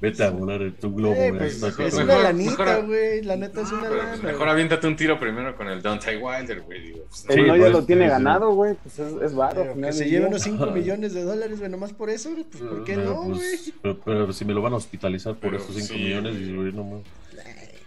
Vete 0.00 0.22
a 0.24 0.30
volar 0.30 0.70
tu 0.80 0.94
globo. 0.94 1.14
Eh, 1.14 1.30
güey. 1.30 1.38
pues, 1.40 1.62
es 1.62 1.94
una 1.94 2.04
Mejor- 2.04 2.22
lanita, 2.22 2.64
mejor- 2.64 2.86
güey. 2.86 3.22
La 3.22 3.36
neta 3.36 3.60
es 3.62 3.72
una 3.72 3.82
pero, 3.82 3.96
lana. 3.96 4.08
pues, 4.10 4.22
mejor 4.22 4.38
güey. 4.38 4.50
aviéntate 4.50 4.86
un 4.86 4.96
tiro 4.96 5.18
primero 5.18 5.56
con 5.56 5.68
el 5.68 5.82
Dante 5.82 6.16
Wilder, 6.16 6.60
güey. 6.62 6.92
Pues, 6.92 7.26
El 7.28 7.34
Sí, 7.34 7.40
no 7.42 7.56
ya 7.56 7.60
pues, 7.62 7.72
lo 7.72 7.84
tiene 7.84 8.02
sí, 8.02 8.06
sí. 8.06 8.10
ganado, 8.10 8.50
güey. 8.54 8.74
Pues 8.82 8.98
es, 8.98 9.12
es 9.22 9.34
varo. 9.34 9.62
Pero 9.74 9.86
que 9.86 9.92
se 9.92 10.08
lleve 10.08 10.26
unos 10.26 10.42
5 10.42 10.66
millones 10.70 11.12
de 11.12 11.22
dólares, 11.24 11.58
güey, 11.58 11.70
nomás 11.70 11.92
por 11.92 12.08
eso, 12.08 12.30
güey, 12.30 12.44
pues 12.44 12.62
¿por 12.62 12.84
qué 12.84 12.94
Pero, 12.94 13.04
no, 13.10 13.22
güey? 13.24 13.32
pues, 13.38 13.72
pero, 13.82 13.98
pero 13.98 14.32
si 14.32 14.44
me 14.44 14.54
lo 14.54 14.62
van 14.62 14.74
a 14.74 14.76
hospitalizar 14.76 15.34
por 15.34 15.50
Pero, 15.50 15.62
esos 15.62 15.74
5 15.74 15.88
sí, 15.94 15.98
millones, 16.04 16.34
güey. 16.34 16.50
y, 16.50 16.54
güey, 16.56 16.72
no 16.72 16.84
mames. 16.84 17.06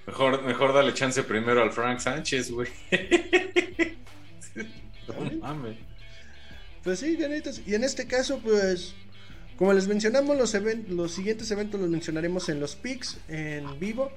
Mejor, 0.08 0.44
mejor 0.44 0.74
dale 0.74 0.94
chance 0.94 1.24
primero 1.24 1.62
al 1.62 1.72
Frank 1.72 2.00
Sánchez, 2.00 2.52
güey. 2.52 2.70
no 5.08 5.32
mames. 5.40 5.78
Pues 6.84 7.00
sí, 7.00 7.18
llanitos. 7.18 7.62
Y 7.66 7.74
en 7.76 7.84
este 7.84 8.06
caso, 8.08 8.40
pues, 8.44 8.94
como 9.58 9.74
les 9.74 9.88
mencionamos, 9.88 10.38
los, 10.38 10.54
los 10.90 11.12
siguientes 11.12 11.50
eventos 11.52 11.80
los 11.82 11.90
mencionaremos 11.90 12.48
en 12.50 12.60
los 12.60 12.76
pics, 12.76 13.18
en 13.28 13.80
vivo. 13.80 14.12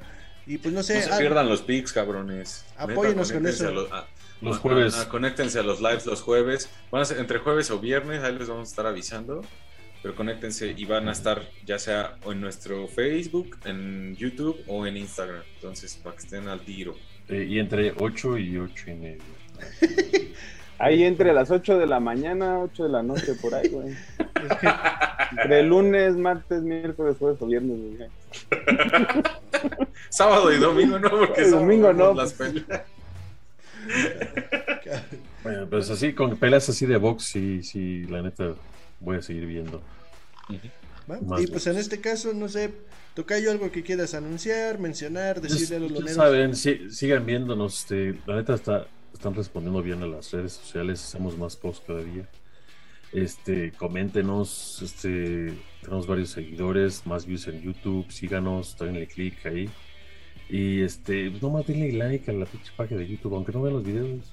Y 0.46 0.58
pues 0.58 0.74
no 0.74 0.82
sé, 0.82 0.96
No 1.00 1.02
se 1.06 1.12
ah, 1.14 1.18
pierdan 1.18 1.48
los 1.48 1.62
pics, 1.62 1.92
cabrones. 1.92 2.64
Apóyenos 2.76 3.32
con 3.32 3.46
eso. 3.46 3.68
a 3.68 3.70
los- 3.70 3.92
a- 3.92 4.06
Los 4.40 4.56
a- 4.56 4.60
jueves. 4.60 4.94
a- 4.96 5.08
conéctense 5.08 5.58
a 5.58 5.62
los 5.62 5.80
lives 5.80 6.06
los 6.06 6.22
jueves. 6.22 6.68
Van 6.90 7.02
a 7.02 7.04
ser 7.04 7.18
entre 7.18 7.38
jueves 7.38 7.70
o 7.70 7.78
viernes, 7.78 8.22
ahí 8.22 8.34
les 8.38 8.48
vamos 8.48 8.68
a 8.68 8.70
estar 8.70 8.86
avisando. 8.86 9.42
Pero 10.02 10.14
conéctense 10.14 10.74
y 10.76 10.84
van 10.84 11.08
a 11.08 11.12
estar 11.12 11.42
ya 11.66 11.78
sea 11.78 12.16
en 12.24 12.40
nuestro 12.40 12.86
Facebook, 12.86 13.58
en 13.64 14.14
YouTube 14.16 14.62
o 14.66 14.86
en 14.86 14.96
Instagram. 14.96 15.42
Entonces, 15.56 15.96
para 16.02 16.16
que 16.16 16.22
estén 16.22 16.48
al 16.48 16.60
tiro. 16.60 16.94
Eh, 17.28 17.46
y 17.48 17.58
entre 17.58 17.92
8 17.98 18.38
y 18.38 18.58
8 18.58 18.90
y 18.90 18.94
medio. 18.94 19.22
Ahí 20.78 21.02
entre 21.02 21.32
las 21.32 21.50
8 21.50 21.76
de 21.76 21.86
la 21.86 21.98
mañana, 21.98 22.60
8 22.60 22.84
de 22.84 22.88
la 22.88 23.02
noche, 23.02 23.34
por 23.42 23.52
ahí, 23.52 23.68
güey. 23.68 23.96
Entre 25.32 25.62
lunes, 25.64 26.16
martes, 26.16 26.62
miércoles, 26.62 27.16
jueves 27.18 27.42
o 27.42 27.46
viernes, 27.46 27.78
güey. 27.96 28.08
Sábado 30.08 30.52
y 30.52 30.58
domingo 30.58 31.00
no, 31.00 31.10
porque 31.10 31.42
El 31.42 31.50
domingo 31.50 31.92
no, 31.92 32.14
las 32.14 32.32
peleas. 32.32 32.82
Bueno, 35.42 35.66
pues 35.68 35.90
así, 35.90 36.12
con 36.12 36.36
peleas 36.36 36.68
así 36.68 36.86
de 36.86 36.96
box, 36.96 37.24
sí, 37.24 37.62
sí, 37.64 38.04
la 38.04 38.22
neta, 38.22 38.54
voy 39.00 39.16
a 39.16 39.22
seguir 39.22 39.46
viendo. 39.46 39.82
Y 41.38 41.46
pues 41.46 41.66
en 41.66 41.76
este 41.78 42.00
caso, 42.00 42.32
no 42.34 42.48
sé, 42.48 42.72
tocayo 43.14 43.50
algo 43.50 43.70
que 43.72 43.82
quieras 43.82 44.14
anunciar, 44.14 44.78
mencionar, 44.78 45.40
decirle 45.40 45.76
a 45.76 45.80
los 45.80 45.90
loneros. 45.92 46.14
saben, 46.16 46.54
sí- 46.54 46.90
sigan 46.90 47.24
viéndonos. 47.24 47.80
este, 47.80 48.18
la 48.26 48.36
neta 48.36 48.54
está, 48.54 48.86
están 49.14 49.34
respondiendo 49.34 49.82
bien 49.82 50.02
a 50.02 50.06
las 50.06 50.30
redes 50.32 50.52
sociales. 50.52 51.02
Hacemos 51.02 51.36
más 51.38 51.56
posts 51.56 51.84
cada 51.86 52.02
día. 52.02 52.28
Este, 53.12 53.72
coméntenos. 53.72 54.82
Este, 54.82 55.54
tenemos 55.80 56.06
varios 56.06 56.30
seguidores, 56.30 57.06
más 57.06 57.24
views 57.24 57.48
en 57.48 57.62
YouTube. 57.62 58.10
Síganos, 58.10 58.76
denle 58.78 59.06
click 59.06 59.46
ahí. 59.46 59.70
Y 60.50 60.82
este, 60.82 61.30
pues 61.30 61.42
nomás 61.42 61.66
denle 61.66 61.92
like 61.92 62.30
a 62.30 62.34
la 62.34 62.46
pinche 62.46 62.70
página 62.76 63.00
de 63.00 63.08
YouTube, 63.08 63.34
aunque 63.34 63.52
no 63.52 63.62
vean 63.62 63.74
los 63.76 63.84
videos. 63.84 64.32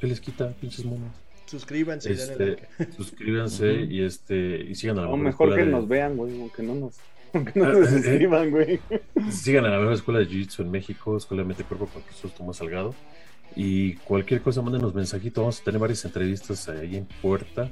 ¿Qué 0.00 0.06
les 0.08 0.20
quita, 0.20 0.48
pinches 0.60 0.84
monos? 0.84 1.12
Suscríbanse, 1.50 2.08
denle 2.14 2.32
Este, 2.32 2.46
like. 2.78 2.92
suscríbanse 2.96 3.72
y 3.88 4.02
este, 4.02 4.64
y 4.68 4.74
sigan 4.74 4.98
a 4.98 5.02
la 5.02 5.08
O 5.08 5.16
mejor 5.16 5.48
mejor 5.48 5.58
que 5.58 5.64
de- 5.66 5.70
nos 5.72 5.88
vean, 5.88 6.16
güey, 6.16 6.40
aunque 6.40 6.62
no 6.62 6.74
nos, 6.74 6.96
aunque 7.34 7.58
no 7.58 7.72
nos 7.72 7.92
escriban, 7.92 8.50
güey. 8.50 8.80
Sigan 9.30 9.64
a 9.64 9.70
la 9.70 9.78
mejor 9.78 9.94
escuela 9.94 10.20
de 10.20 10.26
Jiu-Jitsu 10.28 10.60
en 10.62 10.70
México, 10.70 11.16
Escuela 11.16 11.42
de 11.42 11.48
Mente 11.48 11.62
y 11.62 11.66
Cuerpo 11.66 11.86
con 11.86 12.02
Jesús 12.04 12.34
Tomás 12.34 12.56
Salgado. 12.58 12.94
Y 13.56 13.94
cualquier 13.96 14.42
cosa, 14.42 14.62
mándenos 14.62 14.94
mensajito. 14.94 15.40
Vamos 15.40 15.60
a 15.60 15.64
tener 15.64 15.80
varias 15.80 16.04
entrevistas 16.04 16.68
ahí 16.68 16.96
en 16.96 17.06
puerta. 17.20 17.68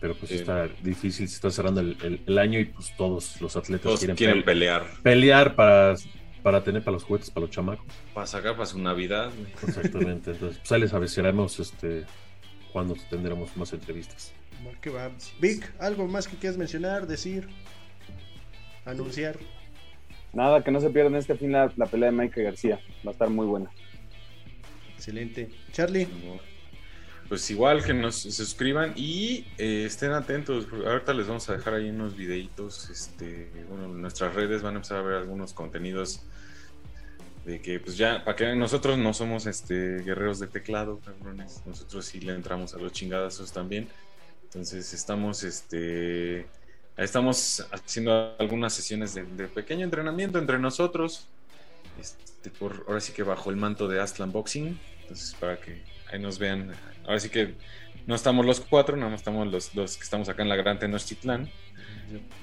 Pero 0.00 0.16
pues 0.16 0.30
Sí. 0.30 0.34
está 0.38 0.66
difícil, 0.82 1.28
se 1.28 1.36
está 1.36 1.48
cerrando 1.52 1.80
el, 1.80 1.96
el- 2.02 2.20
el 2.26 2.38
año 2.38 2.58
y 2.58 2.64
pues 2.64 2.92
todos 2.96 3.40
los 3.40 3.54
atletas 3.56 3.84
Todos 3.84 4.00
quieren, 4.00 4.16
quieren 4.16 4.38
pe- 4.40 4.46
pelear 4.46 4.84
pelear 5.00 5.54
para, 5.54 5.94
para 6.42 6.64
tener 6.64 6.82
para 6.82 6.94
los 6.94 7.04
juguetes, 7.04 7.30
para 7.30 7.46
los 7.46 7.54
chamacos. 7.54 7.86
para 8.12 8.26
sacar 8.26 8.54
para 8.54 8.66
su 8.66 8.80
Navidad. 8.80 9.30
güey. 9.38 9.52
Exactamente. 9.68 10.32
Entonces, 10.32 10.58
pues 10.58 10.72
ahí 10.72 10.80
les 10.80 10.92
avisaremos 10.92 11.60
este, 11.60 12.02
cuando 12.72 12.96
tendremos 13.10 13.56
más 13.56 13.72
entrevistas. 13.72 14.32
Que 14.80 14.90
va. 14.90 15.10
Vic, 15.40 15.72
¿algo 15.80 16.06
más 16.06 16.28
que 16.28 16.36
quieras 16.36 16.56
mencionar, 16.56 17.06
decir, 17.06 17.48
anunciar? 18.84 19.38
Nada, 20.32 20.62
que 20.64 20.70
no 20.70 20.80
se 20.80 20.90
pierdan 20.90 21.16
este 21.16 21.34
fin 21.34 21.52
la, 21.52 21.72
la 21.76 21.86
pelea 21.86 22.10
de 22.10 22.16
Mike 22.16 22.42
García. 22.42 22.80
Va 23.04 23.10
a 23.10 23.12
estar 23.12 23.28
muy 23.28 23.46
buena. 23.46 23.70
Excelente. 24.94 25.50
Charlie, 25.72 26.06
Pues 27.28 27.50
igual 27.50 27.84
que 27.84 27.92
nos 27.92 28.16
suscriban 28.16 28.92
y 28.94 29.44
eh, 29.58 29.84
estén 29.84 30.12
atentos. 30.12 30.68
Ahorita 30.72 31.12
les 31.12 31.26
vamos 31.26 31.48
a 31.48 31.56
dejar 31.56 31.74
ahí 31.74 31.90
unos 31.90 32.16
videitos. 32.16 32.88
Este, 32.88 33.50
bueno, 33.68 33.86
en 33.86 34.00
nuestras 34.00 34.34
redes 34.34 34.62
van 34.62 34.74
a 34.74 34.76
empezar 34.76 34.98
a 34.98 35.02
ver 35.02 35.16
algunos 35.16 35.52
contenidos 35.52 36.22
de 37.44 37.60
que 37.60 37.80
pues 37.80 37.96
ya, 37.96 38.24
para 38.24 38.36
que 38.36 38.54
nosotros 38.54 38.98
no 38.98 39.12
somos 39.12 39.46
este 39.46 40.02
guerreros 40.02 40.38
de 40.38 40.46
teclado, 40.46 41.00
cabrones. 41.00 41.62
Nosotros 41.66 42.06
sí 42.06 42.20
le 42.20 42.34
entramos 42.34 42.74
a 42.74 42.78
los 42.78 42.92
chingadazos 42.92 43.52
también. 43.52 43.88
Entonces 44.44 44.92
estamos 44.92 45.42
este 45.42 46.46
estamos 46.96 47.66
haciendo 47.72 48.36
algunas 48.38 48.72
sesiones 48.74 49.14
de, 49.14 49.24
de 49.24 49.48
pequeño 49.48 49.84
entrenamiento 49.84 50.38
entre 50.38 50.58
nosotros. 50.58 51.28
Este, 52.00 52.50
por 52.50 52.84
ahora 52.86 53.00
sí 53.00 53.12
que 53.12 53.22
bajo 53.22 53.50
el 53.50 53.56
manto 53.56 53.88
de 53.88 54.00
Astlan 54.00 54.30
Boxing. 54.30 54.78
Entonces 55.02 55.34
para 55.34 55.58
que 55.58 55.82
ahí 56.12 56.20
nos 56.20 56.38
vean. 56.38 56.72
Ahora 57.04 57.18
sí 57.18 57.28
que 57.28 57.54
no 58.06 58.14
estamos 58.14 58.46
los 58.46 58.60
cuatro, 58.60 58.96
nada 58.96 59.10
más 59.10 59.20
estamos 59.20 59.48
los 59.48 59.74
dos 59.74 59.96
que 59.96 60.04
estamos 60.04 60.28
acá 60.28 60.42
en 60.42 60.48
la 60.48 60.56
Gran 60.56 60.78
Tenochtitlán. 60.78 61.50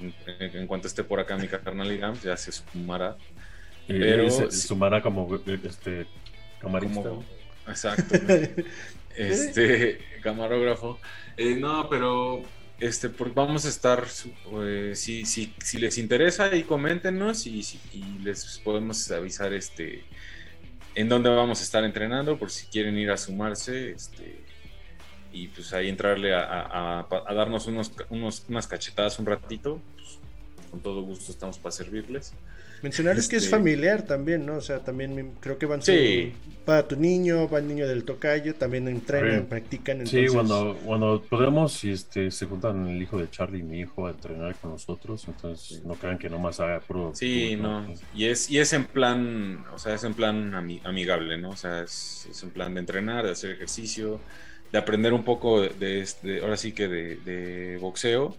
En, 0.01 0.13
en 0.39 0.67
cuanto 0.67 0.87
esté 0.87 1.03
por 1.03 1.19
acá 1.19 1.37
mi 1.37 1.47
carnalidad, 1.47 2.15
ya 2.23 2.35
se 2.35 2.51
sumará. 2.51 3.17
Y 3.89 3.99
Pero 3.99 4.29
se 4.29 4.51
sí. 4.51 4.67
sumará 4.67 5.01
como 5.01 5.27
este 5.63 6.05
camarista. 6.61 7.01
Como- 7.09 7.25
exacto. 7.67 8.15
este 9.15 9.99
camarógrafo. 10.21 10.99
Eh, 11.37 11.55
no, 11.55 11.89
pero 11.89 12.43
este 12.79 13.09
por- 13.09 13.33
vamos 13.33 13.65
a 13.65 13.69
estar 13.69 14.07
su- 14.07 14.31
eh, 14.63 14.93
si, 14.95 15.25
si, 15.25 15.53
si 15.63 15.77
les 15.79 15.97
interesa 15.97 16.55
y 16.55 16.63
coméntenos 16.63 17.45
y, 17.47 17.63
si- 17.63 17.79
y 17.93 18.19
les 18.23 18.59
podemos 18.63 19.09
avisar 19.11 19.53
este 19.53 20.03
en 20.95 21.09
dónde 21.09 21.29
vamos 21.29 21.59
a 21.61 21.63
estar 21.63 21.83
entrenando 21.83 22.37
por 22.37 22.51
si 22.51 22.67
quieren 22.67 22.97
ir 22.97 23.11
a 23.11 23.17
sumarse 23.17 23.91
este 23.91 24.39
y 25.31 25.47
pues 25.49 25.71
ahí 25.73 25.87
entrarle 25.89 26.33
a, 26.33 26.39
a- 26.43 26.99
a- 27.01 27.23
a 27.27 27.33
darnos 27.33 27.67
unos, 27.67 27.91
unos 28.09 28.45
unas 28.49 28.67
cachetadas 28.67 29.19
un 29.19 29.25
ratito 29.25 29.81
pues, 29.95 30.17
con 30.71 30.79
todo 30.81 31.01
gusto 31.03 31.31
estamos 31.31 31.57
para 31.59 31.71
servirles 31.71 32.33
mencionarles 32.81 33.27
que 33.27 33.37
es 33.37 33.43
Este- 33.45 33.55
familiar 33.55 34.03
también, 34.03 34.45
¿no? 34.45 34.55
O 34.55 34.61
sea, 34.61 34.79
también 34.79 35.33
creo 35.39 35.57
que 35.57 35.65
van 35.65 35.81
Sí. 35.81 36.33
su- 36.33 36.59
para 36.65 36.87
tu 36.87 36.95
niño, 36.95 37.49
va 37.49 37.59
el 37.59 37.67
niño 37.67 37.87
del 37.87 38.03
tocayo, 38.03 38.53
también 38.55 38.87
entrenan, 38.87 39.39
Sí. 39.41 39.45
practican. 39.49 40.05
Sí, 40.05 40.19
Entonces, 40.19 40.31
cuando, 40.33 40.77
cuando 40.85 41.23
podemos, 41.27 41.73
si 41.73 41.91
este, 41.91 42.29
se 42.29 42.45
juntan 42.45 42.87
el 42.87 43.01
hijo 43.01 43.17
de 43.17 43.29
Charlie 43.29 43.59
y 43.59 43.63
mi 43.63 43.79
hijo 43.79 44.05
a 44.05 44.11
entrenar 44.11 44.55
con 44.55 44.71
nosotros, 44.71 45.25
entonces 45.27 45.83
no 45.83 45.95
crean 45.95 46.17
que 46.19 46.29
nomás 46.29 46.59
haga 46.59 46.79
puro. 46.81 47.11
Sí, 47.15 47.55
puro- 47.57 47.81
no. 47.81 47.93
Y 48.13 48.25
es, 48.25 48.49
y 48.51 48.59
es 48.59 48.71
en 48.73 48.85
plan, 48.85 49.63
o 49.73 49.79
sea, 49.79 49.95
es 49.95 50.03
en 50.03 50.13
plan 50.13 50.51
ami- 50.51 50.81
amigable, 50.83 51.37
¿no? 51.39 51.49
O 51.49 51.55
sea, 51.57 51.81
es, 51.83 52.27
es 52.29 52.43
en 52.43 52.51
plan 52.51 52.73
de 52.75 52.81
entrenar, 52.81 53.25
de 53.25 53.31
hacer 53.31 53.51
ejercicio, 53.51 54.19
de 54.71 54.77
aprender 54.77 55.13
un 55.13 55.23
poco 55.23 55.61
de, 55.61 55.69
de 55.69 56.01
este- 56.01 56.41
ahora 56.41 56.55
sí 56.55 56.71
que 56.73 56.87
de, 56.87 57.15
de 57.25 57.77
boxeo. 57.79 58.37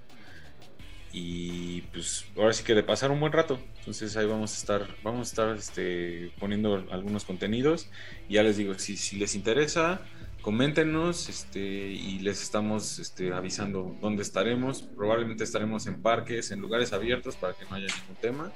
Y 1.12 1.82
pues 1.92 2.26
ahora 2.36 2.52
sí 2.52 2.62
que 2.62 2.74
de 2.74 2.82
pasar 2.82 3.11
un 3.11 3.18
buen 3.18 3.32
rato. 3.32 3.58
Entonces 3.78 4.16
ahí 4.16 4.26
vamos 4.26 4.54
a 4.54 4.56
estar, 4.56 4.96
vamos 5.02 5.20
a 5.20 5.30
estar 5.30 5.56
este, 5.56 6.32
poniendo 6.38 6.86
algunos 6.90 7.24
contenidos. 7.24 7.88
Y 8.28 8.34
ya 8.34 8.42
les 8.42 8.56
digo, 8.56 8.78
si, 8.78 8.96
si 8.96 9.16
les 9.16 9.34
interesa, 9.34 10.02
coméntenos 10.40 11.28
este, 11.28 11.61
y 11.61 12.20
les 12.20 12.42
estamos 12.42 12.98
este, 12.98 13.32
avisando 13.32 13.96
dónde 14.00 14.22
estaremos. 14.22 14.82
Probablemente 14.82 15.42
estaremos 15.42 15.86
en 15.86 16.00
parques, 16.00 16.52
en 16.52 16.61
lugares 16.61 16.92
abiertos 16.92 17.34
para 17.36 17.54
que 17.54 17.64
no 17.64 17.74
haya 17.74 17.86
ningún 17.86 18.16
tema. 18.20 18.52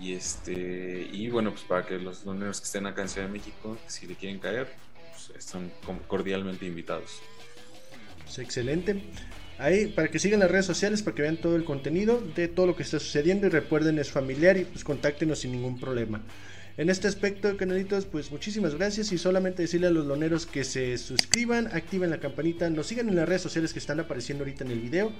Y 0.00 0.14
este 0.14 1.08
y 1.12 1.28
bueno, 1.28 1.50
pues 1.50 1.62
para 1.62 1.86
que 1.86 1.98
los 1.98 2.24
loneros 2.24 2.60
que 2.60 2.64
estén 2.64 2.86
acá 2.86 3.02
en 3.02 3.08
Ciudad 3.08 3.28
de 3.28 3.32
México, 3.32 3.78
si 3.86 4.06
le 4.06 4.16
quieren 4.16 4.40
caer, 4.40 4.72
pues 5.12 5.30
están 5.38 5.70
cordialmente 6.08 6.66
invitados. 6.66 7.20
pues, 8.24 8.38
excelente. 8.38 9.00
Ahí, 9.62 9.86
para 9.86 10.08
que 10.08 10.18
sigan 10.18 10.40
las 10.40 10.50
redes 10.50 10.66
sociales, 10.66 11.02
para 11.02 11.14
que 11.14 11.22
vean 11.22 11.36
todo 11.36 11.54
el 11.54 11.62
contenido 11.62 12.20
de 12.34 12.48
todo 12.48 12.66
lo 12.66 12.74
que 12.74 12.82
está 12.82 12.98
sucediendo 12.98 13.46
y 13.46 13.50
recuerden 13.50 13.96
es 14.00 14.10
familiar 14.10 14.56
y 14.56 14.64
pues 14.64 14.82
contáctenos 14.82 15.38
sin 15.38 15.52
ningún 15.52 15.78
problema. 15.78 16.20
En 16.78 16.88
este 16.88 17.06
aspecto, 17.06 17.54
canalitos, 17.58 18.06
pues 18.06 18.30
muchísimas 18.30 18.74
gracias 18.74 19.12
y 19.12 19.18
solamente 19.18 19.60
decirle 19.60 19.88
a 19.88 19.90
los 19.90 20.06
loneros 20.06 20.46
que 20.46 20.64
se 20.64 20.96
suscriban, 20.96 21.66
activen 21.66 22.08
la 22.08 22.18
campanita, 22.18 22.70
nos 22.70 22.86
sigan 22.86 23.10
en 23.10 23.16
las 23.16 23.28
redes 23.28 23.42
sociales 23.42 23.74
que 23.74 23.78
están 23.78 24.00
apareciendo 24.00 24.42
ahorita 24.42 24.64
en 24.64 24.70
el 24.70 24.80
video. 24.80 25.12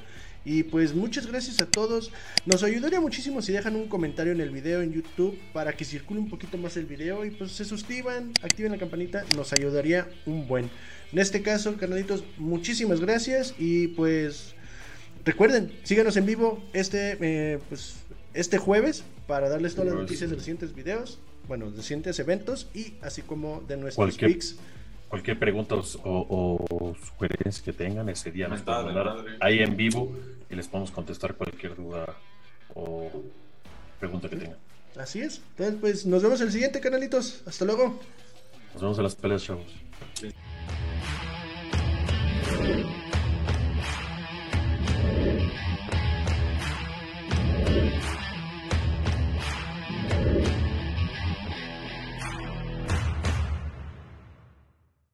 Y 0.46 0.62
pues 0.62 0.94
muchas 0.94 1.26
gracias 1.26 1.60
a 1.60 1.66
todos. 1.66 2.10
Nos 2.46 2.62
ayudaría 2.62 3.02
muchísimo 3.02 3.42
si 3.42 3.52
dejan 3.52 3.76
un 3.76 3.86
comentario 3.88 4.32
en 4.32 4.40
el 4.40 4.48
video 4.48 4.80
en 4.80 4.94
YouTube 4.94 5.38
para 5.52 5.74
que 5.74 5.84
circule 5.84 6.20
un 6.20 6.30
poquito 6.30 6.56
más 6.56 6.78
el 6.78 6.86
video 6.86 7.22
y 7.26 7.30
pues 7.30 7.52
se 7.52 7.66
suscriban, 7.66 8.32
activen 8.42 8.72
la 8.72 8.78
campanita, 8.78 9.22
nos 9.36 9.52
ayudaría 9.52 10.08
un 10.24 10.48
buen. 10.48 10.70
En 11.12 11.18
este 11.18 11.42
caso, 11.42 11.76
carnalitos, 11.76 12.24
muchísimas 12.38 12.98
gracias 12.98 13.54
y 13.58 13.88
pues 13.88 14.54
recuerden, 15.22 15.70
síganos 15.82 16.16
en 16.16 16.24
vivo 16.24 16.64
este 16.72 17.18
eh, 17.20 17.58
pues 17.68 17.96
este 18.32 18.56
jueves 18.56 19.04
para 19.26 19.50
darles 19.50 19.74
todas 19.74 19.90
las 19.90 20.00
noticias 20.00 20.30
de 20.30 20.36
los 20.36 20.44
siguientes 20.44 20.74
videos, 20.74 21.18
bueno, 21.48 21.70
de 21.70 21.82
siguientes 21.82 22.18
eventos 22.18 22.68
y 22.74 22.94
así 23.02 23.22
como 23.22 23.60
de 23.62 23.76
nuestros 23.76 23.96
cualquier, 23.96 24.32
picks. 24.32 24.56
Cualquier 25.08 25.38
pregunta 25.38 25.74
o, 25.74 25.84
o, 26.04 26.94
sugerencia 26.94 27.64
que 27.64 27.72
tengan 27.72 28.08
ese 28.08 28.30
día 28.30 28.48
nos 28.48 28.62
pueden 28.62 28.88
hablar 28.88 29.24
ahí 29.40 29.58
en 29.58 29.76
vivo 29.76 30.16
y 30.48 30.54
les 30.54 30.68
podemos 30.68 30.90
contestar 30.90 31.34
cualquier 31.34 31.76
duda 31.76 32.16
o 32.74 33.10
pregunta 33.98 34.28
que 34.28 34.36
tengan. 34.36 34.58
Así 34.96 35.20
es. 35.20 35.40
Entonces, 35.50 35.76
pues 35.80 36.06
nos 36.06 36.22
vemos 36.22 36.40
en 36.40 36.46
el 36.48 36.52
siguiente, 36.52 36.80
canalitos. 36.80 37.42
Hasta 37.46 37.64
luego. 37.64 37.98
Nos 38.74 38.82
vemos 38.82 38.98
en 38.98 39.04
las 39.04 39.14
peleas, 39.14 39.42
chavos. 39.42 39.66